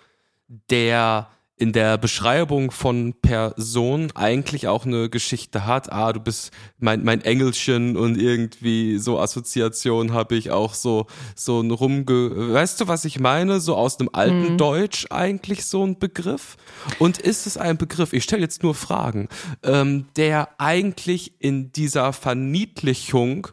der 0.71 1.29
in 1.61 1.75
der 1.75 1.99
Beschreibung 1.99 2.71
von 2.71 3.13
Person 3.21 4.11
eigentlich 4.15 4.67
auch 4.67 4.87
eine 4.87 5.11
Geschichte 5.11 5.67
hat. 5.67 5.93
Ah, 5.93 6.11
du 6.15 6.19
bist 6.19 6.53
mein, 6.79 7.05
mein 7.05 7.21
Engelchen 7.21 7.99
und 7.99 8.19
irgendwie 8.19 8.97
so 8.97 9.21
Assoziation 9.21 10.15
habe 10.15 10.37
ich 10.37 10.51
auch 10.51 10.73
so, 10.73 11.07
so 11.37 11.61
ein 11.61 11.71
rumge, 11.71 12.55
weißt 12.55 12.81
du, 12.81 12.89
was 12.89 13.05
ich 13.05 13.21
meine? 13.21 13.61
So 13.61 13.77
aus 13.77 13.99
dem 13.99 14.09
alten 14.15 14.53
mhm. 14.53 14.59
Deutsch 14.59 15.07
eigentlich 15.11 15.67
so 15.67 15.85
ein 15.85 15.99
Begriff. 15.99 16.57
Und 16.99 17.19
ist 17.19 17.47
es 17.47 17.59
ein 17.59 17.77
Begriff, 17.77 18.15
ich 18.15 18.25
stelle 18.25 18.41
jetzt 18.41 18.63
nur 18.63 18.75
Fragen, 18.75 19.29
ähm, 19.63 20.07
der 20.17 20.49
eigentlich 20.57 21.35
in 21.41 21.73
dieser 21.73 22.15
Verniedlichung 22.15 23.49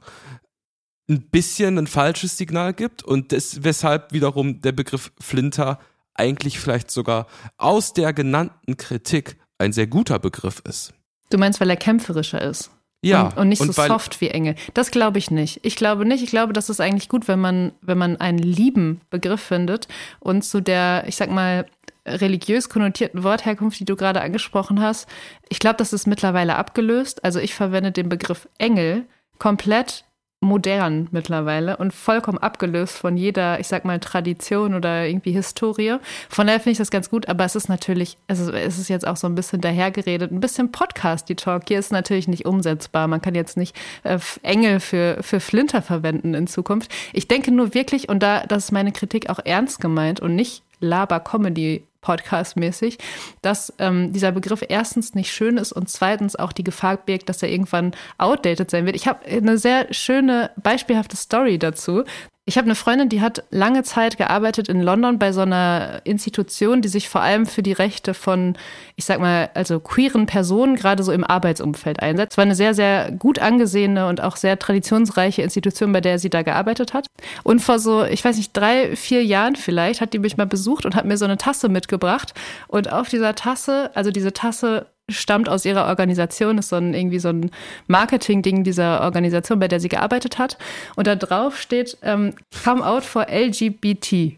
ein 1.10 1.22
bisschen 1.22 1.78
ein 1.78 1.88
falsches 1.88 2.38
Signal 2.38 2.74
gibt 2.74 3.04
und 3.04 3.32
das, 3.32 3.64
weshalb 3.64 4.12
wiederum 4.12 4.62
der 4.62 4.74
Begriff 4.74 5.12
Flinter 5.20 5.80
eigentlich 6.14 6.60
vielleicht 6.60 6.92
sogar 6.92 7.28
aus 7.58 7.94
der 7.94 8.12
genannten 8.14 8.78
Kritik 8.78 9.38
ein 9.58 9.72
sehr 9.72 9.88
guter 9.88 10.20
Begriff 10.20 10.62
ist. 10.68 10.94
Du 11.30 11.38
meinst, 11.38 11.60
weil 11.60 11.70
er 11.70 11.78
kämpferischer 11.78 12.42
ist? 12.42 12.72
Ja. 13.02 13.28
Und, 13.28 13.38
und 13.38 13.50
nicht 13.50 13.62
und 13.62 13.74
so 13.74 13.86
soft 13.86 14.22
wie 14.22 14.30
Engel. 14.30 14.56
Das 14.74 14.92
glaube 14.92 15.20
ich 15.20 15.30
nicht. 15.30 15.60
Ich 15.64 15.76
glaube 15.76 16.06
nicht. 16.06 16.24
Ich 16.24 16.30
glaube, 16.30 16.54
das 16.54 16.70
ist 16.70 16.82
eigentlich 16.82 17.10
gut, 17.10 17.28
wenn 17.28 17.40
man, 17.40 17.74
wenn 17.82 17.98
man 17.98 18.18
einen 18.18 18.40
lieben 18.40 19.02
Begriff 19.10 19.42
findet 19.42 19.88
und 20.20 20.44
zu 20.44 20.62
der, 20.62 21.06
ich 21.08 21.16
sag 21.16 21.30
mal, 21.30 21.68
religiös 22.06 22.70
konnotierten 22.70 23.24
Wortherkunft, 23.24 23.80
die 23.80 23.86
du 23.86 23.96
gerade 23.96 24.22
angesprochen 24.22 24.82
hast. 24.82 25.08
Ich 25.50 25.60
glaube, 25.60 25.78
das 25.78 25.94
ist 25.94 26.08
mittlerweile 26.08 26.56
abgelöst. 26.56 27.24
Also 27.24 27.40
ich 27.40 27.54
verwende 27.54 27.92
den 27.92 28.10
Begriff 28.10 28.48
Engel 28.58 29.06
komplett 29.40 30.06
modern 30.40 31.08
mittlerweile 31.12 31.78
und 31.78 31.94
vollkommen 31.94 32.38
abgelöst 32.38 32.98
von 32.98 33.18
jeder, 33.18 33.60
ich 33.60 33.68
sag 33.68 33.86
mal, 33.86 34.00
Tradition 34.00 34.76
oder 34.76 35.08
irgendwie 35.08 35.32
Historie. 35.32 35.98
Von 36.30 36.46
daher 36.46 36.60
finde 36.60 36.74
ich 36.74 36.78
das 36.78 36.92
ganz 36.92 37.10
gut, 37.10 37.28
aber 37.28 37.44
es 37.44 37.56
ist 37.56 37.70
natürlich, 37.70 38.18
es 38.28 38.40
ist, 38.40 38.50
es 38.50 38.78
ist 38.78 38.88
jetzt 38.88 39.08
auch 39.08 39.18
so 39.18 39.26
ein 39.28 39.34
bisschen 39.34 39.62
dahergeredet, 39.62 40.32
ein 40.32 40.40
bisschen 40.40 40.72
Podcast, 40.72 41.28
die 41.30 41.36
Talk 41.36 41.64
hier 41.68 41.80
ist 41.80 41.92
natürlich 41.92 42.28
nicht 42.28 42.46
umsetzbar. 42.46 43.08
Man 43.08 43.22
kann 43.22 43.34
jetzt 43.34 43.58
nicht 43.58 43.76
äh, 44.04 44.20
Engel 44.44 44.80
für, 44.80 45.18
für 45.22 45.40
Flinter 45.40 45.82
verwenden 45.82 46.36
in 46.36 46.46
Zukunft. 46.46 46.92
Ich 47.14 47.28
denke 47.28 47.52
nur 47.52 47.74
wirklich, 47.74 48.08
und 48.08 48.22
da, 48.22 48.46
das 48.46 48.66
ist 48.66 48.72
meine 48.72 48.92
Kritik 48.92 49.32
auch 49.32 49.40
ernst 49.44 49.82
gemeint 49.82 50.20
und 50.20 50.36
nicht 50.36 50.62
Laber-Comedy 50.80 51.84
Podcast-mäßig, 52.08 52.98
dass 53.42 53.74
ähm, 53.80 54.14
dieser 54.14 54.32
Begriff 54.32 54.64
erstens 54.68 55.14
nicht 55.14 55.30
schön 55.30 55.58
ist 55.58 55.74
und 55.74 55.90
zweitens 55.90 56.38
auch 56.38 56.54
die 56.54 56.64
Gefahr 56.64 56.96
birgt, 56.96 57.28
dass 57.28 57.44
er 57.44 57.50
irgendwann 57.50 57.92
outdated 58.18 58.72
sein 58.72 58.86
wird. 58.86 58.96
Ich 58.96 59.10
habe 59.10 59.26
eine 59.26 59.58
sehr 59.58 59.94
schöne, 59.94 60.52
beispielhafte 60.56 61.18
Story 61.18 61.60
dazu. 61.60 62.06
Ich 62.50 62.58
habe 62.58 62.64
eine 62.64 62.76
Freundin, 62.76 63.10
die 63.10 63.20
hat 63.20 63.44
lange 63.52 63.84
Zeit 63.84 64.18
gearbeitet 64.18 64.70
in 64.70 64.82
London 64.82 65.20
bei 65.20 65.34
so 65.34 65.42
einer 65.42 66.00
Institution, 66.06 66.82
die 66.82 66.88
sich 66.88 67.10
vor 67.10 67.20
allem 67.20 67.46
für 67.46 67.62
die 67.62 67.74
Rechte 67.74 68.14
von, 68.14 68.56
ich 68.96 69.04
sag 69.04 69.20
mal, 69.20 69.50
also 69.54 69.82
queeren 69.82 70.28
Personen 70.28 70.78
gerade 70.78 71.04
so 71.04 71.12
im 71.12 71.26
Arbeitsumfeld 71.26 72.02
einsetzt. 72.02 72.32
Es 72.32 72.38
war 72.38 72.46
eine 72.46 72.56
sehr, 72.56 72.74
sehr 72.74 73.12
gut 73.12 73.40
angesehene 73.40 74.08
und 74.08 74.22
auch 74.22 74.38
sehr 74.38 74.58
traditionsreiche 74.58 75.42
Institution, 75.42 75.92
bei 75.92 76.00
der 76.00 76.20
sie 76.20 76.30
da 76.30 76.42
gearbeitet 76.42 76.94
hat. 76.94 77.08
Und 77.44 77.60
vor 77.60 77.80
so, 77.80 78.06
ich 78.06 78.24
weiß 78.24 78.38
nicht, 78.38 78.56
drei, 78.56 78.96
vier 78.96 79.26
Jahren 79.26 79.58
vielleicht, 79.58 80.00
hat 80.00 80.14
die 80.14 80.20
mich 80.20 80.38
mal 80.38 80.48
besucht 80.48 80.86
und 80.86 80.96
hat 80.96 81.04
mir 81.04 81.18
so 81.18 81.26
eine 81.26 81.38
Tasse 81.38 81.68
mitgebracht. 81.68 82.34
Und 82.70 82.94
auf 82.94 83.10
dieser 83.10 83.36
Tasse, 83.36 83.92
also 83.94 84.10
diese 84.10 84.32
Tasse 84.32 84.86
stammt 85.10 85.50
aus 85.50 85.66
ihrer 85.66 85.88
Organisation, 85.88 86.58
ist 86.58 86.70
so 86.70 86.76
ein, 86.76 86.94
irgendwie 86.94 87.20
so 87.20 87.30
ein 87.30 87.52
Marketing-Ding 87.88 88.64
dieser 88.64 89.02
Organisation, 89.02 89.60
bei 89.60 89.68
der 89.68 89.80
sie 89.80 89.90
gearbeitet 89.90 90.38
hat. 90.38 90.58
Und 90.96 91.08
da 91.08 91.16
drauf 91.16 91.60
steht, 91.60 91.98
ähm, 92.02 92.34
come 92.64 92.86
out 92.86 93.04
for 93.04 93.28
LGBT. 93.30 94.38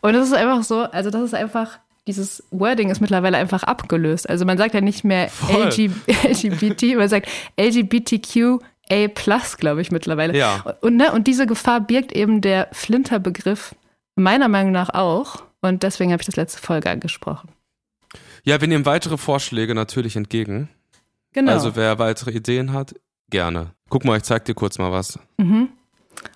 Und 0.00 0.12
das 0.12 0.28
ist 0.28 0.34
einfach 0.34 0.62
so, 0.62 0.82
also 0.82 1.10
das 1.10 1.22
ist 1.22 1.34
einfach, 1.34 1.78
dieses 2.06 2.44
Wording 2.50 2.90
ist 2.90 3.00
mittlerweile 3.00 3.36
einfach 3.36 3.62
abgelöst. 3.62 4.28
Also 4.28 4.44
man 4.44 4.58
sagt 4.58 4.74
ja 4.74 4.80
nicht 4.80 5.04
mehr 5.04 5.30
LG, 5.48 5.90
LGBT, 6.06 6.96
man 6.96 7.08
sagt 7.08 7.28
LGBTQ 7.60 8.60
A 8.88 9.08
plus, 9.08 9.56
glaube 9.56 9.80
ich, 9.80 9.90
mittlerweile. 9.90 10.36
Ja. 10.36 10.76
Und, 10.80 10.96
ne, 10.96 11.12
und 11.12 11.26
diese 11.26 11.46
Gefahr 11.46 11.80
birgt 11.80 12.12
eben 12.12 12.40
der 12.40 12.68
Flinter-Begriff 12.72 13.74
meiner 14.14 14.48
Meinung 14.48 14.72
nach 14.72 14.90
auch. 14.90 15.42
Und 15.60 15.82
deswegen 15.82 16.12
habe 16.12 16.22
ich 16.22 16.26
das 16.26 16.36
letzte 16.36 16.60
Folge 16.60 16.90
angesprochen. 16.90 17.48
Ja, 18.46 18.60
wir 18.60 18.68
nehmen 18.68 18.86
weitere 18.86 19.18
Vorschläge 19.18 19.74
natürlich 19.74 20.14
entgegen. 20.14 20.68
Genau. 21.32 21.50
Also 21.50 21.74
wer 21.74 21.98
weitere 21.98 22.30
Ideen 22.30 22.72
hat, 22.72 22.94
gerne. 23.28 23.72
Guck 23.88 24.04
mal, 24.04 24.16
ich 24.16 24.22
zeig 24.22 24.44
dir 24.44 24.54
kurz 24.54 24.78
mal 24.78 24.92
was. 24.92 25.18
Mhm. 25.36 25.70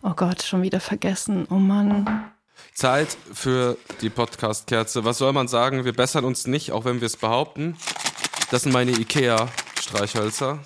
Oh 0.03 0.15
Gott, 0.15 0.43
schon 0.43 0.63
wieder 0.63 0.81
vergessen. 0.81 1.47
Oh 1.51 1.55
Mann. 1.55 2.33
Zeit 2.75 3.17
für 3.33 3.77
die 4.01 4.11
Podcast-Kerze. 4.11 5.05
Was 5.05 5.19
soll 5.19 5.33
man 5.33 5.47
sagen? 5.47 5.85
Wir 5.85 5.93
bessern 5.93 6.25
uns 6.25 6.49
nicht, 6.49 6.73
auch 6.73 6.85
wenn 6.85 7.01
wir 7.01 7.07
es 7.07 7.17
behaupten. 7.17 7.77
Das 8.51 8.63
sind 8.63 8.73
meine 8.73 8.91
IKEA-Streichhölzer. 8.91 10.59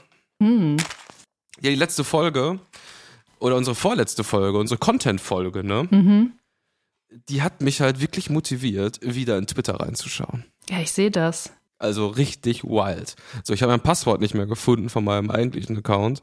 Hm. 0.43 0.79
Ja, 1.61 1.71
die 1.71 1.77
letzte 1.77 2.05
Folge 2.05 2.59
oder 3.39 3.57
unsere 3.57 3.75
vorletzte 3.75 4.25
Folge, 4.25 4.59
unsere 4.59 4.79
Content-Folge, 4.79 5.63
ne? 5.63 5.87
Mhm. 5.91 6.33
Die 7.29 7.43
hat 7.43 7.61
mich 7.61 7.83
halt 7.83 8.01
wirklich 8.01 8.31
motiviert, 8.31 8.99
wieder 9.03 9.37
in 9.37 9.47
Twitter 9.47 9.79
reinzuschauen. 9.79 10.45
Ja, 10.71 10.81
ich 10.81 10.93
sehe 10.93 11.11
das. 11.11 11.53
Also 11.79 12.07
richtig 12.07 12.65
wild. 12.65 13.17
So, 13.43 13.53
ich 13.53 13.63
habe 13.63 13.73
mein 13.73 13.81
Passwort 13.81 14.21
nicht 14.21 14.33
mehr 14.33 14.47
gefunden 14.47 14.89
von 14.89 15.05
meinem 15.05 15.31
eigentlichen 15.31 15.77
Account. 15.77 16.23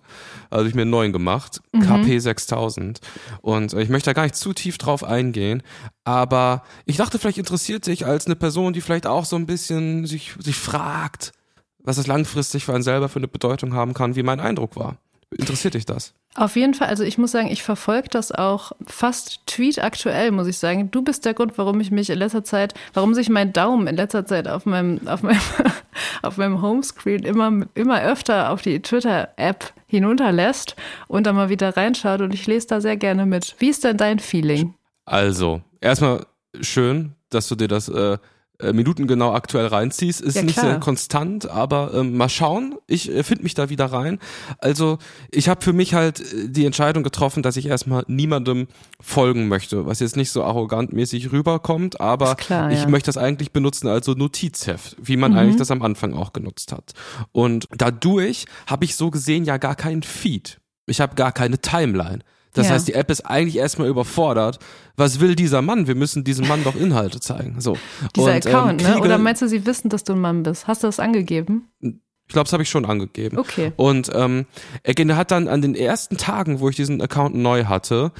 Also 0.49 0.65
ich 0.65 0.73
mir 0.73 0.83
einen 0.83 0.91
neuen 0.91 1.13
gemacht. 1.13 1.61
Mhm. 1.71 1.83
KP6000. 1.83 2.97
Und 3.41 3.73
ich 3.73 3.89
möchte 3.89 4.09
da 4.09 4.13
gar 4.13 4.23
nicht 4.23 4.35
zu 4.35 4.53
tief 4.53 4.77
drauf 4.77 5.03
eingehen. 5.03 5.61
Aber 6.03 6.63
ich 6.85 6.97
dachte, 6.97 7.19
vielleicht 7.19 7.37
interessiert 7.37 7.85
dich 7.85 8.05
als 8.05 8.25
eine 8.25 8.35
Person, 8.35 8.73
die 8.73 8.81
vielleicht 8.81 9.05
auch 9.05 9.25
so 9.25 9.35
ein 9.35 9.45
bisschen 9.45 10.07
sich, 10.07 10.33
sich 10.39 10.55
fragt, 10.55 11.33
was 11.79 11.97
es 11.97 12.07
langfristig 12.07 12.65
für 12.65 12.73
einen 12.73 12.83
selber 12.83 13.09
für 13.09 13.19
eine 13.19 13.27
Bedeutung 13.27 13.73
haben 13.73 13.93
kann, 13.93 14.15
wie 14.15 14.23
mein 14.23 14.39
Eindruck 14.39 14.75
war. 14.75 14.97
Interessiert 15.37 15.75
dich 15.75 15.85
das? 15.85 16.13
Auf 16.35 16.55
jeden 16.55 16.73
Fall, 16.73 16.87
also 16.87 17.03
ich 17.03 17.17
muss 17.17 17.31
sagen, 17.31 17.49
ich 17.49 17.63
verfolge 17.63 18.09
das 18.09 18.31
auch 18.31 18.73
fast 18.85 19.45
tweetaktuell, 19.47 20.31
muss 20.31 20.47
ich 20.47 20.57
sagen. 20.57 20.91
Du 20.91 21.01
bist 21.01 21.25
der 21.25 21.33
Grund, 21.33 21.57
warum 21.57 21.79
ich 21.79 21.91
mich 21.91 22.09
in 22.09 22.17
letzter 22.17 22.43
Zeit, 22.43 22.73
warum 22.93 23.13
sich 23.13 23.29
mein 23.29 23.53
Daumen 23.53 23.87
in 23.87 23.95
letzter 23.95 24.25
Zeit 24.25 24.47
auf 24.47 24.65
meinem, 24.65 25.07
auf 25.07 25.23
meinem, 25.23 25.39
auf 26.21 26.37
meinem 26.37 26.61
Homescreen 26.61 27.23
immer, 27.23 27.65
immer 27.75 28.01
öfter 28.01 28.49
auf 28.49 28.61
die 28.61 28.81
Twitter-App 28.81 29.73
hinunterlässt 29.87 30.75
und 31.07 31.25
da 31.27 31.33
mal 31.33 31.49
wieder 31.49 31.75
reinschaut 31.75 32.21
und 32.21 32.33
ich 32.33 32.47
lese 32.47 32.67
da 32.67 32.81
sehr 32.81 32.97
gerne 32.97 33.25
mit. 33.25 33.55
Wie 33.59 33.69
ist 33.69 33.83
denn 33.83 33.97
dein 33.97 34.19
Feeling? 34.19 34.75
Also, 35.05 35.61
erstmal 35.79 36.25
schön, 36.61 37.15
dass 37.29 37.47
du 37.47 37.55
dir 37.55 37.67
das 37.67 37.89
äh, 37.89 38.17
äh, 38.61 38.73
Minuten 38.73 39.07
genau 39.07 39.33
aktuell 39.33 39.67
reinziehst. 39.67 40.21
Ist 40.21 40.35
Ja, 40.35 40.43
nicht 40.43 40.59
sehr 40.59 40.79
konstant, 40.79 41.49
aber 41.49 41.93
ähm, 41.93 42.15
mal 42.17 42.29
schauen. 42.29 42.75
Ich 42.87 43.09
äh, 43.09 43.23
finde 43.23 43.43
mich 43.43 43.53
da 43.53 43.69
wieder 43.69 43.85
rein. 43.85 44.19
Also 44.59 44.97
ich 45.31 45.49
habe 45.49 45.61
für 45.63 45.73
mich 45.73 45.93
halt 45.93 46.19
äh, 46.19 46.49
die 46.49 46.65
Entscheidung 46.65 47.03
getroffen, 47.03 47.43
dass 47.43 47.57
ich 47.57 47.67
erstmal 47.67 48.03
niemandem 48.07 48.67
folgen 48.99 49.47
möchte, 49.47 49.85
was 49.85 49.99
jetzt 49.99 50.15
nicht 50.15 50.31
so 50.31 50.43
arrogantmäßig 50.43 51.31
rüberkommt, 51.31 51.99
aber 51.99 52.35
klar, 52.35 52.71
ich 52.71 52.81
ja. 52.81 52.87
möchte 52.87 53.07
das 53.07 53.17
eigentlich 53.17 53.51
benutzen 53.51 53.87
als 53.87 54.05
so 54.05 54.13
Notizheft, 54.13 54.95
wie 55.01 55.17
man 55.17 55.31
Mhm. 55.31 55.37
eigentlich 55.37 55.55
das 55.57 55.71
am 55.71 55.81
Anfang 55.81 56.13
auch 56.13 56.33
genutzt 56.33 56.71
hat. 56.71 56.93
Und 57.31 57.65
dadurch 57.75 58.45
habe 58.67 58.85
ich 58.85 58.95
so 58.95 59.11
gesehen 59.11 59.45
ja 59.45 59.57
gar 59.57 59.75
keinen 59.75 60.03
Feed. 60.03 60.59
Ich 60.85 61.01
habe 61.01 61.15
gar 61.15 61.31
keine 61.31 61.59
Timeline. 61.59 62.19
Das 62.53 62.67
Ja. 62.67 62.73
heißt, 62.73 62.87
die 62.87 62.93
App 62.93 63.09
ist 63.09 63.21
eigentlich 63.21 63.57
erstmal 63.57 63.87
überfordert. 63.87 64.59
Was 64.97 65.19
will 65.19 65.35
dieser 65.35 65.61
Mann? 65.61 65.87
Wir 65.87 65.95
müssen 65.95 66.23
diesem 66.23 66.47
Mann 66.47 66.63
doch 66.63 66.75
Inhalte 66.75 67.19
zeigen. 67.19 67.61
So. 67.61 67.77
Dieser 68.15 68.35
Und, 68.35 68.45
ähm, 68.45 68.55
Account, 68.55 68.81
ne? 68.81 68.87
kriege- 68.93 69.01
Oder 69.05 69.17
meinst 69.17 69.41
du, 69.41 69.47
sie 69.47 69.65
wissen, 69.65 69.89
dass 69.89 70.03
du 70.03 70.13
ein 70.13 70.19
Mann 70.19 70.43
bist? 70.43 70.67
Hast 70.67 70.83
du 70.83 70.87
das 70.87 70.99
angegeben? 70.99 71.67
Ich 71.79 71.93
Ich 72.27 72.33
glaube, 72.33 72.45
das 72.45 72.53
habe 72.53 72.63
ich 72.63 72.69
schon 72.69 72.85
angegeben. 72.85 73.37
Okay. 73.37 73.73
Und 73.75 74.09
ähm, 74.15 74.45
er 74.83 75.15
hat 75.17 75.31
dann 75.31 75.49
an 75.49 75.61
den 75.61 75.75
ersten 75.75 76.15
Tagen, 76.15 76.61
wo 76.61 76.69
ich 76.69 76.77
diesen 76.77 77.01
Account 77.01 77.35
neu 77.35 77.65
hatte, 77.65 78.13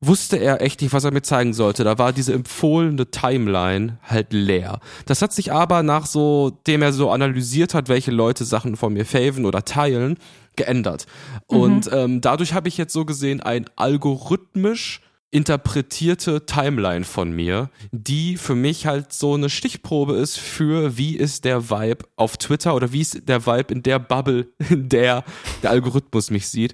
wusste 0.00 0.36
er 0.36 0.62
echt 0.62 0.80
nicht, 0.80 0.92
was 0.92 1.02
er 1.02 1.10
mir 1.12 1.22
zeigen 1.22 1.52
sollte. 1.54 1.82
Da 1.82 1.98
war 1.98 2.12
diese 2.12 2.32
empfohlene 2.34 3.10
Timeline 3.10 3.98
halt 4.04 4.32
leer. 4.32 4.78
Das 5.06 5.22
hat 5.22 5.32
sich 5.32 5.50
aber 5.52 5.82
nach 5.82 6.06
so, 6.06 6.52
dem 6.68 6.82
er 6.82 6.92
so 6.92 7.10
analysiert 7.10 7.74
hat, 7.74 7.88
welche 7.88 8.12
Leute 8.12 8.44
Sachen 8.44 8.76
von 8.76 8.92
mir 8.92 9.04
faven 9.04 9.44
oder 9.44 9.64
teilen, 9.64 10.18
geändert. 10.58 11.06
Mhm. 11.50 11.56
Und 11.56 11.90
ähm, 11.90 12.20
dadurch 12.20 12.52
habe 12.52 12.68
ich 12.68 12.76
jetzt 12.76 12.92
so 12.92 13.06
gesehen 13.06 13.40
ein 13.40 13.64
algorithmisch 13.76 15.00
interpretierte 15.30 16.46
Timeline 16.46 17.04
von 17.04 17.32
mir, 17.32 17.70
die 17.90 18.36
für 18.36 18.54
mich 18.54 18.86
halt 18.86 19.12
so 19.12 19.34
eine 19.34 19.50
Stichprobe 19.50 20.16
ist 20.16 20.38
für 20.38 20.96
wie 20.96 21.16
ist 21.16 21.44
der 21.44 21.68
Vibe 21.68 22.06
auf 22.16 22.38
Twitter 22.38 22.74
oder 22.74 22.92
wie 22.92 23.02
ist 23.02 23.28
der 23.28 23.44
Vibe 23.46 23.74
in 23.74 23.82
der 23.82 23.98
Bubble, 23.98 24.48
in 24.70 24.88
der 24.88 25.24
der 25.62 25.70
Algorithmus 25.70 26.30
mich 26.30 26.48
sieht. 26.48 26.72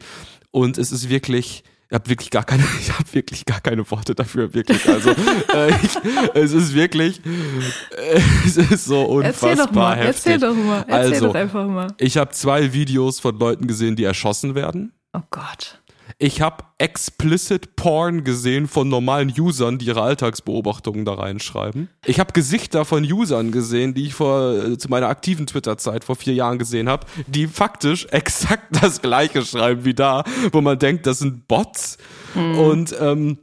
Und 0.51 0.79
es 0.79 0.93
ist 0.93 1.09
wirklich, 1.09 1.65
ich 1.67 1.74
habe 1.95 2.09
wirklich 2.09 2.31
gar 2.31 2.45
keine, 2.45 2.65
ich 2.81 2.93
habe 2.93 3.05
wirklich 3.13 3.45
gar 3.45 3.61
keine 3.61 3.89
Worte 3.91 4.15
dafür, 4.15 4.53
wirklich. 4.55 4.89
Also 4.89 5.11
äh, 5.11 5.71
ich, 5.83 5.99
es 6.35 6.53
ist 6.53 6.75
wirklich, 6.75 7.21
äh, 7.25 8.21
es 8.45 8.57
ist 8.57 8.85
so 8.85 9.03
unfassbar 9.05 9.51
erzähl 9.51 9.67
doch 9.67 9.73
mal, 9.73 9.97
heftig. 9.97 10.33
Erzähl 10.33 10.39
doch 10.41 10.55
mal, 10.55 10.85
erzähl 10.89 11.13
also, 11.15 11.27
doch 11.29 11.35
einfach 11.35 11.67
mal. 11.67 11.89
Ich 11.99 12.17
habe 12.17 12.31
zwei 12.33 12.73
Videos 12.73 13.21
von 13.21 13.39
Leuten 13.39 13.67
gesehen, 13.67 13.97
die 13.97 14.05
erschossen 14.05 14.55
werden. 14.55 14.93
Oh 15.13 15.23
Gott. 15.31 15.81
Ich 16.19 16.41
habe 16.41 16.65
explicit 16.79 17.77
Porn 17.77 18.25
gesehen 18.25 18.69
von 18.69 18.89
normalen 18.89 19.33
Usern, 19.37 19.79
die 19.79 19.87
ihre 19.87 20.03
Alltagsbeobachtungen 20.03 21.05
da 21.05 21.15
reinschreiben. 21.15 21.89
Ich 22.05 22.21
habe 22.21 22.33
Gesichter 22.33 22.85
von 22.85 23.05
Usern 23.05 23.53
gesehen, 23.53 23.95
die 23.95 24.07
ich 24.07 24.15
vor 24.15 24.53
äh, 24.53 24.79
zu 24.79 24.89
meiner 24.89 25.09
aktiven 25.09 25.47
Twitter-Zeit 25.47 26.05
vor 26.05 26.17
vier 26.17 26.35
Jahren 26.35 26.59
gesehen 26.59 26.89
habe, 26.89 27.07
die 27.27 27.47
faktisch 27.47 28.07
exakt 28.11 28.69
das 28.83 29.03
gleiche 29.03 29.45
schreiben 29.45 29.85
wie 29.85 29.95
da, 29.95 30.25
wo 30.53 30.61
man 30.61 30.79
denkt, 30.79 31.07
das 31.07 31.19
sind 31.19 31.49
Bots. 31.49 31.99
Mhm. 32.35 32.59
Und 32.59 32.97
ähm, 33.01 33.39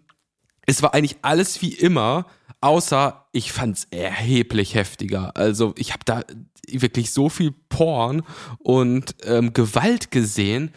es 0.66 0.82
war 0.82 0.94
eigentlich 0.94 1.18
alles 1.22 1.62
wie 1.62 1.74
immer, 1.74 2.26
außer 2.62 3.26
ich 3.32 3.52
fand's 3.52 3.88
erheblich 3.92 4.76
heftiger. 4.76 5.36
Also 5.36 5.74
ich 5.78 5.94
habe 5.94 6.06
da 6.06 6.22
wirklich 6.68 7.12
so 7.12 7.30
viel 7.30 7.52
Porn 7.70 8.24
und 8.60 9.16
ähm, 9.24 9.54
Gewalt 9.54 10.12
gesehen 10.12 10.72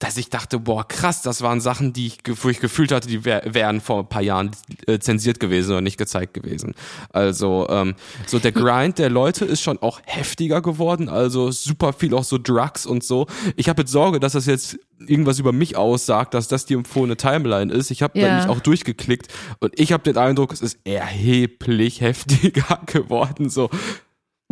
dass 0.00 0.16
ich 0.16 0.30
dachte, 0.30 0.58
boah, 0.58 0.88
krass, 0.88 1.20
das 1.20 1.42
waren 1.42 1.60
Sachen, 1.60 1.92
die 1.92 2.06
ich, 2.06 2.18
wo 2.42 2.48
ich 2.48 2.58
gefühlt 2.58 2.90
hatte, 2.90 3.06
die 3.06 3.24
wär, 3.26 3.42
wären 3.46 3.82
vor 3.82 4.00
ein 4.00 4.08
paar 4.08 4.22
Jahren 4.22 4.50
äh, 4.86 4.98
zensiert 4.98 5.38
gewesen 5.38 5.72
oder 5.72 5.82
nicht 5.82 5.98
gezeigt 5.98 6.32
gewesen. 6.32 6.74
Also 7.10 7.68
ähm, 7.68 7.94
so 8.26 8.38
der 8.38 8.52
Grind 8.52 8.98
der 8.98 9.10
Leute 9.10 9.44
ist 9.44 9.60
schon 9.60 9.78
auch 9.78 10.00
heftiger 10.06 10.62
geworden, 10.62 11.10
also 11.10 11.50
super 11.50 11.92
viel 11.92 12.14
auch 12.14 12.24
so 12.24 12.38
Drugs 12.38 12.86
und 12.86 13.04
so. 13.04 13.26
Ich 13.56 13.68
habe 13.68 13.82
jetzt 13.82 13.92
Sorge, 13.92 14.20
dass 14.20 14.32
das 14.32 14.46
jetzt 14.46 14.78
irgendwas 15.06 15.38
über 15.38 15.52
mich 15.52 15.76
aussagt, 15.76 16.32
dass 16.32 16.48
das 16.48 16.64
die 16.64 16.74
empfohlene 16.74 17.18
Timeline 17.18 17.70
ist. 17.70 17.90
Ich 17.90 18.02
habe 18.02 18.18
ja. 18.18 18.28
nämlich 18.28 18.48
auch 18.48 18.60
durchgeklickt 18.60 19.28
und 19.60 19.78
ich 19.78 19.92
habe 19.92 20.02
den 20.02 20.16
Eindruck, 20.16 20.52
es 20.52 20.62
ist 20.62 20.78
erheblich 20.84 22.00
heftiger 22.00 22.80
geworden. 22.86 23.50
So 23.50 23.68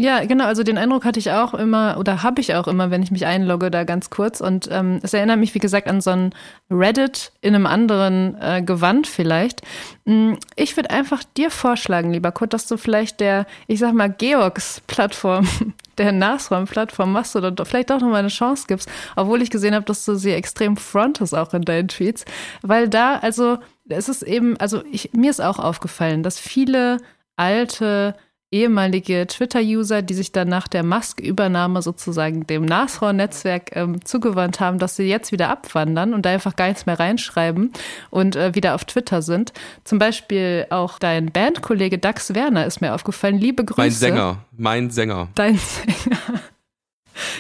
ja, 0.00 0.24
genau. 0.24 0.44
Also 0.44 0.62
den 0.62 0.78
Eindruck 0.78 1.04
hatte 1.04 1.18
ich 1.18 1.32
auch 1.32 1.54
immer 1.54 1.96
oder 1.98 2.22
habe 2.22 2.40
ich 2.40 2.54
auch 2.54 2.68
immer, 2.68 2.92
wenn 2.92 3.02
ich 3.02 3.10
mich 3.10 3.26
einlogge, 3.26 3.68
da 3.68 3.82
ganz 3.82 4.10
kurz. 4.10 4.40
Und 4.40 4.68
ähm, 4.70 5.00
es 5.02 5.12
erinnert 5.12 5.40
mich, 5.40 5.56
wie 5.56 5.58
gesagt, 5.58 5.88
an 5.88 6.00
so 6.00 6.10
ein 6.10 6.32
Reddit 6.70 7.32
in 7.40 7.56
einem 7.56 7.66
anderen 7.66 8.40
äh, 8.40 8.62
Gewand 8.62 9.08
vielleicht. 9.08 9.62
Hm, 10.06 10.38
ich 10.54 10.76
würde 10.76 10.90
einfach 10.90 11.24
dir 11.36 11.50
vorschlagen, 11.50 12.12
lieber 12.12 12.30
Kurt, 12.30 12.52
dass 12.52 12.68
du 12.68 12.76
vielleicht 12.76 13.18
der, 13.18 13.44
ich 13.66 13.80
sag 13.80 13.92
mal, 13.92 14.08
Georgs-Plattform, 14.08 15.48
der 15.98 16.12
Nasram-Plattform 16.12 17.10
machst 17.10 17.34
oder 17.34 17.52
vielleicht 17.66 17.90
auch 17.90 18.00
noch 18.00 18.06
mal 18.06 18.18
eine 18.18 18.28
Chance 18.28 18.66
gibst, 18.68 18.88
obwohl 19.16 19.42
ich 19.42 19.50
gesehen 19.50 19.74
habe, 19.74 19.84
dass 19.84 20.04
du 20.04 20.14
sie 20.14 20.30
extrem 20.30 20.76
frontest 20.76 21.34
auch 21.34 21.52
in 21.54 21.62
deinen 21.62 21.88
Tweets. 21.88 22.24
Weil 22.62 22.88
da, 22.88 23.16
also, 23.16 23.58
es 23.88 24.08
ist 24.08 24.22
eben, 24.22 24.56
also 24.58 24.84
ich, 24.92 25.12
mir 25.12 25.30
ist 25.30 25.40
auch 25.40 25.58
aufgefallen, 25.58 26.22
dass 26.22 26.38
viele 26.38 26.98
alte 27.34 28.14
ehemalige 28.50 29.26
Twitter-User, 29.26 30.00
die 30.00 30.14
sich 30.14 30.32
dann 30.32 30.48
nach 30.48 30.68
der 30.68 30.82
Musk-Übernahme 30.82 31.82
sozusagen 31.82 32.46
dem 32.46 32.64
Nashorn-Netzwerk 32.64 33.76
ähm, 33.76 34.04
zugewandt 34.04 34.58
haben, 34.60 34.78
dass 34.78 34.96
sie 34.96 35.04
jetzt 35.04 35.32
wieder 35.32 35.50
abwandern 35.50 36.14
und 36.14 36.24
da 36.24 36.30
einfach 36.30 36.56
gar 36.56 36.68
nichts 36.68 36.86
mehr 36.86 36.98
reinschreiben 36.98 37.72
und 38.10 38.36
äh, 38.36 38.54
wieder 38.54 38.74
auf 38.74 38.86
Twitter 38.86 39.20
sind. 39.20 39.52
Zum 39.84 39.98
Beispiel 39.98 40.66
auch 40.70 40.98
dein 40.98 41.30
Bandkollege 41.30 41.98
Dax 41.98 42.34
Werner 42.34 42.64
ist 42.64 42.80
mir 42.80 42.94
aufgefallen. 42.94 43.38
Liebe 43.38 43.64
Grüße. 43.64 43.80
Mein 43.82 43.90
Sänger, 43.90 44.44
mein 44.56 44.90
Sänger. 44.90 45.28
Dein 45.34 45.58
Sänger. 45.58 46.40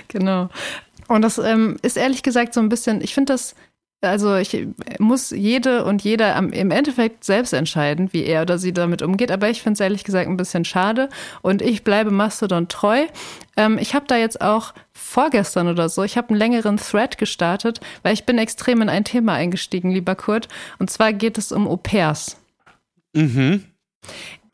genau. 0.08 0.50
Und 1.08 1.22
das 1.22 1.38
ähm, 1.38 1.78
ist 1.80 1.96
ehrlich 1.96 2.22
gesagt 2.22 2.52
so 2.52 2.60
ein 2.60 2.68
bisschen, 2.68 3.00
ich 3.00 3.14
finde 3.14 3.32
das 3.32 3.54
also 4.00 4.36
ich 4.36 4.68
muss 5.00 5.30
jede 5.30 5.84
und 5.84 6.04
jeder 6.04 6.36
im 6.36 6.70
Endeffekt 6.70 7.24
selbst 7.24 7.52
entscheiden, 7.52 8.12
wie 8.12 8.24
er 8.24 8.42
oder 8.42 8.56
sie 8.56 8.72
damit 8.72 9.02
umgeht. 9.02 9.32
Aber 9.32 9.50
ich 9.50 9.62
finde 9.62 9.74
es 9.74 9.80
ehrlich 9.80 10.04
gesagt 10.04 10.28
ein 10.28 10.36
bisschen 10.36 10.64
schade. 10.64 11.08
Und 11.42 11.62
ich 11.62 11.82
bleibe 11.82 12.12
Mastodon 12.12 12.68
treu. 12.68 13.06
Ähm, 13.56 13.76
ich 13.78 13.94
habe 13.94 14.06
da 14.06 14.16
jetzt 14.16 14.40
auch 14.40 14.72
vorgestern 14.92 15.68
oder 15.68 15.88
so, 15.88 16.04
ich 16.04 16.16
habe 16.16 16.30
einen 16.30 16.38
längeren 16.38 16.76
Thread 16.76 17.18
gestartet, 17.18 17.80
weil 18.02 18.14
ich 18.14 18.24
bin 18.24 18.38
extrem 18.38 18.82
in 18.82 18.88
ein 18.88 19.04
Thema 19.04 19.34
eingestiegen, 19.34 19.90
lieber 19.90 20.14
Kurt. 20.14 20.48
Und 20.78 20.90
zwar 20.90 21.12
geht 21.12 21.38
es 21.38 21.50
um 21.50 21.66
Au 21.66 21.76
pairs. 21.76 22.36
Mhm. 23.14 23.64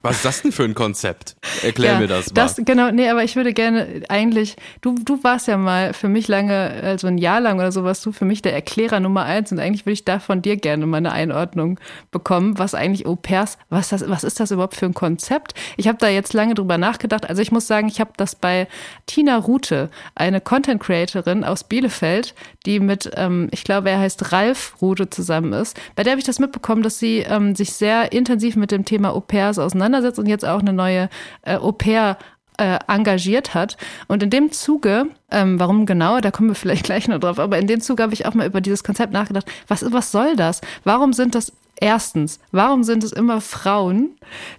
Was 0.04 0.16
ist 0.16 0.24
das 0.26 0.42
denn 0.42 0.52
für 0.52 0.64
ein 0.64 0.74
Konzept? 0.74 1.34
Erklär 1.62 1.92
ja, 1.92 1.98
mir 1.98 2.06
das 2.06 2.26
mal. 2.26 2.34
Das, 2.34 2.56
genau, 2.56 2.90
nee, 2.90 3.08
aber 3.08 3.24
ich 3.24 3.36
würde 3.36 3.54
gerne 3.54 4.02
eigentlich, 4.10 4.54
du, 4.82 4.96
du 5.02 5.24
warst 5.24 5.48
ja 5.48 5.56
mal 5.56 5.94
für 5.94 6.08
mich 6.08 6.28
lange, 6.28 6.74
also 6.82 7.06
ein 7.06 7.16
Jahr 7.16 7.40
lang 7.40 7.58
oder 7.58 7.72
so, 7.72 7.84
warst 7.84 8.04
du 8.04 8.12
für 8.12 8.26
mich 8.26 8.42
der 8.42 8.52
Erklärer 8.52 9.00
Nummer 9.00 9.22
eins 9.24 9.50
und 9.50 9.60
eigentlich 9.60 9.86
würde 9.86 9.94
ich 9.94 10.04
da 10.04 10.18
von 10.18 10.42
dir 10.42 10.58
gerne 10.58 10.84
mal 10.84 10.98
eine 10.98 11.12
Einordnung 11.12 11.80
bekommen, 12.10 12.58
was 12.58 12.74
eigentlich 12.74 13.06
Au 13.06 13.16
pairs, 13.16 13.56
was, 13.70 13.88
das, 13.88 14.06
was 14.06 14.24
ist 14.24 14.40
das 14.40 14.50
überhaupt 14.50 14.74
für 14.76 14.84
ein 14.84 14.92
Konzept? 14.92 15.54
Ich 15.78 15.88
habe 15.88 15.96
da 15.96 16.08
jetzt 16.08 16.34
lange 16.34 16.52
drüber 16.52 16.76
nachgedacht. 16.76 17.26
Also 17.26 17.40
ich 17.40 17.50
muss 17.50 17.66
sagen, 17.66 17.88
ich 17.88 17.98
habe 17.98 18.10
das 18.18 18.34
bei 18.34 18.68
Tina 19.06 19.38
Rute, 19.38 19.88
eine 20.14 20.42
Content 20.42 20.82
Creatorin 20.82 21.44
aus 21.44 21.64
Bielefeld, 21.64 22.34
die 22.66 22.78
mit, 22.78 23.10
ähm, 23.16 23.48
ich 23.52 23.64
glaube, 23.64 23.88
er 23.88 24.00
heißt 24.00 24.32
Ralf 24.32 24.74
Rute 24.82 25.08
zusammen 25.08 25.54
ist. 25.54 25.80
Bei 25.96 26.02
der 26.02 26.10
habe 26.10 26.20
ich 26.20 26.26
das 26.26 26.38
mitbekommen, 26.38 26.82
dass 26.82 26.98
sie 26.98 27.20
ähm, 27.20 27.54
sich 27.54 27.72
sehr 27.72 28.12
intensiv 28.12 28.56
mit 28.56 28.70
dem 28.70 28.84
Thema 28.84 29.14
Au 29.14 29.20
pairs 29.20 29.58
auseinandersetzt 29.94 30.18
und 30.18 30.26
jetzt 30.26 30.44
auch 30.44 30.60
eine 30.60 30.72
neue 30.72 31.08
äh, 31.42 31.56
Au 31.56 31.72
pair 31.72 32.18
äh, 32.58 32.78
engagiert 32.86 33.54
hat. 33.54 33.76
Und 34.06 34.22
in 34.22 34.30
dem 34.30 34.52
Zuge, 34.52 35.06
ähm, 35.30 35.58
warum 35.58 35.86
genau, 35.86 36.20
da 36.20 36.30
kommen 36.30 36.50
wir 36.50 36.54
vielleicht 36.54 36.84
gleich 36.86 37.08
noch 37.08 37.18
drauf, 37.18 37.38
aber 37.38 37.58
in 37.58 37.66
dem 37.66 37.80
Zuge 37.80 38.02
habe 38.02 38.14
ich 38.14 38.26
auch 38.26 38.34
mal 38.34 38.46
über 38.46 38.60
dieses 38.60 38.84
Konzept 38.84 39.12
nachgedacht. 39.12 39.46
Was, 39.68 39.84
was 39.92 40.12
soll 40.12 40.36
das? 40.36 40.60
Warum 40.84 41.12
sind 41.12 41.34
das 41.34 41.52
Erstens, 41.80 42.38
warum 42.52 42.84
sind 42.84 43.02
es 43.02 43.10
immer 43.10 43.40
Frauen, 43.40 44.16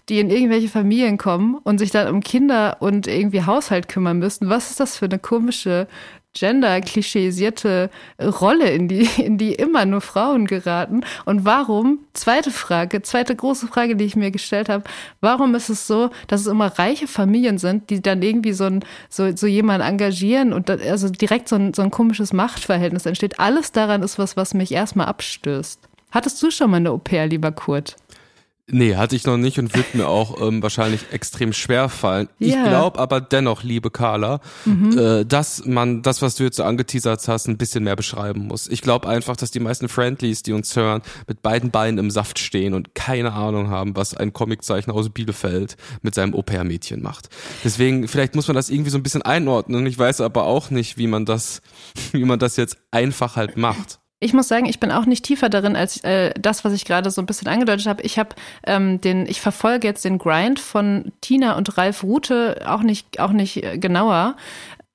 die 0.09 0.19
in 0.19 0.29
irgendwelche 0.29 0.67
Familien 0.67 1.17
kommen 1.17 1.55
und 1.55 1.77
sich 1.77 1.89
dann 1.89 2.13
um 2.13 2.19
Kinder 2.19 2.75
und 2.81 3.07
irgendwie 3.07 3.45
Haushalt 3.45 3.87
kümmern 3.87 4.19
müssen? 4.19 4.49
Was 4.49 4.69
ist 4.69 4.81
das 4.81 4.97
für 4.97 5.05
eine 5.05 5.17
komische 5.17 5.87
gender-klischeisierte 6.35 7.89
Rolle, 8.21 8.69
in 8.69 8.87
die, 8.87 9.09
in 9.17 9.37
die 9.37 9.53
immer 9.55 9.85
nur 9.85 10.01
Frauen 10.01 10.45
geraten. 10.45 11.01
Und 11.25 11.45
warum, 11.45 11.99
zweite 12.13 12.51
Frage, 12.51 13.01
zweite 13.01 13.35
große 13.35 13.67
Frage, 13.67 13.95
die 13.95 14.05
ich 14.05 14.15
mir 14.15 14.31
gestellt 14.31 14.69
habe, 14.69 14.83
warum 15.21 15.55
ist 15.55 15.69
es 15.69 15.87
so, 15.87 16.11
dass 16.27 16.41
es 16.41 16.47
immer 16.47 16.67
reiche 16.77 17.07
Familien 17.07 17.57
sind, 17.57 17.89
die 17.89 18.01
dann 18.01 18.21
irgendwie 18.21 18.53
so, 18.53 18.65
ein, 18.65 18.85
so, 19.09 19.35
so 19.35 19.47
jemanden 19.47 19.87
engagieren 19.87 20.53
und 20.53 20.69
dann, 20.69 20.79
also 20.81 21.09
direkt 21.09 21.49
so 21.49 21.55
ein, 21.55 21.73
so 21.73 21.81
ein 21.81 21.91
komisches 21.91 22.33
Machtverhältnis 22.33 23.05
entsteht? 23.05 23.39
Alles 23.39 23.71
daran 23.71 24.03
ist 24.03 24.19
was, 24.19 24.37
was 24.37 24.53
mich 24.53 24.71
erstmal 24.71 25.07
abstößt. 25.07 25.79
Hattest 26.11 26.41
du 26.41 26.51
schon 26.51 26.71
mal 26.71 26.77
eine 26.77 26.91
Au 26.91 26.97
pair, 26.97 27.27
lieber 27.27 27.51
Kurt? 27.51 27.95
Nee, 28.67 28.95
hatte 28.95 29.15
ich 29.15 29.25
noch 29.25 29.38
nicht 29.38 29.60
und 29.60 29.75
wird 29.75 29.93
mir 29.93 30.08
auch 30.08 30.41
ähm, 30.41 30.63
wahrscheinlich 30.63 31.12
extrem 31.12 31.54
schwer 31.54 31.88
fallen. 31.88 32.28
Yeah. 32.41 32.49
Ich 32.49 32.69
glaube 32.69 32.97
aber 32.97 33.21
dennoch, 33.21 33.62
liebe 33.62 33.91
Carla, 33.91 34.39
mhm. 34.65 34.97
äh, 34.97 35.23
dass 35.23 35.65
man 35.67 36.01
das, 36.01 36.23
was 36.23 36.34
du 36.34 36.45
jetzt 36.45 36.58
so 36.58 36.63
angeteasert 36.63 37.28
hast, 37.28 37.47
ein 37.47 37.58
bisschen 37.58 37.84
mehr 37.84 37.95
beschreiben 37.95 38.47
muss. 38.47 38.67
Ich 38.67 38.82
glaube 38.82 39.08
einfach, 39.08 39.38
dass 39.38 39.51
die 39.51 39.60
meisten 39.60 39.88
Friendlies, 39.88 40.41
die 40.41 40.54
uns 40.54 40.75
hören, 40.75 41.04
mit 41.28 41.43
beiden 41.43 41.69
Beinen 41.69 41.99
im 41.99 42.10
Saft 42.10 42.39
stehen 42.39 42.73
und 42.73 42.95
keine 42.95 43.34
Ahnung 43.34 43.69
haben, 43.69 43.95
was 43.95 44.17
ein 44.17 44.34
Comiczeichner 44.34 44.95
aus 44.95 45.12
Bielefeld 45.12 45.78
mit 46.01 46.15
seinem 46.15 46.34
Au-pair-Mädchen 46.34 47.04
macht. 47.04 47.30
Deswegen, 47.63 48.08
vielleicht 48.08 48.34
muss 48.34 48.47
man 48.47 48.56
das 48.56 48.71
irgendwie 48.71 48.89
so 48.89 48.97
ein 48.97 49.04
bisschen 49.04 49.21
einordnen. 49.21 49.86
Ich 49.86 49.99
weiß 49.99 50.21
aber 50.21 50.45
auch 50.45 50.71
nicht, 50.71 50.97
wie 50.97 51.08
man 51.08 51.25
das, 51.25 51.62
wie 52.13 52.25
man 52.25 52.39
das 52.39 52.56
jetzt 52.56 52.78
einfach 52.89 53.36
halt 53.36 53.58
macht. 53.58 53.99
Ich 54.25 54.33
muss 54.33 54.47
sagen, 54.47 54.65
ich 54.65 54.79
bin 54.79 54.91
auch 54.91 55.05
nicht 55.05 55.23
tiefer 55.23 55.49
darin 55.49 55.75
als 55.75 56.03
äh, 56.03 56.33
das, 56.39 56.65
was 56.65 56.73
ich 56.73 56.83
gerade 56.83 57.11
so 57.11 57.21
ein 57.21 57.27
bisschen 57.27 57.47
angedeutet 57.47 57.85
habe. 57.85 58.01
Ich 58.01 58.17
habe 58.17 58.29
ähm, 58.65 58.99
den, 58.99 59.27
ich 59.27 59.39
verfolge 59.39 59.88
jetzt 59.88 60.03
den 60.03 60.17
Grind 60.17 60.59
von 60.59 61.11
Tina 61.21 61.55
und 61.55 61.77
Ralf 61.77 62.01
Rute 62.01 62.63
auch 62.65 62.81
nicht, 62.81 63.19
auch 63.19 63.31
nicht 63.31 63.63
äh, 63.63 63.77
genauer. 63.77 64.35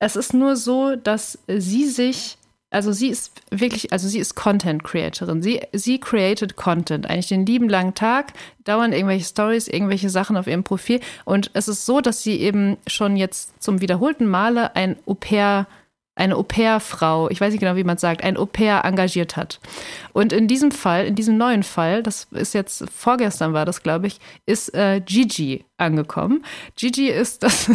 Es 0.01 0.17
ist 0.17 0.35
nur 0.35 0.57
so, 0.57 0.97
dass 0.97 1.39
sie 1.47 1.87
sich 1.87 2.39
also 2.73 2.93
sie 2.93 3.09
ist 3.09 3.33
wirklich, 3.51 3.93
also 3.93 4.07
sie 4.07 4.21
ist 4.21 4.37
Content 4.37 4.85
Creatorin. 4.85 5.43
Sie, 5.43 5.61
sie 5.73 5.99
created 5.99 6.55
Content, 6.55 7.11
eigentlich 7.11 7.27
den 7.27 7.45
lieben 7.45 7.69
langen 7.69 7.95
Tag, 7.95 8.33
dauern 8.65 8.93
irgendwelche 8.93 9.25
Stories, 9.25 9.67
irgendwelche 9.67 10.09
Sachen 10.09 10.37
auf 10.37 10.47
ihrem 10.47 10.63
Profil. 10.63 11.01
Und 11.25 11.51
es 11.55 11.67
ist 11.67 11.85
so, 11.85 12.01
dass 12.01 12.23
sie 12.23 12.41
eben 12.41 12.79
schon 12.87 13.17
jetzt 13.17 13.61
zum 13.61 13.81
wiederholten 13.81 14.27
Male 14.27 14.77
ein 14.77 14.97
Au 15.05 15.15
pair 15.15 15.67
eine 16.21 16.37
Au-pair-Frau, 16.37 17.31
ich 17.31 17.41
weiß 17.41 17.51
nicht 17.51 17.61
genau, 17.61 17.77
wie 17.77 17.85
man 17.85 17.97
es 17.97 18.03
sagt, 18.03 18.23
ein 18.23 18.37
Au-pair 18.37 18.85
engagiert 18.85 19.37
hat. 19.37 19.59
Und 20.13 20.33
in 20.33 20.47
diesem 20.47 20.71
Fall, 20.71 21.07
in 21.07 21.15
diesem 21.15 21.37
neuen 21.37 21.63
Fall, 21.63 22.03
das 22.03 22.29
ist 22.31 22.55
jetzt 22.55 22.85
vorgestern 22.95 23.53
war 23.55 23.65
das, 23.65 23.83
glaube 23.83 24.07
ich, 24.07 24.21
ist 24.47 24.75
äh, 24.75 25.01
Gigi 25.01 25.65
angekommen. 25.79 26.45
Gigi 26.77 27.09
ist 27.09 27.43
das. 27.43 27.71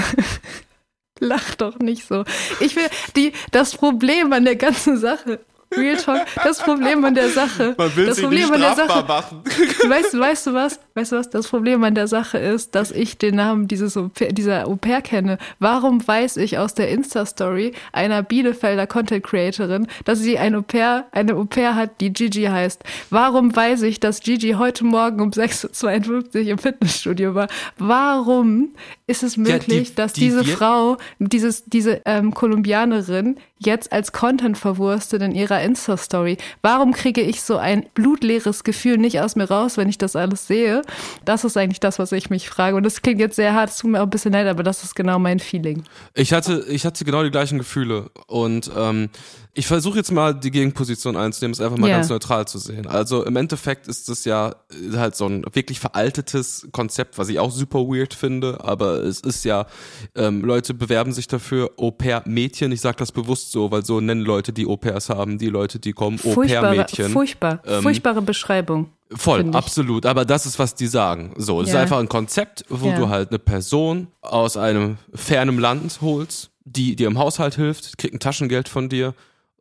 Lach 1.20 1.56
doch 1.56 1.80
nicht 1.80 2.06
so. 2.06 2.24
Ich 2.60 2.76
will 2.76 2.88
die 3.16 3.32
das 3.52 3.76
Problem 3.76 4.32
an 4.34 4.46
der 4.46 4.58
ganzen 4.58 4.98
Sache 4.98 5.40
Real 5.78 5.98
Talk, 5.98 6.22
das 6.44 6.60
Problem 6.62 7.04
an 7.06 7.16
der 7.16 7.30
Sache. 7.30 7.76
Man 7.78 7.96
will 7.96 8.06
das 8.06 8.16
sich 8.16 8.24
Problem 8.26 8.44
nicht 8.50 8.54
an 8.54 8.62
der 8.62 8.74
strafbar 8.74 9.22
Sache. 9.24 9.36
machen. 9.36 9.44
Weißt 9.90 10.14
du, 10.14 10.20
weißt 10.20 10.48
du 10.48 10.54
was? 10.54 10.80
Weißt 10.96 11.12
du 11.12 11.16
was? 11.18 11.30
Das 11.30 11.48
Problem 11.48 11.84
an 11.84 11.94
der 11.96 12.08
Sache 12.08 12.38
ist, 12.38 12.74
dass 12.76 12.92
ich 12.92 13.18
den 13.18 13.36
Namen 13.36 13.68
dieses 13.68 13.96
Au 13.98 14.08
pair, 14.10 14.32
dieser 14.34 14.68
Au 14.68 14.76
pair 14.76 15.02
kenne. 15.02 15.38
Warum 15.60 16.06
weiß 16.08 16.38
ich 16.38 16.58
aus 16.58 16.74
der 16.74 16.90
Insta-Story 16.90 17.74
einer 17.94 18.24
Bielefelder 18.24 18.88
Content 18.88 19.24
Creatorin, 19.24 19.88
dass 20.06 20.20
sie 20.20 20.38
ein 20.40 20.56
Au 20.56 20.62
pair, 20.62 21.06
eine 21.12 21.36
Au 21.36 21.44
pair 21.46 21.76
hat, 21.76 22.00
die 22.02 22.12
Gigi 22.14 22.44
heißt? 22.46 22.84
Warum 23.10 23.56
weiß 23.56 23.84
ich, 23.84 24.00
dass 24.00 24.22
Gigi 24.22 24.52
heute 24.54 24.86
Morgen 24.86 25.22
um 25.22 25.30
6.52 25.32 26.44
Uhr 26.46 26.48
im 26.52 26.58
Fitnessstudio 26.58 27.36
war? 27.36 27.48
Warum 27.78 28.70
ist 29.08 29.24
es 29.24 29.38
möglich, 29.38 29.90
die- 29.90 29.96
dass 29.96 30.14
die 30.14 30.22
diese 30.22 30.46
wird- 30.46 30.58
Frau, 30.58 30.98
dieses, 31.20 31.66
diese 31.66 32.02
ähm, 32.06 32.34
Kolumbianerin, 32.34 33.38
jetzt 33.60 33.92
als 33.92 34.12
Content 34.12 34.58
verwurstet 34.58 35.22
in 35.22 35.34
ihrer 35.34 35.62
Insta-Story? 35.62 36.38
Warum 36.62 36.94
kriege 36.94 37.22
ich 37.22 37.42
so 37.42 37.58
ein 37.58 37.86
blutleeres 37.94 38.64
Gefühl 38.64 38.98
nicht 38.98 39.20
aus 39.20 39.36
mir 39.36 39.46
raus, 39.46 39.78
wenn 39.78 39.90
ich 39.90 39.98
das 39.98 40.16
alles 40.16 40.48
sehe? 40.48 40.82
Das 41.24 41.44
ist 41.44 41.58
eigentlich 41.58 41.80
das, 41.80 42.00
was 42.00 42.12
ich 42.12 42.30
mich 42.30 42.50
frage. 42.50 42.76
Und 42.76 42.84
das 42.84 43.02
klingt 43.02 43.20
jetzt 43.20 43.36
sehr 43.36 43.54
hart, 43.54 43.70
es 43.70 43.78
tut 43.78 43.92
mir 43.92 44.00
auch 44.00 44.04
ein 44.04 44.10
bisschen 44.10 44.34
leid, 44.34 44.48
aber 44.48 44.64
das 44.64 44.84
ist 44.84 44.96
genau 44.96 45.20
mein 45.20 45.40
Feeling. 45.40 45.84
Ich 46.14 46.34
hatte, 46.34 46.66
ich 46.70 46.86
hatte 46.86 47.06
genau 47.06 47.24
die 47.24 47.32
gleichen 47.32 47.58
Gefühle. 47.58 48.12
Und 48.28 48.70
ähm, 48.76 49.10
ich 49.58 49.68
versuche 49.68 49.98
jetzt 49.98 50.12
mal 50.12 50.34
die 50.34 50.52
Gegenposition 50.52 51.16
einzunehmen, 51.16 51.54
es 51.54 51.62
einfach 51.62 51.78
mal 51.78 51.90
Ja. 51.90 51.96
ganz 51.96 52.10
neutral 52.10 52.46
zu 52.48 52.60
sehen. 52.60 52.88
Also 52.88 53.24
im 53.24 53.36
Endeffekt 53.38 53.88
ist 53.88 54.10
es 54.10 54.26
ja 54.26 54.50
äh, 54.94 54.98
halt 54.98 55.16
so 55.16 55.26
ein 55.28 55.46
wirklich 55.54 55.80
veraltetes 55.80 56.68
Konzept, 56.74 57.18
was 57.18 57.30
ich 57.30 57.40
auch 57.40 57.52
super 57.52 57.80
weird 57.88 58.14
finde, 58.14 58.64
aber 58.64 58.96
es 59.04 59.22
ist 59.22 59.46
ja, 59.46 59.66
ähm, 60.14 60.44
Leute 60.44 60.74
bewerben 60.74 61.14
sich 61.14 61.28
dafür, 61.28 61.72
Au-pair-Mädchen, 61.78 62.72
ich 62.74 62.82
sage 62.82 62.98
das 62.98 63.12
bewusst 63.14 63.52
so, 63.52 63.72
weil 63.72 63.86
so 63.86 64.02
nennen 64.02 64.22
Leute, 64.22 64.52
die 64.52 64.66
Au-pairs 64.68 65.10
haben, 65.10 65.38
die 65.38 65.48
Leute, 65.50 65.80
die 65.80 65.94
kommen, 65.94 66.20
Au-pair-Mädchen. 66.24 67.12
furchtbar, 67.12 67.62
Ähm, 67.66 67.82
furchtbare 67.82 68.22
Beschreibung. 68.22 68.90
Voll, 69.12 69.46
absolut. 69.54 70.06
Aber 70.06 70.26
das 70.26 70.46
ist, 70.46 70.60
was 70.60 70.76
die 70.76 70.88
sagen. 70.88 71.34
So, 71.38 71.62
es 71.62 71.68
ist 71.70 71.74
Ja. 71.76 71.82
einfach 71.82 72.00
ein 72.00 72.10
Konzept, 72.10 72.66
wo 72.70 72.90
Ja. 72.90 72.98
du 72.98 73.08
halt 73.10 73.30
eine 73.30 73.40
Person 73.40 74.08
aus 74.22 74.58
einem 74.58 74.98
fernen 75.14 75.60
Land 75.60 76.00
holst, 76.02 76.50
die 76.66 76.96
dir 76.96 77.08
im 77.08 77.18
Haushalt 77.18 77.56
hilft, 77.56 77.98
kriegt 78.00 78.16
ein 78.16 78.20
Taschengeld 78.20 78.68
von 78.68 78.90
dir 78.90 79.14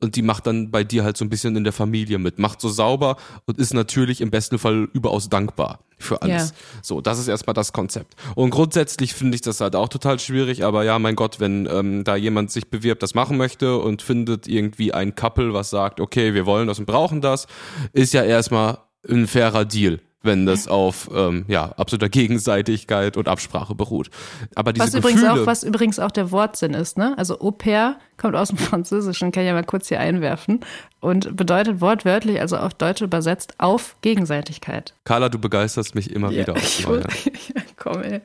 und 0.04 0.14
die 0.14 0.22
macht 0.22 0.46
dann 0.46 0.70
bei 0.70 0.84
dir 0.84 1.02
halt 1.02 1.16
so 1.16 1.24
ein 1.24 1.30
bisschen 1.30 1.56
in 1.56 1.64
der 1.64 1.72
Familie 1.72 2.18
mit, 2.18 2.38
macht 2.38 2.60
so 2.60 2.68
sauber 2.68 3.16
und 3.46 3.58
ist 3.58 3.74
natürlich 3.74 4.20
im 4.20 4.30
besten 4.30 4.58
Fall 4.58 4.88
überaus 4.92 5.28
dankbar 5.28 5.80
für 5.98 6.22
alles. 6.22 6.50
Ja. 6.50 6.56
So, 6.82 7.00
das 7.00 7.18
ist 7.18 7.28
erstmal 7.28 7.54
das 7.54 7.72
Konzept. 7.72 8.14
Und 8.34 8.50
grundsätzlich 8.50 9.14
finde 9.14 9.34
ich 9.34 9.40
das 9.40 9.60
halt 9.60 9.74
auch 9.74 9.88
total 9.88 10.20
schwierig, 10.20 10.64
aber 10.64 10.84
ja, 10.84 10.98
mein 10.98 11.16
Gott, 11.16 11.40
wenn 11.40 11.66
ähm, 11.66 12.04
da 12.04 12.14
jemand 12.14 12.50
sich 12.50 12.68
bewirbt, 12.68 13.02
das 13.02 13.14
machen 13.14 13.36
möchte 13.36 13.78
und 13.78 14.02
findet 14.02 14.46
irgendwie 14.46 14.92
ein 14.92 15.14
Couple, 15.14 15.54
was 15.54 15.70
sagt, 15.70 16.00
okay, 16.00 16.34
wir 16.34 16.46
wollen 16.46 16.68
das 16.68 16.78
und 16.78 16.86
brauchen 16.86 17.20
das, 17.20 17.46
ist 17.92 18.12
ja 18.12 18.22
erstmal 18.22 18.78
ein 19.08 19.26
fairer 19.26 19.64
Deal, 19.64 20.00
wenn 20.24 20.46
das 20.46 20.68
auf 20.68 21.10
ähm, 21.14 21.44
ja, 21.48 21.72
absoluter 21.76 22.08
Gegenseitigkeit 22.08 23.16
und 23.16 23.28
Absprache 23.28 23.74
beruht. 23.74 24.10
Aber 24.54 24.72
diese 24.72 24.87
Was 24.87 24.94
übrigens, 24.94 25.22
Gefühle, 25.22 25.42
auch, 25.42 25.46
was 25.46 25.62
übrigens 25.62 25.98
auch 25.98 26.10
der 26.10 26.30
Wortsinn 26.30 26.74
ist, 26.74 26.98
ne? 26.98 27.14
Also 27.16 27.40
Au 27.40 27.50
pair 27.50 27.96
kommt 28.16 28.37
aus 28.37 28.48
dem 28.48 28.58
Französischen, 28.58 29.32
kann 29.32 29.42
ich 29.42 29.48
ja 29.48 29.54
mal 29.54 29.64
kurz 29.64 29.88
hier 29.88 30.00
einwerfen. 30.00 30.60
Und 31.00 31.37
bedeutet 31.37 31.80
wortwörtlich, 31.80 32.40
also 32.40 32.56
auf 32.56 32.74
Deutsch 32.74 33.02
übersetzt, 33.02 33.54
auf 33.58 33.96
Gegenseitigkeit. 34.00 34.94
Carla, 35.04 35.28
du 35.28 35.38
begeisterst 35.38 35.94
mich 35.94 36.10
immer 36.10 36.30
wieder 36.30 36.54
aufs 36.54 36.78
ich 36.80 36.87
Neue. 36.87 37.00
ja, 37.54 37.62
komm, 37.76 38.02
ey. 38.02 38.22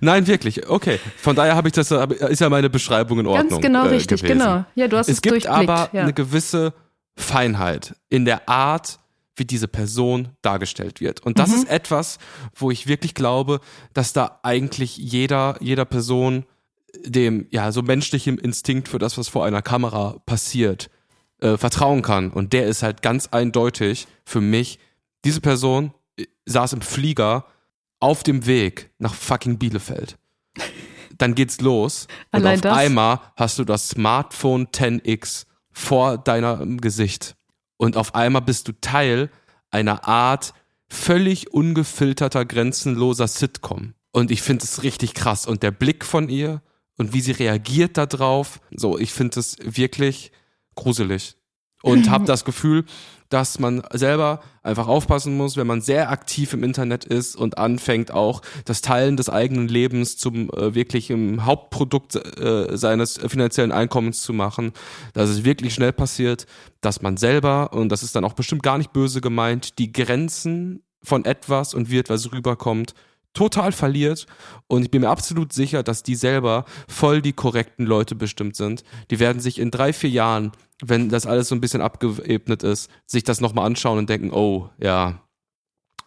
Nein, 0.00 0.26
wirklich. 0.26 0.68
Okay. 0.68 1.00
Von 1.16 1.36
daher 1.36 1.56
habe 1.56 1.68
ich 1.68 1.74
das, 1.74 1.90
ist 1.90 2.40
ja 2.40 2.48
meine 2.48 2.70
Beschreibung 2.70 3.20
in 3.20 3.26
Ordnung. 3.26 3.48
Ganz 3.48 3.62
genau 3.62 3.86
äh, 3.86 3.88
richtig, 3.88 4.22
gewesen. 4.22 4.38
genau. 4.38 4.64
Ja, 4.74 4.88
du 4.88 4.96
hast 4.96 5.08
es, 5.08 5.16
Es 5.16 5.22
gibt 5.22 5.46
aber 5.46 5.88
ja. 5.92 6.02
eine 6.02 6.12
gewisse 6.12 6.72
Feinheit 7.16 7.94
in 8.08 8.24
der 8.24 8.48
Art, 8.48 8.98
wie 9.36 9.44
diese 9.44 9.68
Person 9.68 10.30
dargestellt 10.42 11.00
wird. 11.00 11.20
Und 11.20 11.36
Mhm. 11.36 11.42
das 11.42 11.52
ist 11.52 11.68
etwas, 11.68 12.18
wo 12.54 12.70
ich 12.70 12.86
wirklich 12.86 13.14
glaube, 13.14 13.60
dass 13.92 14.12
da 14.12 14.40
eigentlich 14.42 14.96
jeder, 14.96 15.56
jeder 15.60 15.84
Person 15.84 16.44
dem, 17.04 17.46
ja, 17.50 17.72
so 17.72 17.82
menschlichem 17.82 18.38
Instinkt 18.38 18.88
für 18.88 18.98
das, 18.98 19.18
was 19.18 19.28
vor 19.28 19.44
einer 19.44 19.60
Kamera 19.62 20.16
passiert, 20.24 20.88
äh, 21.40 21.58
vertrauen 21.58 22.00
kann. 22.02 22.30
Und 22.30 22.54
der 22.54 22.66
ist 22.66 22.82
halt 22.82 23.02
ganz 23.02 23.28
eindeutig 23.28 24.06
für 24.24 24.40
mich, 24.40 24.78
diese 25.24 25.42
Person 25.42 25.92
äh, 26.18 26.24
saß 26.46 26.72
im 26.72 26.80
Flieger 26.80 27.44
auf 28.00 28.22
dem 28.22 28.46
Weg 28.46 28.90
nach 28.98 29.12
fucking 29.14 29.58
Bielefeld. 29.58 30.16
Dann 31.18 31.34
geht's 31.34 31.60
los. 31.60 32.08
Und 32.32 32.40
Allein 32.40 32.54
auf 32.56 32.60
das? 32.62 32.76
einmal 32.78 33.20
hast 33.36 33.58
du 33.58 33.64
das 33.64 33.90
Smartphone 33.90 34.68
10X 34.68 35.44
vor 35.72 36.16
deinem 36.18 36.80
Gesicht. 36.80 37.35
Und 37.76 37.96
auf 37.96 38.14
einmal 38.14 38.42
bist 38.42 38.68
du 38.68 38.72
Teil 38.80 39.30
einer 39.70 40.06
Art 40.06 40.54
völlig 40.88 41.52
ungefilterter, 41.52 42.44
grenzenloser 42.44 43.28
Sitcom. 43.28 43.94
Und 44.12 44.30
ich 44.30 44.42
finde 44.42 44.64
es 44.64 44.82
richtig 44.82 45.14
krass. 45.14 45.46
Und 45.46 45.62
der 45.62 45.72
Blick 45.72 46.04
von 46.04 46.28
ihr 46.28 46.62
und 46.96 47.12
wie 47.12 47.20
sie 47.20 47.32
reagiert 47.32 47.96
darauf, 47.96 48.60
so, 48.70 48.98
ich 48.98 49.12
finde 49.12 49.40
es 49.40 49.58
wirklich 49.60 50.32
gruselig. 50.74 51.36
Und 51.82 52.10
habe 52.10 52.24
das 52.26 52.44
Gefühl, 52.44 52.84
dass 53.28 53.58
man 53.58 53.82
selber 53.92 54.40
einfach 54.62 54.88
aufpassen 54.88 55.36
muss, 55.36 55.56
wenn 55.56 55.66
man 55.66 55.80
sehr 55.80 56.10
aktiv 56.10 56.52
im 56.52 56.62
Internet 56.62 57.04
ist 57.04 57.36
und 57.36 57.58
anfängt 57.58 58.10
auch 58.10 58.42
das 58.64 58.80
Teilen 58.80 59.16
des 59.16 59.28
eigenen 59.28 59.68
Lebens 59.68 60.16
zum 60.16 60.50
äh, 60.50 60.74
wirklichen 60.74 61.44
Hauptprodukt 61.44 62.16
äh, 62.16 62.76
seines 62.76 63.18
finanziellen 63.18 63.72
Einkommens 63.72 64.22
zu 64.22 64.32
machen, 64.32 64.72
dass 65.12 65.30
es 65.30 65.44
wirklich 65.44 65.74
schnell 65.74 65.92
passiert, 65.92 66.46
dass 66.80 67.02
man 67.02 67.16
selber, 67.16 67.72
und 67.72 67.90
das 67.90 68.02
ist 68.02 68.16
dann 68.16 68.24
auch 68.24 68.34
bestimmt 68.34 68.62
gar 68.62 68.78
nicht 68.78 68.92
böse 68.92 69.20
gemeint, 69.20 69.78
die 69.78 69.92
Grenzen 69.92 70.82
von 71.02 71.24
etwas 71.24 71.74
und 71.74 71.90
wie 71.90 71.98
etwas 71.98 72.32
rüberkommt, 72.32 72.94
total 73.36 73.70
verliert 73.70 74.26
und 74.66 74.82
ich 74.82 74.90
bin 74.90 75.02
mir 75.02 75.10
absolut 75.10 75.52
sicher, 75.52 75.82
dass 75.82 76.02
die 76.02 76.14
selber 76.14 76.64
voll 76.88 77.20
die 77.20 77.34
korrekten 77.34 77.84
Leute 77.84 78.14
bestimmt 78.14 78.56
sind. 78.56 78.82
Die 79.10 79.20
werden 79.20 79.40
sich 79.40 79.58
in 79.60 79.70
drei, 79.70 79.92
vier 79.92 80.10
Jahren, 80.10 80.52
wenn 80.82 81.08
das 81.08 81.26
alles 81.26 81.48
so 81.48 81.54
ein 81.54 81.60
bisschen 81.60 81.80
abgeebnet 81.80 82.62
ist, 82.62 82.90
sich 83.06 83.24
das 83.24 83.40
nochmal 83.40 83.66
anschauen 83.66 83.98
und 83.98 84.10
denken, 84.10 84.30
oh, 84.32 84.70
ja, 84.78 85.22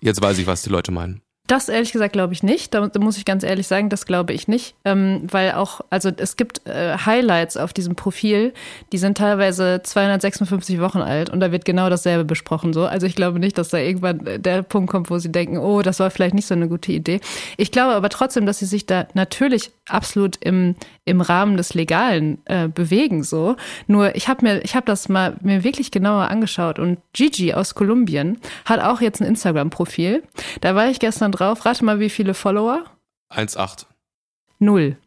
jetzt 0.02 0.22
weiß 0.22 0.38
ich, 0.38 0.48
was 0.48 0.62
die 0.62 0.70
Leute 0.70 0.92
meinen. 0.92 1.22
Das 1.50 1.68
ehrlich 1.68 1.92
gesagt 1.92 2.14
glaube 2.14 2.32
ich 2.34 2.44
nicht. 2.44 2.76
Da 2.76 2.92
muss 3.00 3.18
ich 3.18 3.26
ganz 3.26 3.44
ehrlich 3.44 3.66
sagen, 3.66 3.90
das 3.90 4.06
glaube 4.06 4.34
ich 4.34 4.48
nicht. 4.48 4.76
Ähm, 4.86 5.24
weil 5.32 5.54
auch, 5.54 5.82
also 5.90 6.12
es 6.16 6.38
gibt 6.38 6.68
äh, 6.68 6.96
Highlights 6.96 7.58
auf 7.58 7.74
diesem 7.74 7.96
Profil, 7.96 8.54
die 8.92 9.00
sind 9.00 9.18
teilweise 9.18 9.82
256 9.84 10.80
Wochen 10.80 11.00
alt 11.00 11.32
und 11.32 11.40
da 11.40 11.52
wird 11.52 11.66
genau 11.66 11.90
dasselbe 11.90 12.24
besprochen. 12.24 12.72
So. 12.72 12.86
Also 12.86 13.08
ich 13.08 13.16
glaube 13.16 13.40
nicht, 13.40 13.58
dass 13.58 13.70
da 13.70 13.80
irgendwann 13.80 14.44
der 14.44 14.62
Punkt 14.62 14.92
kommt, 14.92 15.10
wo 15.10 15.18
sie 15.18 15.32
denken, 15.32 15.58
oh, 15.58 15.82
das 15.82 16.00
war 16.00 16.12
vielleicht 16.12 16.36
nicht 16.36 16.46
so 16.46 16.54
eine 16.54 16.70
gute 16.70 16.92
Idee. 16.92 17.20
Ich 17.58 17.72
glaube 17.72 17.96
aber 17.96 18.10
trotzdem, 18.10 18.46
dass 18.46 18.60
sie 18.60 18.68
sich 18.68 18.86
da 18.86 19.08
natürlich 19.16 19.72
absolut 19.88 20.36
im, 20.42 20.76
im 21.10 21.22
Rahmen 21.22 21.58
des 21.58 21.74
Legalen 21.74 22.40
äh, 22.46 22.68
bewegen. 22.68 23.24
So. 23.24 23.56
Nur 23.88 24.16
ich 24.16 24.28
habe 24.28 24.46
mir, 24.46 24.64
ich 24.64 24.76
habe 24.76 24.86
das 24.86 25.10
mal 25.10 25.36
mir 25.42 25.64
wirklich 25.64 25.92
genauer 25.92 26.30
angeschaut 26.30 26.80
und 26.80 27.00
Gigi 27.14 27.54
aus 27.54 27.76
Kolumbien 27.76 28.38
hat 28.66 28.80
auch 28.80 29.02
jetzt 29.02 29.22
ein 29.22 29.28
Instagram-Profil. 29.28 30.24
Da 30.62 30.76
war 30.76 30.90
ich 30.90 31.00
gestern 31.00 31.32
drauf. 31.32 31.66
Rate 31.66 31.84
mal, 31.84 32.00
wie 32.00 32.10
viele 32.10 32.34
Follower? 32.34 32.86
1,8. 33.34 33.86
Null. 34.60 34.98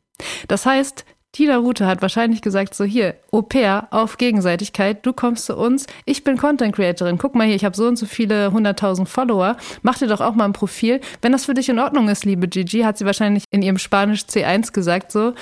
Das 0.49 0.67
heißt, 0.67 1.05
Tina 1.33 1.57
Rute 1.57 1.87
hat 1.87 2.03
wahrscheinlich 2.03 2.43
gesagt, 2.43 2.75
so 2.75 2.85
hier, 2.85 3.15
Au 3.31 3.41
pair 3.41 3.89
auf 3.91 4.19
Gegenseitigkeit, 4.19 5.07
du 5.07 5.15
kommst 5.15 5.47
zu 5.47 5.57
uns, 5.57 5.87
ich 6.05 6.25
bin 6.25 6.37
Content 6.37 6.77
Creatorin, 6.77 7.17
guck 7.17 7.35
mal 7.35 7.47
hier, 7.47 7.57
ich 7.57 7.65
habe 7.65 7.75
so 7.75 7.87
und 7.87 7.97
so 7.97 8.05
viele 8.05 8.53
hunderttausend 8.53 9.09
Follower, 9.09 9.57
mach 9.81 9.97
dir 9.97 10.09
doch 10.09 10.21
auch 10.21 10.35
mal 10.35 10.45
ein 10.45 10.53
Profil. 10.53 11.01
Wenn 11.23 11.33
das 11.33 11.47
für 11.47 11.55
dich 11.55 11.71
in 11.71 11.79
Ordnung 11.79 12.11
ist, 12.11 12.27
liebe 12.27 12.49
Gigi, 12.49 12.81
hat 12.81 12.99
sie 12.99 13.07
wahrscheinlich 13.07 13.45
in 13.51 13.63
ihrem 13.63 13.79
Spanisch 13.79 14.25
C1 14.25 14.75
gesagt, 14.75 15.11
so, 15.11 15.33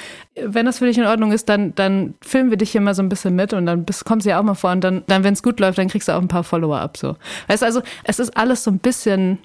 wenn 0.40 0.64
das 0.64 0.78
für 0.78 0.86
dich 0.86 0.96
in 0.96 1.06
Ordnung 1.06 1.32
ist, 1.32 1.48
dann, 1.48 1.74
dann 1.74 2.14
filmen 2.20 2.50
wir 2.50 2.56
dich 2.56 2.70
hier 2.70 2.80
mal 2.80 2.94
so 2.94 3.02
ein 3.02 3.08
bisschen 3.08 3.34
mit 3.34 3.52
und 3.52 3.66
dann 3.66 3.84
bist, 3.84 4.04
kommst 4.04 4.26
du 4.26 4.30
ja 4.30 4.38
auch 4.38 4.44
mal 4.44 4.54
vor 4.54 4.70
und 4.70 4.82
dann, 4.82 5.02
dann 5.08 5.24
wenn 5.24 5.34
es 5.34 5.42
gut 5.42 5.58
läuft, 5.58 5.78
dann 5.78 5.88
kriegst 5.88 6.06
du 6.06 6.12
auch 6.12 6.22
ein 6.22 6.28
paar 6.28 6.44
Follower 6.44 6.78
ab, 6.78 6.98
so. 6.98 7.16
Weißt 7.48 7.64
also, 7.64 7.82
es 8.04 8.20
ist 8.20 8.36
alles 8.36 8.62
so 8.62 8.70
ein 8.70 8.78
bisschen, 8.78 9.38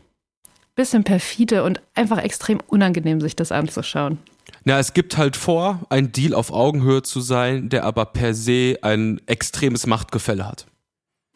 bisschen 0.76 1.04
perfide 1.04 1.64
und 1.64 1.82
einfach 1.96 2.20
extrem 2.20 2.60
unangenehm, 2.68 3.20
sich 3.20 3.36
das 3.36 3.52
anzuschauen. 3.52 4.20
Ja, 4.68 4.80
es 4.80 4.94
gibt 4.94 5.18
halt 5.18 5.36
vor, 5.36 5.86
ein 5.90 6.12
Deal 6.12 6.34
auf 6.34 6.52
Augenhöhe 6.52 7.04
zu 7.04 7.22
sein, 7.22 7.70
der 7.70 7.84
aber 7.84 8.06
per 8.06 8.34
se 8.34 8.78
ein 8.82 9.22
extremes 9.28 9.86
Machtgefälle 9.86 10.48
hat. 10.48 10.66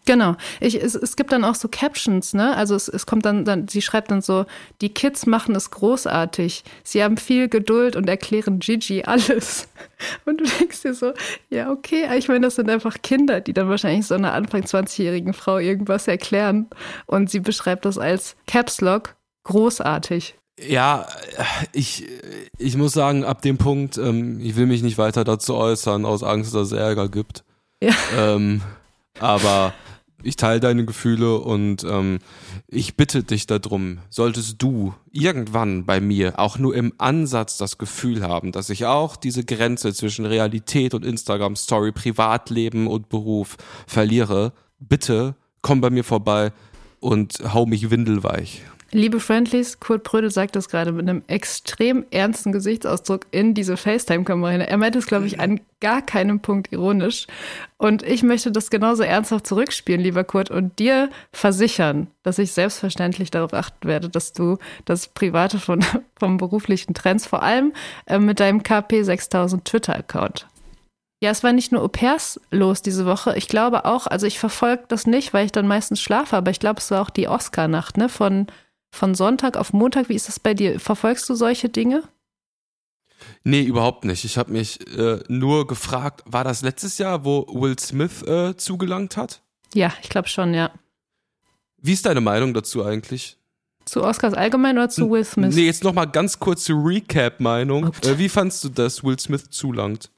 Genau. 0.05 0.35
Ich, 0.59 0.81
es, 0.81 0.95
es 0.95 1.15
gibt 1.15 1.31
dann 1.31 1.43
auch 1.43 1.53
so 1.53 1.67
Captions, 1.67 2.33
ne? 2.33 2.55
Also 2.55 2.73
es, 2.73 2.87
es 2.87 3.05
kommt 3.05 3.25
dann, 3.25 3.45
dann, 3.45 3.67
sie 3.67 3.83
schreibt 3.83 4.09
dann 4.09 4.23
so, 4.23 4.47
die 4.81 4.89
Kids 4.89 5.27
machen 5.27 5.55
es 5.55 5.69
großartig. 5.69 6.63
Sie 6.83 7.03
haben 7.03 7.17
viel 7.17 7.47
Geduld 7.47 7.95
und 7.95 8.09
erklären 8.09 8.57
Gigi 8.57 9.03
alles. 9.03 9.67
Und 10.25 10.39
du 10.39 10.45
denkst 10.45 10.81
dir 10.81 10.93
so, 10.93 11.13
ja, 11.49 11.69
okay, 11.69 12.07
ich 12.17 12.29
meine, 12.29 12.47
das 12.47 12.55
sind 12.55 12.69
einfach 12.69 13.01
Kinder, 13.03 13.41
die 13.41 13.53
dann 13.53 13.69
wahrscheinlich 13.69 14.07
so 14.07 14.15
einer 14.15 14.33
Anfang 14.33 14.61
20-jährigen 14.61 15.33
Frau 15.33 15.57
irgendwas 15.57 16.07
erklären. 16.07 16.69
Und 17.05 17.29
sie 17.29 17.41
beschreibt 17.41 17.85
das 17.85 17.97
als 17.97 18.35
Caps 18.47 18.81
Lock 18.81 19.15
großartig. 19.43 20.35
Ja, 20.67 21.07
ich, 21.71 22.05
ich 22.57 22.75
muss 22.75 22.93
sagen, 22.93 23.23
ab 23.23 23.41
dem 23.41 23.57
Punkt, 23.57 23.97
ähm, 23.97 24.39
ich 24.41 24.55
will 24.55 24.65
mich 24.65 24.83
nicht 24.83 24.97
weiter 24.97 25.23
dazu 25.23 25.55
äußern, 25.55 26.05
aus 26.05 26.23
Angst, 26.23 26.53
dass 26.53 26.67
es 26.67 26.73
Ärger 26.73 27.07
gibt. 27.07 27.43
Ja. 27.81 27.93
Ähm, 28.17 28.61
aber 29.19 29.73
ich 30.23 30.35
teile 30.35 30.59
deine 30.59 30.85
Gefühle 30.85 31.39
und 31.39 31.83
ähm, 31.83 32.19
ich 32.67 32.97
bitte 32.97 33.23
dich 33.23 33.47
darum, 33.47 33.99
solltest 34.09 34.61
du 34.61 34.93
irgendwann 35.11 35.85
bei 35.85 36.01
mir 36.01 36.39
auch 36.39 36.57
nur 36.57 36.75
im 36.75 36.93
Ansatz 36.97 37.57
das 37.57 37.77
Gefühl 37.77 38.23
haben, 38.23 38.51
dass 38.51 38.69
ich 38.69 38.85
auch 38.85 39.15
diese 39.15 39.45
Grenze 39.45 39.93
zwischen 39.93 40.25
Realität 40.25 40.93
und 40.93 41.05
Instagram 41.05 41.55
Story, 41.55 41.91
Privatleben 41.91 42.87
und 42.87 43.09
Beruf 43.09 43.55
verliere, 43.87 44.51
bitte 44.79 45.35
komm 45.61 45.81
bei 45.81 45.89
mir 45.89 46.03
vorbei 46.03 46.51
und 46.99 47.39
hau 47.53 47.65
mich 47.65 47.89
windelweich. 47.89 48.63
Liebe 48.91 49.19
Friendlies, 49.19 49.79
Kurt 49.79 50.03
Brödel 50.03 50.31
sagt 50.31 50.55
das 50.55 50.67
gerade 50.67 50.91
mit 50.91 51.07
einem 51.07 51.21
extrem 51.27 52.05
ernsten 52.09 52.51
Gesichtsausdruck 52.51 53.27
in 53.29 53.53
diese 53.53 53.77
FaceTime-Kamera. 53.77 54.53
Er 54.53 54.77
meint 54.77 54.95
es, 54.95 55.05
glaube 55.05 55.27
ich, 55.27 55.39
an 55.39 55.61
gar 55.79 56.01
keinem 56.01 56.39
Punkt 56.39 56.71
ironisch. 56.71 57.27
Und 57.77 58.01
ich 58.01 58.23
möchte 58.23 58.51
das 58.51 58.71
genauso 58.71 59.03
ernsthaft 59.03 59.45
zurückspielen, 59.45 60.01
lieber 60.01 60.23
Kurt, 60.23 60.49
und 60.49 60.79
dir 60.79 61.09
versichern, 61.31 62.07
dass 62.23 62.39
ich 62.39 62.51
selbstverständlich 62.51 63.29
darauf 63.29 63.53
achten 63.53 63.87
werde, 63.87 64.09
dass 64.09 64.33
du 64.33 64.57
das 64.85 65.07
Private 65.07 65.59
von, 65.59 65.85
vom 66.19 66.37
beruflichen 66.37 66.95
Trends, 66.95 67.27
vor 67.27 67.43
allem 67.43 67.73
äh, 68.07 68.17
mit 68.17 68.39
deinem 68.39 68.63
KP 68.63 69.03
6000 69.03 69.65
Twitter-Account, 69.65 70.47
ja, 71.21 71.31
es 71.31 71.43
war 71.43 71.51
nicht 71.51 71.73
nur 71.73 71.81
Au-pairs 71.81 72.39
los 72.49 72.81
diese 72.81 73.05
Woche. 73.05 73.35
Ich 73.35 73.49
glaube 73.49 73.83
auch, 73.83 74.07
also 74.07 74.25
ich 74.25 74.39
verfolge 74.39 74.83
das 74.87 75.05
nicht, 75.05 75.33
weil 75.33 75.45
ich 75.45 75.51
dann 75.51 75.67
meistens 75.67 76.01
schlafe, 76.01 76.37
aber 76.37 76.49
ich 76.49 76.61
glaube, 76.61 76.79
es 76.79 76.91
war 76.91 77.01
auch 77.01 77.09
die 77.09 77.27
Oscar-Nacht, 77.27 77.97
ne, 77.97 78.07
von 78.07 78.47
von 78.91 79.15
Sonntag 79.15 79.57
auf 79.57 79.73
Montag. 79.73 80.09
Wie 80.09 80.15
ist 80.15 80.27
das 80.27 80.39
bei 80.39 80.53
dir? 80.53 80.79
Verfolgst 80.79 81.29
du 81.29 81.35
solche 81.35 81.69
Dinge? 81.69 82.03
Nee, 83.43 83.63
überhaupt 83.63 84.05
nicht. 84.05 84.25
Ich 84.25 84.37
habe 84.37 84.51
mich 84.51 84.79
äh, 84.97 85.19
nur 85.27 85.67
gefragt, 85.67 86.23
war 86.25 86.43
das 86.43 86.61
letztes 86.61 86.97
Jahr, 86.97 87.25
wo 87.25 87.45
Will 87.49 87.77
Smith 87.77 88.23
äh, 88.23 88.55
zugelangt 88.55 89.17
hat? 89.17 89.41
Ja, 89.73 89.93
ich 90.01 90.09
glaube 90.09 90.27
schon, 90.27 90.53
ja. 90.53 90.71
Wie 91.81 91.93
ist 91.93 92.05
deine 92.05 92.21
Meinung 92.21 92.53
dazu 92.53 92.83
eigentlich? 92.83 93.37
Zu 93.85 94.03
Oscars 94.03 94.33
allgemein 94.33 94.77
oder 94.77 94.89
zu 94.89 95.09
Will 95.09 95.23
Smith? 95.23 95.55
Nee, 95.55 95.65
jetzt 95.65 95.83
nochmal 95.83 96.07
ganz 96.07 96.39
kurze 96.39 96.73
Recap-Meinung. 96.73 97.91
Oh 98.03 98.07
äh, 98.07 98.17
wie 98.17 98.29
fandst 98.29 98.63
du, 98.63 98.69
dass 98.69 99.03
Will 99.03 99.19
Smith 99.19 99.49
zulangt? 99.49 100.11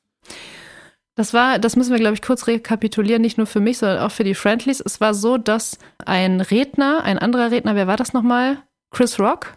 Das 1.22 1.36
war, 1.36 1.60
das 1.60 1.76
müssen 1.76 1.92
wir, 1.92 2.00
glaube 2.00 2.16
ich, 2.16 2.24
kurz 2.24 2.48
rekapitulieren, 2.48 3.22
nicht 3.22 3.38
nur 3.38 3.46
für 3.46 3.60
mich, 3.60 3.78
sondern 3.78 4.00
auch 4.00 4.10
für 4.10 4.24
die 4.24 4.34
Friendlies. 4.34 4.82
Es 4.84 5.00
war 5.02 5.14
so, 5.14 5.38
dass 5.38 5.78
ein 6.04 6.42
Redner, 6.42 7.04
ein 7.04 7.20
anderer 7.20 7.52
Redner, 7.52 7.76
wer 7.76 7.86
war 7.86 7.96
das 7.96 8.14
nochmal? 8.14 8.58
Chris 8.90 9.20
Rock? 9.20 9.56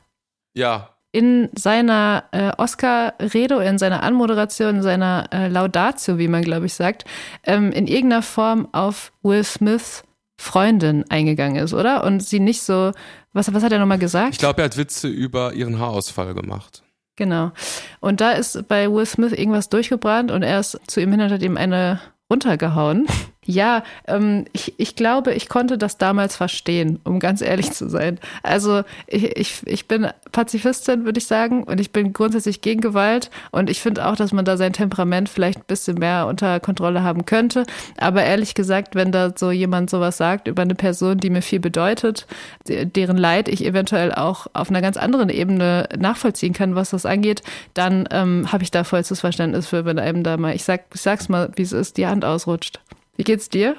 Ja. 0.52 0.90
In 1.10 1.48
seiner 1.54 2.24
äh, 2.32 2.52
Oscar-Rede 2.58 3.64
in 3.64 3.78
seiner 3.78 4.02
Anmoderation, 4.02 4.76
in 4.76 4.82
seiner 4.82 5.30
äh, 5.32 5.48
Laudatio, 5.48 6.18
wie 6.18 6.28
man, 6.28 6.42
glaube 6.42 6.66
ich, 6.66 6.74
sagt, 6.74 7.06
ähm, 7.44 7.72
in 7.72 7.86
irgendeiner 7.86 8.20
Form 8.20 8.68
auf 8.72 9.10
Will 9.22 9.42
Smiths 9.42 10.04
Freundin 10.38 11.06
eingegangen 11.08 11.64
ist, 11.64 11.72
oder? 11.72 12.04
Und 12.04 12.22
sie 12.22 12.40
nicht 12.40 12.60
so, 12.60 12.92
was, 13.32 13.54
was 13.54 13.62
hat 13.62 13.72
er 13.72 13.78
nochmal 13.78 13.98
gesagt? 13.98 14.34
Ich 14.34 14.38
glaube, 14.38 14.60
er 14.60 14.66
hat 14.66 14.76
Witze 14.76 15.08
über 15.08 15.54
ihren 15.54 15.78
Haarausfall 15.78 16.34
gemacht. 16.34 16.83
Genau. 17.16 17.52
Und 18.00 18.20
da 18.20 18.32
ist 18.32 18.66
bei 18.68 18.90
Will 18.90 19.06
Smith 19.06 19.32
irgendwas 19.32 19.68
durchgebrannt 19.68 20.30
und 20.30 20.42
er 20.42 20.60
ist 20.60 20.80
zu 20.86 21.00
ihm 21.00 21.12
hin 21.12 21.20
und 21.20 21.30
hat 21.30 21.42
ihm 21.42 21.56
eine 21.56 22.00
runtergehauen. 22.30 23.06
Ja, 23.46 23.82
ähm, 24.06 24.46
ich, 24.52 24.74
ich 24.78 24.96
glaube, 24.96 25.34
ich 25.34 25.48
konnte 25.48 25.78
das 25.78 25.98
damals 25.98 26.36
verstehen, 26.36 27.00
um 27.04 27.20
ganz 27.20 27.42
ehrlich 27.42 27.72
zu 27.72 27.88
sein. 27.88 28.18
Also 28.42 28.82
ich, 29.06 29.36
ich, 29.36 29.62
ich 29.66 29.88
bin 29.88 30.08
Pazifistin, 30.32 31.04
würde 31.04 31.18
ich 31.18 31.26
sagen, 31.26 31.64
und 31.64 31.80
ich 31.80 31.92
bin 31.92 32.12
grundsätzlich 32.12 32.60
gegen 32.60 32.80
Gewalt. 32.80 33.30
Und 33.50 33.70
ich 33.70 33.80
finde 33.80 34.06
auch, 34.06 34.16
dass 34.16 34.32
man 34.32 34.44
da 34.44 34.56
sein 34.56 34.72
Temperament 34.72 35.28
vielleicht 35.28 35.58
ein 35.58 35.66
bisschen 35.66 35.98
mehr 35.98 36.26
unter 36.26 36.58
Kontrolle 36.60 37.02
haben 37.02 37.26
könnte. 37.26 37.64
Aber 37.98 38.24
ehrlich 38.24 38.54
gesagt, 38.54 38.94
wenn 38.94 39.12
da 39.12 39.32
so 39.36 39.50
jemand 39.50 39.90
sowas 39.90 40.16
sagt 40.16 40.48
über 40.48 40.62
eine 40.62 40.74
Person, 40.74 41.18
die 41.18 41.30
mir 41.30 41.42
viel 41.42 41.60
bedeutet, 41.60 42.26
deren 42.66 43.16
Leid 43.16 43.48
ich 43.48 43.64
eventuell 43.64 44.12
auch 44.12 44.46
auf 44.54 44.70
einer 44.70 44.80
ganz 44.80 44.96
anderen 44.96 45.28
Ebene 45.28 45.88
nachvollziehen 45.98 46.52
kann, 46.52 46.74
was 46.74 46.90
das 46.90 47.06
angeht, 47.06 47.42
dann 47.74 48.08
ähm, 48.10 48.50
habe 48.52 48.62
ich 48.62 48.70
da 48.70 48.84
vollstes 48.84 49.20
Verständnis 49.20 49.66
für, 49.66 49.84
wenn 49.84 49.98
einem 49.98 50.22
da 50.22 50.36
mal, 50.36 50.54
ich 50.54 50.64
sag, 50.64 50.84
ich 50.94 51.00
sag's 51.00 51.28
mal, 51.28 51.50
wie 51.56 51.62
es 51.62 51.72
ist, 51.72 51.96
die 51.96 52.06
Hand 52.06 52.24
ausrutscht. 52.24 52.80
Wie 53.16 53.24
geht's 53.24 53.48
dir? 53.48 53.76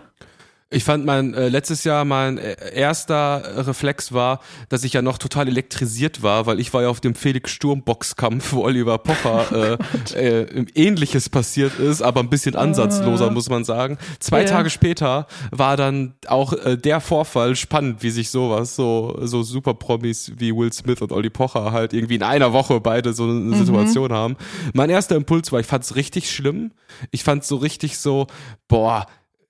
Ich 0.72 0.84
fand 0.84 1.06
mein 1.06 1.36
äh, 1.36 1.48
letztes 1.48 1.84
Jahr 1.84 2.06
mein 2.06 2.40
äh, 2.40 2.56
erster 2.74 3.66
Reflex 3.68 4.14
war, 4.14 4.40
dass 4.68 4.84
ich 4.84 4.94
ja 4.94 5.04
noch 5.04 5.20
total 5.20 5.48
elektrisiert 5.48 6.24
war, 6.24 6.48
weil 6.48 6.60
ich 6.60 6.74
war 6.74 6.82
ja 6.82 6.90
auf 6.90 7.00
dem 7.00 7.14
Felix 7.14 7.52
Sturm 7.52 7.84
Boxkampf, 7.84 8.52
wo 8.52 8.64
Oliver 8.64 8.98
Pocher 8.98 9.78
äh, 10.16 10.42
äh, 10.42 10.66
ähnliches 10.74 11.30
passiert 11.30 11.80
ist, 11.80 12.02
aber 12.02 12.20
ein 12.20 12.32
bisschen 12.32 12.56
ansatzloser, 12.56 13.30
muss 13.30 13.48
man 13.48 13.64
sagen. 13.64 14.00
Zwei 14.20 14.42
yeah. 14.42 14.50
Tage 14.50 14.72
später 14.72 15.28
war 15.52 15.78
dann 15.78 16.16
auch 16.26 16.52
äh, 16.52 16.78
der 16.78 17.00
Vorfall 17.00 17.56
spannend, 17.56 18.02
wie 18.02 18.10
sich 18.10 18.32
sowas, 18.32 18.76
so, 18.76 19.20
so 19.22 19.44
super 19.44 19.76
Promis 19.76 20.32
wie 20.36 20.54
Will 20.54 20.74
Smith 20.74 21.02
und 21.02 21.12
Olli 21.12 21.30
Pocher 21.30 21.74
halt 21.74 21.94
irgendwie 21.94 22.16
in 22.16 22.24
einer 22.24 22.54
Woche 22.54 22.82
beide 22.82 23.14
so 23.14 23.24
eine 23.26 23.34
mhm. 23.34 23.54
Situation 23.54 24.12
haben. 24.12 24.36
Mein 24.74 24.90
erster 24.90 25.16
Impuls 25.16 25.52
war, 25.52 25.60
ich 25.60 25.68
fand's 25.68 25.96
richtig 25.96 26.32
schlimm. 26.32 26.72
Ich 27.12 27.24
fand's 27.24 27.48
so 27.48 27.58
richtig 27.58 28.00
so, 28.00 28.26
boah, 28.68 29.06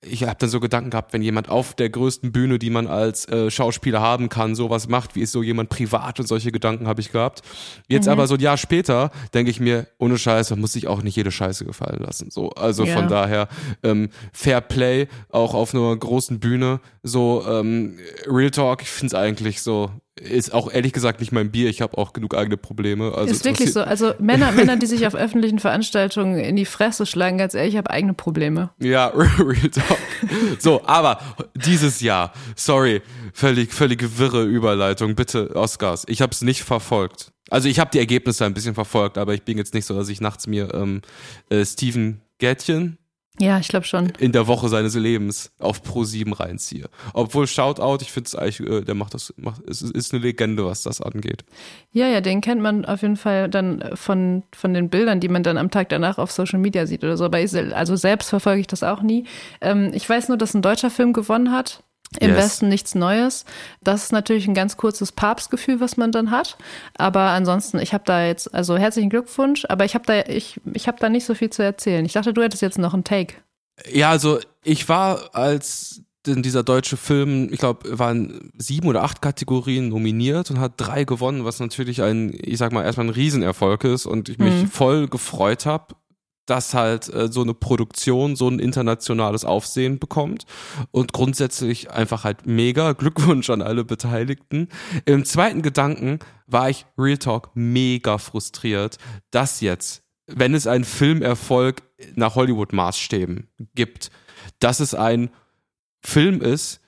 ich 0.09 0.23
habe 0.23 0.35
dann 0.37 0.49
so 0.49 0.59
Gedanken 0.59 0.89
gehabt, 0.89 1.13
wenn 1.13 1.21
jemand 1.21 1.49
auf 1.49 1.73
der 1.73 1.89
größten 1.89 2.31
Bühne, 2.31 2.59
die 2.59 2.69
man 2.69 2.87
als 2.87 3.27
äh, 3.27 3.49
Schauspieler 3.49 4.01
haben 4.01 4.29
kann, 4.29 4.55
sowas 4.55 4.87
macht, 4.87 5.15
wie 5.15 5.21
ist 5.21 5.31
so 5.31 5.43
jemand 5.43 5.69
privat 5.69 6.19
und 6.19 6.27
solche 6.27 6.51
Gedanken 6.51 6.87
habe 6.87 7.01
ich 7.01 7.11
gehabt. 7.11 7.41
Jetzt 7.87 8.05
mhm. 8.05 8.11
aber 8.13 8.27
so 8.27 8.35
ein 8.35 8.39
Jahr 8.39 8.57
später 8.57 9.11
denke 9.33 9.51
ich 9.51 9.59
mir, 9.59 9.87
ohne 9.97 10.17
Scheiße, 10.17 10.53
man 10.53 10.61
muss 10.61 10.73
sich 10.73 10.87
auch 10.87 11.01
nicht 11.01 11.15
jede 11.15 11.31
Scheiße 11.31 11.65
gefallen 11.65 11.99
lassen. 11.99 12.29
So, 12.31 12.49
also 12.51 12.85
ja. 12.85 12.95
von 12.95 13.07
daher 13.07 13.47
ähm, 13.83 14.09
Fair 14.31 14.61
Play 14.61 15.07
auch 15.29 15.53
auf 15.53 15.73
einer 15.73 15.95
großen 15.95 16.39
Bühne. 16.39 16.79
So 17.07 17.45
ähm, 17.47 17.99
Real 18.27 18.51
Talk, 18.51 18.81
ich 18.81 18.89
finde 18.89 19.07
es 19.07 19.13
eigentlich 19.13 19.61
so 19.61 19.91
ist 20.19 20.53
auch 20.53 20.71
ehrlich 20.71 20.93
gesagt 20.93 21.19
nicht 21.19 21.33
mein 21.33 21.51
Bier. 21.51 21.69
Ich 21.69 21.81
habe 21.81 21.97
auch 21.97 22.13
genug 22.13 22.35
eigene 22.35 22.55
Probleme. 22.55 23.13
Also 23.13 23.33
ist 23.33 23.43
wirklich 23.43 23.73
so. 23.73 23.81
Also 23.81 24.13
Männer, 24.19 24.53
Männer, 24.53 24.77
die 24.77 24.85
sich 24.85 25.05
auf 25.05 25.13
öffentlichen 25.13 25.59
Veranstaltungen 25.59 26.39
in 26.39 26.55
die 26.55 26.65
Fresse 26.65 27.05
schlagen, 27.05 27.37
ganz 27.37 27.53
ehrlich, 27.53 27.73
ich 27.73 27.77
habe 27.77 27.89
eigene 27.89 28.13
Probleme. 28.13 28.69
Ja, 28.79 29.07
real 29.13 29.69
talk. 29.69 29.97
So, 30.57 30.85
aber 30.85 31.19
dieses 31.53 31.99
Jahr, 31.99 32.31
sorry, 32.55 33.01
völlig, 33.33 33.73
völlig 33.73 34.17
wirre 34.17 34.45
Überleitung. 34.45 35.15
Bitte, 35.15 35.53
Oscars. 35.55 36.05
Ich 36.07 36.21
habe 36.21 36.31
es 36.31 36.41
nicht 36.41 36.63
verfolgt. 36.63 37.33
Also 37.49 37.67
ich 37.67 37.79
habe 37.79 37.91
die 37.93 37.99
Ergebnisse 37.99 38.45
ein 38.45 38.53
bisschen 38.53 38.73
verfolgt, 38.73 39.17
aber 39.17 39.33
ich 39.33 39.43
bin 39.43 39.57
jetzt 39.57 39.73
nicht 39.73 39.85
so, 39.85 39.95
dass 39.95 40.09
ich 40.09 40.21
nachts 40.21 40.47
mir 40.47 40.73
ähm, 40.73 41.01
äh, 41.49 41.65
Steven 41.65 42.21
Gätchen 42.39 42.97
ja, 43.39 43.59
ich 43.59 43.67
glaube 43.67 43.85
schon. 43.85 44.13
In 44.17 44.31
der 44.31 44.47
Woche 44.47 44.69
seines 44.69 44.95
Lebens 44.95 45.51
auf 45.59 45.83
Pro 45.83 46.05
7 46.05 46.31
reinziehe. 46.31 46.89
Obwohl 47.13 47.47
Shoutout, 47.47 47.97
ich 48.01 48.11
finde 48.11 48.27
es 48.27 48.35
eigentlich, 48.35 48.59
äh, 48.61 48.81
der 48.81 48.95
macht 48.95 49.13
das, 49.13 49.33
macht, 49.37 49.61
es 49.67 49.81
ist 49.81 50.13
eine 50.13 50.23
Legende, 50.23 50.65
was 50.65 50.83
das 50.83 51.01
angeht. 51.01 51.43
Ja, 51.91 52.07
ja, 52.07 52.21
den 52.21 52.39
kennt 52.41 52.61
man 52.61 52.85
auf 52.85 53.01
jeden 53.01 53.17
Fall 53.17 53.49
dann 53.49 53.83
von, 53.95 54.43
von 54.53 54.73
den 54.73 54.89
Bildern, 54.89 55.19
die 55.19 55.27
man 55.27 55.43
dann 55.43 55.57
am 55.57 55.69
Tag 55.69 55.89
danach 55.89 56.17
auf 56.17 56.31
Social 56.31 56.59
Media 56.59 56.87
sieht 56.87 57.03
oder 57.03 57.17
so. 57.17 57.25
Aber 57.25 57.41
ich, 57.41 57.53
also 57.53 57.95
selbst 57.95 58.29
verfolge 58.29 58.61
ich 58.61 58.67
das 58.67 58.83
auch 58.83 59.01
nie. 59.01 59.25
Ähm, 59.59 59.91
ich 59.93 60.09
weiß 60.09 60.29
nur, 60.29 60.37
dass 60.37 60.53
ein 60.53 60.61
deutscher 60.61 60.89
Film 60.89 61.11
gewonnen 61.11 61.51
hat. 61.51 61.83
Im 62.19 62.29
yes. 62.29 62.37
Westen 62.37 62.69
nichts 62.69 62.95
Neues. 62.95 63.45
Das 63.81 64.03
ist 64.03 64.11
natürlich 64.11 64.47
ein 64.47 64.53
ganz 64.53 64.77
kurzes 64.77 65.11
Papstgefühl, 65.11 65.79
was 65.79 65.97
man 65.97 66.11
dann 66.11 66.31
hat. 66.31 66.57
Aber 66.97 67.21
ansonsten, 67.21 67.79
ich 67.79 67.93
habe 67.93 68.03
da 68.05 68.25
jetzt, 68.25 68.53
also 68.53 68.77
herzlichen 68.77 69.09
Glückwunsch, 69.09 69.65
aber 69.67 69.85
ich 69.85 69.95
habe 69.95 70.05
da, 70.05 70.21
ich, 70.31 70.59
ich 70.73 70.87
habe 70.87 70.97
da 70.99 71.09
nicht 71.09 71.25
so 71.25 71.35
viel 71.35 71.49
zu 71.49 71.63
erzählen. 71.63 72.05
Ich 72.05 72.13
dachte, 72.13 72.33
du 72.33 72.41
hättest 72.41 72.61
jetzt 72.61 72.77
noch 72.77 72.93
einen 72.93 73.03
Take. 73.03 73.35
Ja, 73.91 74.09
also 74.09 74.39
ich 74.63 74.87
war 74.87 75.35
als 75.35 76.01
denn 76.25 76.41
dieser 76.41 76.63
deutsche 76.63 76.97
Film, 76.97 77.49
ich 77.51 77.59
glaube, 77.59 77.99
waren 77.99 78.51
sieben 78.57 78.87
oder 78.87 79.03
acht 79.03 79.21
Kategorien 79.21 79.89
nominiert 79.89 80.49
und 80.49 80.59
hat 80.59 80.73
drei 80.77 81.03
gewonnen, 81.03 81.45
was 81.45 81.59
natürlich 81.59 82.01
ein, 82.01 82.33
ich 82.41 82.57
sag 82.57 82.71
mal, 82.71 82.83
erstmal 82.83 83.07
ein 83.07 83.11
Riesenerfolg 83.11 83.83
ist 83.83 84.05
und 84.07 84.29
ich 84.29 84.39
mich 84.39 84.63
mhm. 84.63 84.67
voll 84.67 85.07
gefreut 85.07 85.67
habe 85.67 85.95
dass 86.45 86.73
halt 86.73 87.11
äh, 87.13 87.31
so 87.31 87.41
eine 87.41 87.53
Produktion 87.53 88.35
so 88.35 88.47
ein 88.47 88.59
internationales 88.59 89.45
Aufsehen 89.45 89.99
bekommt 89.99 90.45
und 90.91 91.13
grundsätzlich 91.13 91.91
einfach 91.91 92.23
halt 92.23 92.45
mega 92.45 92.91
Glückwunsch 92.93 93.49
an 93.49 93.61
alle 93.61 93.83
Beteiligten. 93.83 94.69
Im 95.05 95.25
zweiten 95.25 95.61
Gedanken 95.61 96.19
war 96.47 96.69
ich 96.69 96.85
Real 96.97 97.17
Talk 97.17 97.51
mega 97.55 98.17
frustriert, 98.17 98.97
dass 99.31 99.61
jetzt, 99.61 100.03
wenn 100.27 100.53
es 100.53 100.67
einen 100.67 100.85
Filmerfolg 100.85 101.83
nach 102.15 102.35
Hollywood 102.35 102.73
Maßstäben 102.73 103.47
gibt, 103.73 104.11
dass 104.59 104.79
es 104.79 104.93
ein 104.93 105.29
Film 106.01 106.41
ist, 106.41 106.81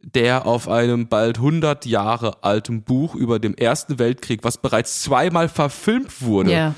der 0.00 0.46
auf 0.46 0.68
einem 0.68 1.08
bald 1.08 1.38
100 1.38 1.86
Jahre 1.86 2.42
alten 2.42 2.82
Buch 2.82 3.14
über 3.14 3.38
den 3.38 3.56
Ersten 3.56 3.98
Weltkrieg, 3.98 4.44
was 4.44 4.58
bereits 4.58 5.02
zweimal 5.02 5.48
verfilmt 5.48 6.20
wurde, 6.20 6.52
Ja. 6.52 6.74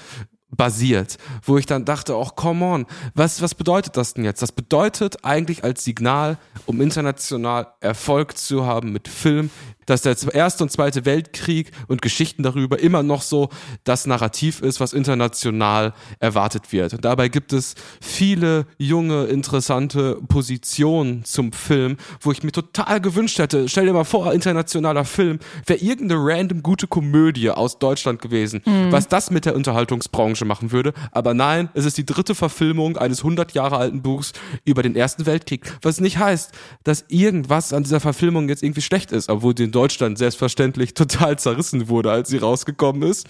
Basiert, 0.56 1.18
wo 1.42 1.58
ich 1.58 1.66
dann 1.66 1.84
dachte, 1.84 2.16
oh, 2.16 2.30
come 2.34 2.64
on, 2.64 2.86
was, 3.14 3.42
was 3.42 3.54
bedeutet 3.54 3.96
das 3.96 4.14
denn 4.14 4.24
jetzt? 4.24 4.42
Das 4.42 4.52
bedeutet 4.52 5.24
eigentlich 5.24 5.64
als 5.64 5.84
Signal, 5.84 6.38
um 6.66 6.80
international 6.80 7.68
Erfolg 7.80 8.36
zu 8.36 8.66
haben 8.66 8.92
mit 8.92 9.08
Film, 9.08 9.50
dass 9.86 10.02
der 10.02 10.16
Erste 10.32 10.64
und 10.64 10.70
Zweite 10.70 11.04
Weltkrieg 11.04 11.70
und 11.88 12.02
Geschichten 12.02 12.42
darüber 12.42 12.78
immer 12.78 13.02
noch 13.02 13.22
so 13.22 13.48
das 13.84 14.06
Narrativ 14.06 14.60
ist, 14.60 14.80
was 14.80 14.92
international 14.92 15.94
erwartet 16.18 16.72
wird. 16.72 16.92
Und 16.92 17.04
dabei 17.04 17.28
gibt 17.28 17.52
es 17.52 17.74
viele 18.00 18.66
junge, 18.78 19.24
interessante 19.24 20.18
Positionen 20.28 21.24
zum 21.24 21.52
Film, 21.52 21.96
wo 22.20 22.32
ich 22.32 22.42
mir 22.42 22.52
total 22.52 23.00
gewünscht 23.00 23.38
hätte, 23.38 23.68
stell 23.68 23.86
dir 23.86 23.92
mal 23.92 24.04
vor, 24.04 24.32
internationaler 24.32 25.04
Film, 25.04 25.38
wäre 25.66 25.80
irgendeine 25.80 26.20
random 26.22 26.62
gute 26.62 26.86
Komödie 26.86 27.50
aus 27.50 27.78
Deutschland 27.78 28.20
gewesen, 28.20 28.62
was 28.90 29.08
das 29.08 29.30
mit 29.30 29.44
der 29.44 29.54
Unterhaltungsbranche 29.54 30.44
machen 30.44 30.72
würde. 30.72 30.92
Aber 31.12 31.34
nein, 31.34 31.68
es 31.74 31.84
ist 31.84 31.98
die 31.98 32.06
dritte 32.06 32.34
Verfilmung 32.34 32.96
eines 32.96 33.20
100 33.20 33.52
Jahre 33.52 33.76
alten 33.76 34.02
Buchs 34.02 34.32
über 34.64 34.82
den 34.82 34.96
Ersten 34.96 35.26
Weltkrieg, 35.26 35.62
was 35.82 36.00
nicht 36.00 36.18
heißt, 36.18 36.52
dass 36.84 37.04
irgendwas 37.08 37.72
an 37.72 37.84
dieser 37.84 38.00
Verfilmung 38.00 38.48
jetzt 38.48 38.62
irgendwie 38.62 38.82
schlecht 38.82 39.12
ist, 39.12 39.28
obwohl 39.28 39.54
die 39.54 39.64
in 39.64 39.72
Deutschland 39.76 40.16
selbstverständlich 40.16 40.94
total 40.94 41.38
zerrissen 41.38 41.88
wurde, 41.88 42.10
als 42.10 42.30
sie 42.30 42.38
rausgekommen 42.38 43.02
ist. 43.02 43.26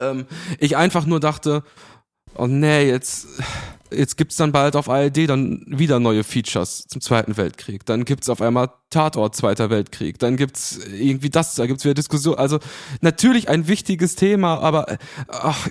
Ähm, 0.00 0.26
ich 0.60 0.76
einfach 0.76 1.06
nur 1.06 1.18
dachte, 1.20 1.62
oh 2.34 2.46
nee, 2.46 2.86
jetzt, 2.86 3.26
jetzt 3.90 4.16
gibt's 4.18 4.36
dann 4.36 4.52
bald 4.52 4.76
auf 4.76 4.90
ARD 4.90 5.26
dann 5.26 5.64
wieder 5.68 5.98
neue 5.98 6.22
Features 6.22 6.84
zum 6.86 7.00
Zweiten 7.00 7.38
Weltkrieg. 7.38 7.86
Dann 7.86 8.04
gibt's 8.04 8.28
auf 8.28 8.42
einmal 8.42 8.68
Tatort 8.90 9.34
Zweiter 9.34 9.70
Weltkrieg. 9.70 10.18
Dann 10.18 10.36
gibt's 10.36 10.78
irgendwie 10.92 11.30
das, 11.30 11.54
da 11.54 11.66
gibt's 11.66 11.84
wieder 11.84 11.94
Diskussion. 11.94 12.34
Also 12.36 12.58
natürlich 13.00 13.48
ein 13.48 13.66
wichtiges 13.68 14.14
Thema, 14.16 14.58
aber 14.58 14.90
äh, 14.90 14.98
ach, 15.28 15.66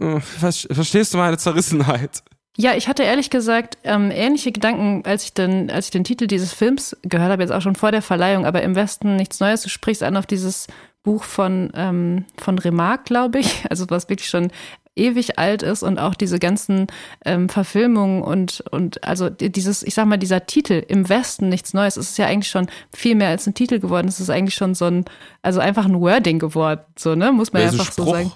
äh, 0.00 0.20
ver- 0.20 0.52
verstehst 0.74 1.12
du 1.12 1.18
meine 1.18 1.36
Zerrissenheit? 1.36 2.22
Ja, 2.58 2.74
ich 2.74 2.88
hatte 2.88 3.02
ehrlich 3.02 3.28
gesagt 3.30 3.76
ähm, 3.84 4.10
ähnliche 4.10 4.50
Gedanken, 4.50 5.02
als 5.04 5.24
ich 5.24 5.34
den, 5.34 5.70
als 5.70 5.86
ich 5.86 5.90
den 5.90 6.04
Titel 6.04 6.26
dieses 6.26 6.52
Films 6.54 6.96
gehört 7.02 7.30
habe, 7.30 7.42
jetzt 7.42 7.52
auch 7.52 7.60
schon 7.60 7.76
vor 7.76 7.92
der 7.92 8.02
Verleihung, 8.02 8.46
aber 8.46 8.62
im 8.62 8.74
Westen 8.74 9.16
nichts 9.16 9.40
Neues. 9.40 9.62
Du 9.62 9.68
sprichst 9.68 10.02
an 10.02 10.16
auf 10.16 10.26
dieses 10.26 10.66
Buch 11.02 11.22
von, 11.22 11.70
ähm, 11.74 12.24
von 12.38 12.58
Remarque, 12.58 13.04
glaube 13.04 13.40
ich, 13.40 13.64
also 13.70 13.84
was 13.90 14.08
wirklich 14.08 14.28
schon 14.30 14.50
ewig 14.98 15.38
alt 15.38 15.62
ist 15.62 15.82
und 15.82 15.98
auch 15.98 16.14
diese 16.14 16.38
ganzen 16.38 16.86
ähm, 17.26 17.50
Verfilmungen 17.50 18.22
und, 18.22 18.64
und 18.70 19.04
also 19.04 19.28
dieses, 19.28 19.82
ich 19.82 19.92
sag 19.92 20.06
mal, 20.06 20.16
dieser 20.16 20.46
Titel 20.46 20.82
im 20.88 21.10
Westen 21.10 21.50
nichts 21.50 21.74
Neues, 21.74 21.98
es 21.98 22.10
ist 22.10 22.18
ja 22.18 22.24
eigentlich 22.26 22.48
schon 22.48 22.68
viel 22.94 23.14
mehr 23.14 23.28
als 23.28 23.46
ein 23.46 23.52
Titel 23.52 23.78
geworden. 23.78 24.08
Es 24.08 24.20
ist 24.20 24.30
eigentlich 24.30 24.54
schon 24.54 24.74
so 24.74 24.86
ein, 24.86 25.04
also 25.42 25.60
einfach 25.60 25.84
ein 25.84 26.00
Wording 26.00 26.38
geworden, 26.38 26.80
so, 26.98 27.14
ne? 27.14 27.30
Muss 27.30 27.52
man 27.52 27.60
Ja, 27.60 27.68
so 27.68 27.74
einfach 27.78 27.92
so 27.92 28.02
Spruch. 28.02 28.14
sagen. 28.14 28.32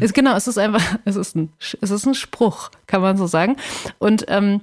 Ist, 0.00 0.14
genau, 0.14 0.34
es 0.36 0.48
ist 0.48 0.58
einfach, 0.58 0.82
es 1.04 1.16
ist 1.16 1.36
ein, 1.36 1.52
es 1.58 1.90
ist 1.90 2.06
ein 2.06 2.14
Spruch, 2.14 2.70
kann 2.86 3.02
man 3.02 3.16
so 3.16 3.26
sagen. 3.26 3.56
Und 3.98 4.24
ähm, 4.28 4.62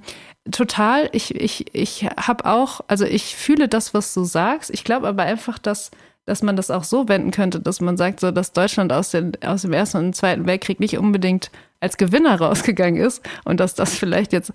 total, 0.50 1.08
ich, 1.12 1.34
ich, 1.34 1.74
ich 1.74 2.04
habe 2.04 2.44
auch, 2.46 2.80
also 2.88 3.04
ich 3.04 3.36
fühle 3.36 3.68
das, 3.68 3.94
was 3.94 4.14
du 4.14 4.24
sagst. 4.24 4.70
Ich 4.70 4.84
glaube 4.84 5.08
aber 5.08 5.22
einfach, 5.22 5.58
dass, 5.58 5.90
dass 6.24 6.42
man 6.42 6.56
das 6.56 6.70
auch 6.70 6.84
so 6.84 7.08
wenden 7.08 7.30
könnte, 7.30 7.60
dass 7.60 7.80
man 7.80 7.96
sagt, 7.96 8.20
so, 8.20 8.30
dass 8.30 8.52
Deutschland 8.52 8.92
aus, 8.92 9.10
den, 9.10 9.32
aus 9.44 9.62
dem 9.62 9.72
Ersten 9.72 9.98
und 9.98 10.16
Zweiten 10.16 10.46
Weltkrieg 10.46 10.80
nicht 10.80 10.98
unbedingt 10.98 11.50
als 11.80 11.96
Gewinner 11.96 12.38
rausgegangen 12.40 13.00
ist 13.00 13.22
und 13.44 13.60
dass 13.60 13.74
das 13.74 13.94
vielleicht 13.94 14.32
jetzt 14.32 14.52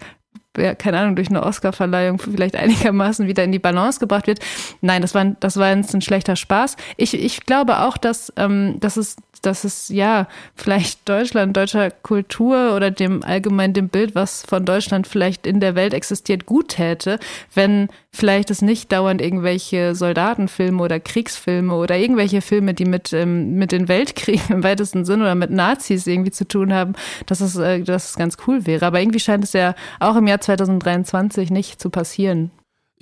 keine 0.77 0.99
Ahnung, 0.99 1.15
durch 1.15 1.29
eine 1.29 1.43
Oscarverleihung 1.43 2.19
vielleicht 2.19 2.55
einigermaßen 2.55 3.27
wieder 3.27 3.43
in 3.43 3.51
die 3.51 3.59
Balance 3.59 3.99
gebracht 3.99 4.27
wird. 4.27 4.39
Nein, 4.81 5.01
das 5.01 5.15
war, 5.15 5.25
das 5.39 5.57
war 5.57 5.75
jetzt 5.75 5.93
ein 5.95 6.01
schlechter 6.01 6.35
Spaß. 6.35 6.77
Ich, 6.97 7.13
ich 7.15 7.45
glaube 7.45 7.79
auch, 7.79 7.97
dass, 7.97 8.31
ähm, 8.37 8.79
dass 8.79 8.97
es, 8.97 9.15
dass 9.45 9.63
es 9.63 9.89
ja 9.89 10.27
vielleicht 10.55 11.07
Deutschland, 11.07 11.55
deutscher 11.55 11.91
Kultur 11.91 12.75
oder 12.75 12.91
dem 12.91 13.23
allgemein 13.23 13.73
dem 13.73 13.89
Bild, 13.89 14.15
was 14.15 14.43
von 14.43 14.65
Deutschland 14.65 15.05
vielleicht 15.07 15.45
in 15.45 15.59
der 15.59 15.75
Welt 15.75 15.93
existiert, 15.93 16.45
gut 16.45 16.69
täte, 16.69 17.19
wenn 17.53 17.89
vielleicht 18.11 18.49
es 18.51 18.61
nicht 18.61 18.91
dauernd 18.91 19.21
irgendwelche 19.21 19.95
Soldatenfilme 19.95 20.81
oder 20.81 20.99
Kriegsfilme 20.99 21.75
oder 21.75 21.97
irgendwelche 21.97 22.41
Filme, 22.41 22.73
die 22.73 22.85
mit, 22.85 23.13
ähm, 23.13 23.55
mit 23.55 23.71
den 23.71 23.87
Weltkriegen 23.87 24.55
im 24.57 24.63
weitesten 24.63 25.05
Sinn 25.05 25.21
oder 25.21 25.35
mit 25.35 25.51
Nazis 25.51 26.07
irgendwie 26.07 26.31
zu 26.31 26.47
tun 26.47 26.73
haben, 26.73 26.93
dass 27.25 27.41
es, 27.41 27.55
äh, 27.55 27.81
dass 27.81 28.11
es 28.11 28.15
ganz 28.15 28.37
cool 28.47 28.65
wäre. 28.65 28.85
Aber 28.85 28.99
irgendwie 28.99 29.19
scheint 29.19 29.43
es 29.43 29.53
ja 29.53 29.75
auch 29.99 30.15
im 30.15 30.27
Jahr 30.27 30.41
2023 30.41 31.51
nicht 31.51 31.81
zu 31.81 31.89
passieren. 31.89 32.51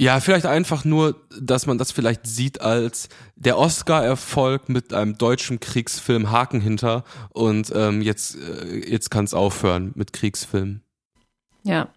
Ja, 0.02 0.20
vielleicht 0.20 0.47
einfach 0.47 0.84
nur, 0.84 1.22
dass 1.39 1.68
man 1.68 1.78
das 1.78 1.91
vielleicht 1.91 2.26
sieht 2.26 2.60
als 2.60 3.08
der 3.36 3.60
Oscar-Erfolg 3.60 4.68
mit 4.68 4.95
einem 4.95 5.16
deutschen 5.16 5.60
Kriegsfilm 5.60 6.32
Haken 6.32 6.60
hinter 6.60 7.04
und 7.30 7.72
ähm, 7.76 8.02
jetzt, 8.02 8.36
äh, 8.36 8.80
jetzt 8.89 9.12
kann 9.12 9.26
es 9.26 9.36
aufhören 9.36 9.91
mit 9.93 10.12
Kriegsfilmen. 10.12 10.82
Ja, 11.62 11.89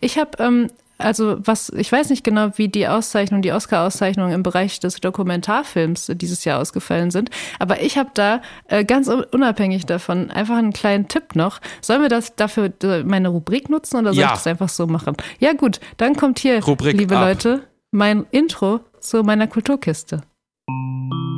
ich 0.00 0.18
habe 0.18 0.42
ähm, 0.42 0.72
also 1.02 1.36
was, 1.40 1.70
ich 1.70 1.90
weiß 1.92 2.10
nicht 2.10 2.24
genau, 2.24 2.50
wie 2.56 2.68
die 2.68 2.88
Auszeichnung, 2.88 3.42
die 3.42 3.52
Oscar-Auszeichnungen 3.52 4.32
im 4.32 4.42
Bereich 4.42 4.80
des 4.80 4.96
Dokumentarfilms 5.00 6.10
dieses 6.14 6.44
Jahr 6.44 6.60
ausgefallen 6.60 7.10
sind, 7.10 7.30
aber 7.58 7.82
ich 7.82 7.98
habe 7.98 8.10
da 8.14 8.40
äh, 8.68 8.84
ganz 8.84 9.08
unabhängig 9.08 9.86
davon 9.86 10.30
einfach 10.30 10.56
einen 10.56 10.72
kleinen 10.72 11.08
Tipp 11.08 11.34
noch. 11.34 11.60
Sollen 11.80 12.02
wir 12.02 12.08
das 12.08 12.34
dafür 12.36 12.72
äh, 12.82 13.02
meine 13.04 13.28
Rubrik 13.28 13.68
nutzen 13.70 13.96
oder 13.98 14.12
soll 14.14 14.20
Ja. 14.22 14.28
ich 14.28 14.32
das 14.34 14.46
einfach 14.46 14.68
so 14.68 14.86
machen? 14.86 15.16
Ja 15.38 15.52
gut, 15.52 15.80
dann 15.96 16.16
kommt 16.16 16.38
hier, 16.38 16.62
Rubrik 16.64 16.96
liebe 16.96 17.16
ab. 17.16 17.24
Leute, 17.26 17.62
mein 17.90 18.26
Intro 18.30 18.80
zu 19.00 19.22
meiner 19.22 19.46
Kulturkiste. 19.46 20.22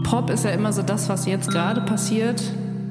Pop 0.04 0.30
ist 0.30 0.44
ja 0.44 0.50
immer 0.50 0.72
so 0.72 0.82
das, 0.82 1.08
was 1.08 1.26
jetzt 1.26 1.50
gerade 1.50 1.80
passiert. 1.80 2.42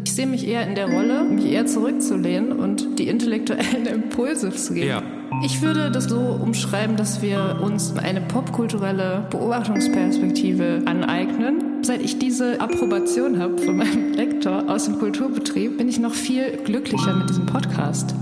Ich 0.06 0.14
sehe 0.16 0.28
mich 0.28 0.46
eher 0.48 0.68
in 0.68 0.76
der 0.76 0.88
Rolle, 0.92 1.24
mich 1.24 1.46
eher 1.46 1.66
zurückzulehnen 1.66 2.52
und 2.52 3.00
die 3.00 3.08
intellektuellen 3.08 3.86
Impulse 3.92 4.50
zu 4.52 4.74
geben. 4.74 4.88
Ja. 4.88 5.02
Ich 5.42 5.62
würde 5.62 5.92
das 5.92 6.06
so 6.06 6.20
umschreiben, 6.20 6.96
dass 6.96 7.22
wir 7.22 7.60
uns 7.62 7.96
eine 7.98 8.22
popkulturelle 8.22 9.26
Beobachtungsperspektive 9.30 10.82
aneignen. 10.86 11.84
Seit 11.84 12.02
ich 12.02 12.20
diese 12.20 12.62
Approbation 12.62 13.40
habe 13.40 13.58
von 13.58 13.78
meinem 13.78 14.14
Lektor 14.16 14.70
aus 14.70 14.86
dem 14.86 15.00
Kulturbetrieb, 15.00 15.78
bin 15.78 15.90
ich 15.90 16.00
noch 16.00 16.14
viel 16.14 16.58
glücklicher 16.64 17.14
mit 17.16 17.30
diesem 17.30 17.46
Podcast. 17.46 18.14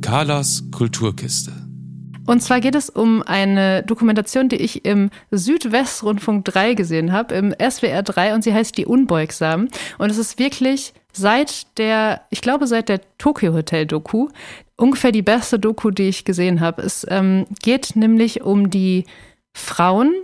Carlas 0.00 0.64
Kulturkiste. 0.72 1.59
Und 2.30 2.38
zwar 2.38 2.60
geht 2.60 2.76
es 2.76 2.88
um 2.88 3.24
eine 3.24 3.82
Dokumentation, 3.82 4.48
die 4.48 4.54
ich 4.54 4.84
im 4.84 5.10
Südwestrundfunk 5.32 6.44
3 6.44 6.74
gesehen 6.74 7.10
habe, 7.10 7.34
im 7.34 7.52
SWR 7.58 8.04
3 8.04 8.34
und 8.34 8.44
sie 8.44 8.54
heißt 8.54 8.78
Die 8.78 8.86
Unbeugsamen. 8.86 9.68
Und 9.98 10.10
es 10.10 10.16
ist 10.16 10.38
wirklich 10.38 10.94
seit 11.12 11.76
der, 11.76 12.20
ich 12.30 12.40
glaube 12.40 12.68
seit 12.68 12.88
der 12.88 13.00
Tokyo 13.18 13.52
Hotel 13.52 13.84
Doku, 13.84 14.28
ungefähr 14.76 15.10
die 15.10 15.22
beste 15.22 15.58
Doku, 15.58 15.90
die 15.90 16.04
ich 16.04 16.24
gesehen 16.24 16.60
habe. 16.60 16.82
Es 16.82 17.04
ähm, 17.10 17.46
geht 17.64 17.96
nämlich 17.96 18.42
um 18.42 18.70
die 18.70 19.06
Frauen 19.52 20.14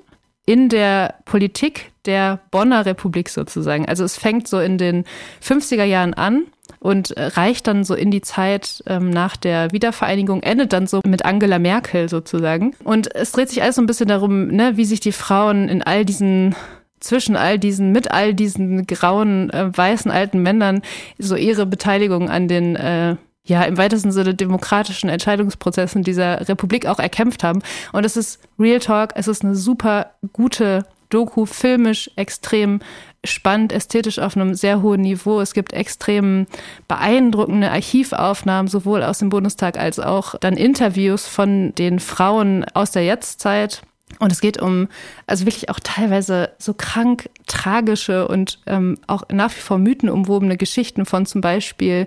in 0.47 0.69
der 0.69 1.17
Politik 1.25 1.91
der 2.05 2.39
Bonner 2.53 2.87
Republik 2.87 3.31
sozusagen. 3.31 3.85
Also 3.85 4.05
es 4.05 4.17
fängt 4.17 4.47
so 4.47 4.61
in 4.61 4.79
den 4.79 5.05
50er 5.43 5.83
Jahren 5.83 6.15
an 6.15 6.45
und 6.81 7.17
äh, 7.17 7.25
reicht 7.25 7.67
dann 7.67 7.85
so 7.85 7.95
in 7.95 8.11
die 8.11 8.21
Zeit 8.21 8.83
ähm, 8.87 9.11
nach 9.11 9.37
der 9.37 9.73
Wiedervereinigung, 9.73 10.43
endet 10.43 10.73
dann 10.73 10.87
so 10.87 11.01
mit 11.05 11.25
Angela 11.25 11.59
Merkel 11.59 12.09
sozusagen. 12.09 12.75
Und 12.85 13.15
es 13.15 13.33
dreht 13.33 13.49
sich 13.49 13.63
alles 13.63 13.77
so 13.77 13.83
ein 13.83 13.87
bisschen 13.87 14.09
darum, 14.09 14.49
ne, 14.49 14.77
wie 14.77 14.85
sich 14.85 15.01
die 15.01 15.13
Frauen 15.13 15.69
in 15.69 15.83
all 15.83 16.05
diesen 16.05 16.55
zwischen 16.99 17.37
all 17.37 17.59
diesen, 17.59 17.93
mit 17.93 18.11
all 18.11 18.35
diesen 18.35 18.87
grauen, 18.87 19.51
äh, 19.51 19.77
weißen 19.77 20.11
alten 20.11 20.43
Männern 20.43 20.83
so 21.19 21.37
ihre 21.37 21.67
Beteiligung 21.67 22.31
an 22.31 22.49
den 22.49 22.75
äh, 22.75 23.17
ja, 23.45 23.63
im 23.63 23.79
weitesten 23.79 24.11
Sinne 24.11 24.35
demokratischen 24.35 25.09
Entscheidungsprozessen 25.09 26.03
dieser 26.03 26.49
Republik 26.49 26.87
auch 26.87 26.99
erkämpft 26.99 27.45
haben. 27.45 27.63
Und 27.93 28.05
es 28.05 28.17
ist 28.17 28.41
Real 28.59 28.81
Talk, 28.81 29.11
es 29.15 29.29
ist 29.29 29.45
eine 29.45 29.55
super 29.55 30.11
gute 30.33 30.85
Doku, 31.11 31.47
filmisch 31.47 32.11
extrem 32.17 32.81
spannend, 33.27 33.73
ästhetisch 33.73 34.19
auf 34.19 34.37
einem 34.37 34.55
sehr 34.55 34.83
hohen 34.83 35.03
Niveau. 35.03 35.41
Es 35.41 35.55
gibt 35.55 35.73
extrem 35.73 36.47
beeindruckende 36.89 37.71
Archivaufnahmen, 37.71 38.69
sowohl 38.69 39.03
aus 39.03 39.19
dem 39.19 39.29
Bundestag 39.29 39.79
als 39.79 39.99
auch 40.01 40.35
dann 40.37 40.57
Interviews 40.57 41.27
von 41.27 41.75
den 41.75 42.01
Frauen 42.01 42.65
aus 42.75 42.91
der 42.91 43.05
Jetztzeit. 43.05 43.83
Und 44.19 44.33
es 44.33 44.41
geht 44.41 44.63
um, 44.63 44.89
also 45.27 45.47
wirklich 45.47 45.69
auch 45.69 45.81
teilweise 45.81 46.51
so 46.59 46.75
krank 46.75 47.29
tragische 47.47 48.29
und 48.29 48.61
ähm, 48.67 48.99
auch 49.07 49.25
nach 49.31 49.51
wie 49.51 49.61
vor 49.61 49.79
mythenumwobene 49.79 50.57
Geschichten 50.57 51.05
von 51.07 51.27
zum 51.27 51.41
Beispiel 51.41 52.07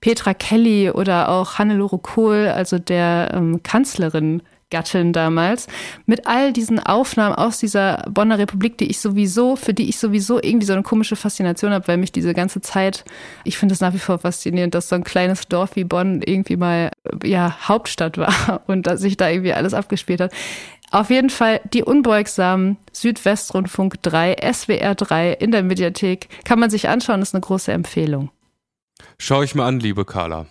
Petra 0.00 0.34
Kelly 0.34 0.90
oder 0.90 1.28
auch 1.28 1.58
Hannelore 1.58 1.98
Kohl, 1.98 2.48
also 2.48 2.78
der 2.78 3.30
ähm, 3.32 3.62
Kanzlerin 3.62 4.42
Gattin 4.70 5.12
damals, 5.12 5.68
mit 6.06 6.26
all 6.26 6.52
diesen 6.52 6.80
Aufnahmen 6.80 7.36
aus 7.36 7.58
dieser 7.58 8.02
Bonner 8.10 8.38
Republik, 8.38 8.78
die 8.78 8.90
ich 8.90 8.98
sowieso, 8.98 9.54
für 9.54 9.72
die 9.72 9.88
ich 9.88 9.98
sowieso 9.98 10.42
irgendwie 10.42 10.66
so 10.66 10.72
eine 10.72 10.82
komische 10.82 11.14
Faszination 11.14 11.72
habe, 11.72 11.86
weil 11.86 11.98
mich 11.98 12.10
diese 12.10 12.34
ganze 12.34 12.60
Zeit, 12.60 13.04
ich 13.44 13.58
finde 13.58 13.74
es 13.74 13.80
nach 13.80 13.94
wie 13.94 13.98
vor 13.98 14.18
faszinierend, 14.18 14.74
dass 14.74 14.88
so 14.88 14.96
ein 14.96 15.04
kleines 15.04 15.46
Dorf 15.46 15.76
wie 15.76 15.84
Bonn 15.84 16.20
irgendwie 16.20 16.56
mal 16.56 16.90
ja 17.22 17.56
Hauptstadt 17.68 18.18
war 18.18 18.62
und 18.66 18.86
dass 18.88 19.00
sich 19.00 19.16
da 19.16 19.30
irgendwie 19.30 19.52
alles 19.52 19.72
abgespielt 19.72 20.20
hat. 20.20 20.32
Auf 20.90 21.10
jeden 21.10 21.30
Fall 21.30 21.60
die 21.72 21.82
unbeugsamen 21.82 22.76
Südwestrundfunk 22.92 24.02
3, 24.02 24.36
SWR 24.52 24.94
3 24.94 25.32
in 25.32 25.50
der 25.52 25.62
Mediathek. 25.62 26.28
Kann 26.44 26.58
man 26.58 26.70
sich 26.70 26.88
anschauen, 26.88 27.22
ist 27.22 27.34
eine 27.34 27.40
große 27.40 27.72
Empfehlung. 27.72 28.30
Schau 29.18 29.42
ich 29.42 29.54
mir 29.54 29.64
an, 29.64 29.80
liebe 29.80 30.04
Carla. 30.04 30.46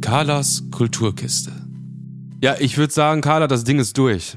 Carlas 0.00 0.64
Kulturkiste. 0.70 1.59
Ja, 2.42 2.56
ich 2.58 2.78
würde 2.78 2.92
sagen, 2.92 3.20
Carla, 3.20 3.46
das 3.46 3.64
Ding 3.64 3.78
ist 3.78 3.98
durch. 3.98 4.36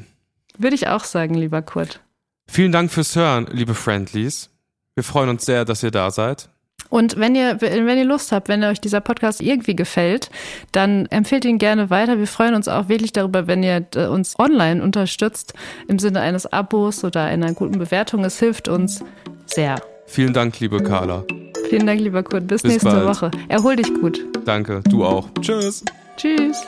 Würde 0.58 0.76
ich 0.76 0.88
auch 0.88 1.04
sagen, 1.04 1.36
lieber 1.36 1.62
Kurt. 1.62 2.01
Vielen 2.47 2.72
Dank 2.72 2.91
fürs 2.91 3.16
Hören, 3.16 3.47
liebe 3.51 3.74
Friendlies. 3.74 4.49
Wir 4.95 5.04
freuen 5.04 5.30
uns 5.30 5.45
sehr, 5.45 5.64
dass 5.66 5.84
ihr 5.84 5.91
da 5.91 6.12
seid. 6.12 6.49
Und 6.89 7.18
wenn 7.18 7.34
ihr, 7.34 7.60
wenn 7.62 7.97
ihr 7.97 8.04
Lust 8.04 8.32
habt, 8.32 8.49
wenn 8.49 8.64
euch 8.64 8.82
dieser 8.82 9.01
Podcast 9.01 9.41
irgendwie 9.41 9.76
gefällt, 9.76 10.30
dann 10.74 11.06
empfehlt 11.08 11.45
ihn 11.45 11.58
gerne 11.58 11.89
weiter. 11.89 12.20
Wir 12.20 12.28
freuen 12.28 12.54
uns 12.54 12.68
auch 12.68 12.89
wirklich 12.89 13.14
darüber, 13.14 13.47
wenn 13.47 13.64
ihr 13.64 13.88
äh, 13.95 14.06
uns 14.06 14.38
online 14.38 14.84
unterstützt, 14.84 15.54
im 15.88 15.97
Sinne 15.97 16.20
eines 16.20 16.45
Abos 16.45 17.04
oder 17.04 17.24
einer 17.24 17.54
guten 17.54 17.80
Bewertung. 17.80 18.26
Es 18.26 18.38
hilft 18.38 18.68
uns 18.68 19.04
sehr. 19.45 19.82
Vielen 20.06 20.34
Dank, 20.34 20.60
liebe 20.60 20.84
Carla. 20.84 21.24
Vielen 21.70 21.88
Dank, 21.88 22.01
lieber 22.01 22.22
Kurt. 22.22 22.47
Bis, 22.47 22.62
Bis 22.62 22.74
nächste 22.74 22.91
bald. 22.91 23.08
Woche. 23.08 23.32
Erhol 23.47 23.78
dich 23.78 23.91
gut. 23.93 24.24
Danke, 24.45 24.82
du 24.88 25.06
auch. 25.06 25.30
Tschüss. 25.41 25.84
Tschüss. 26.18 26.64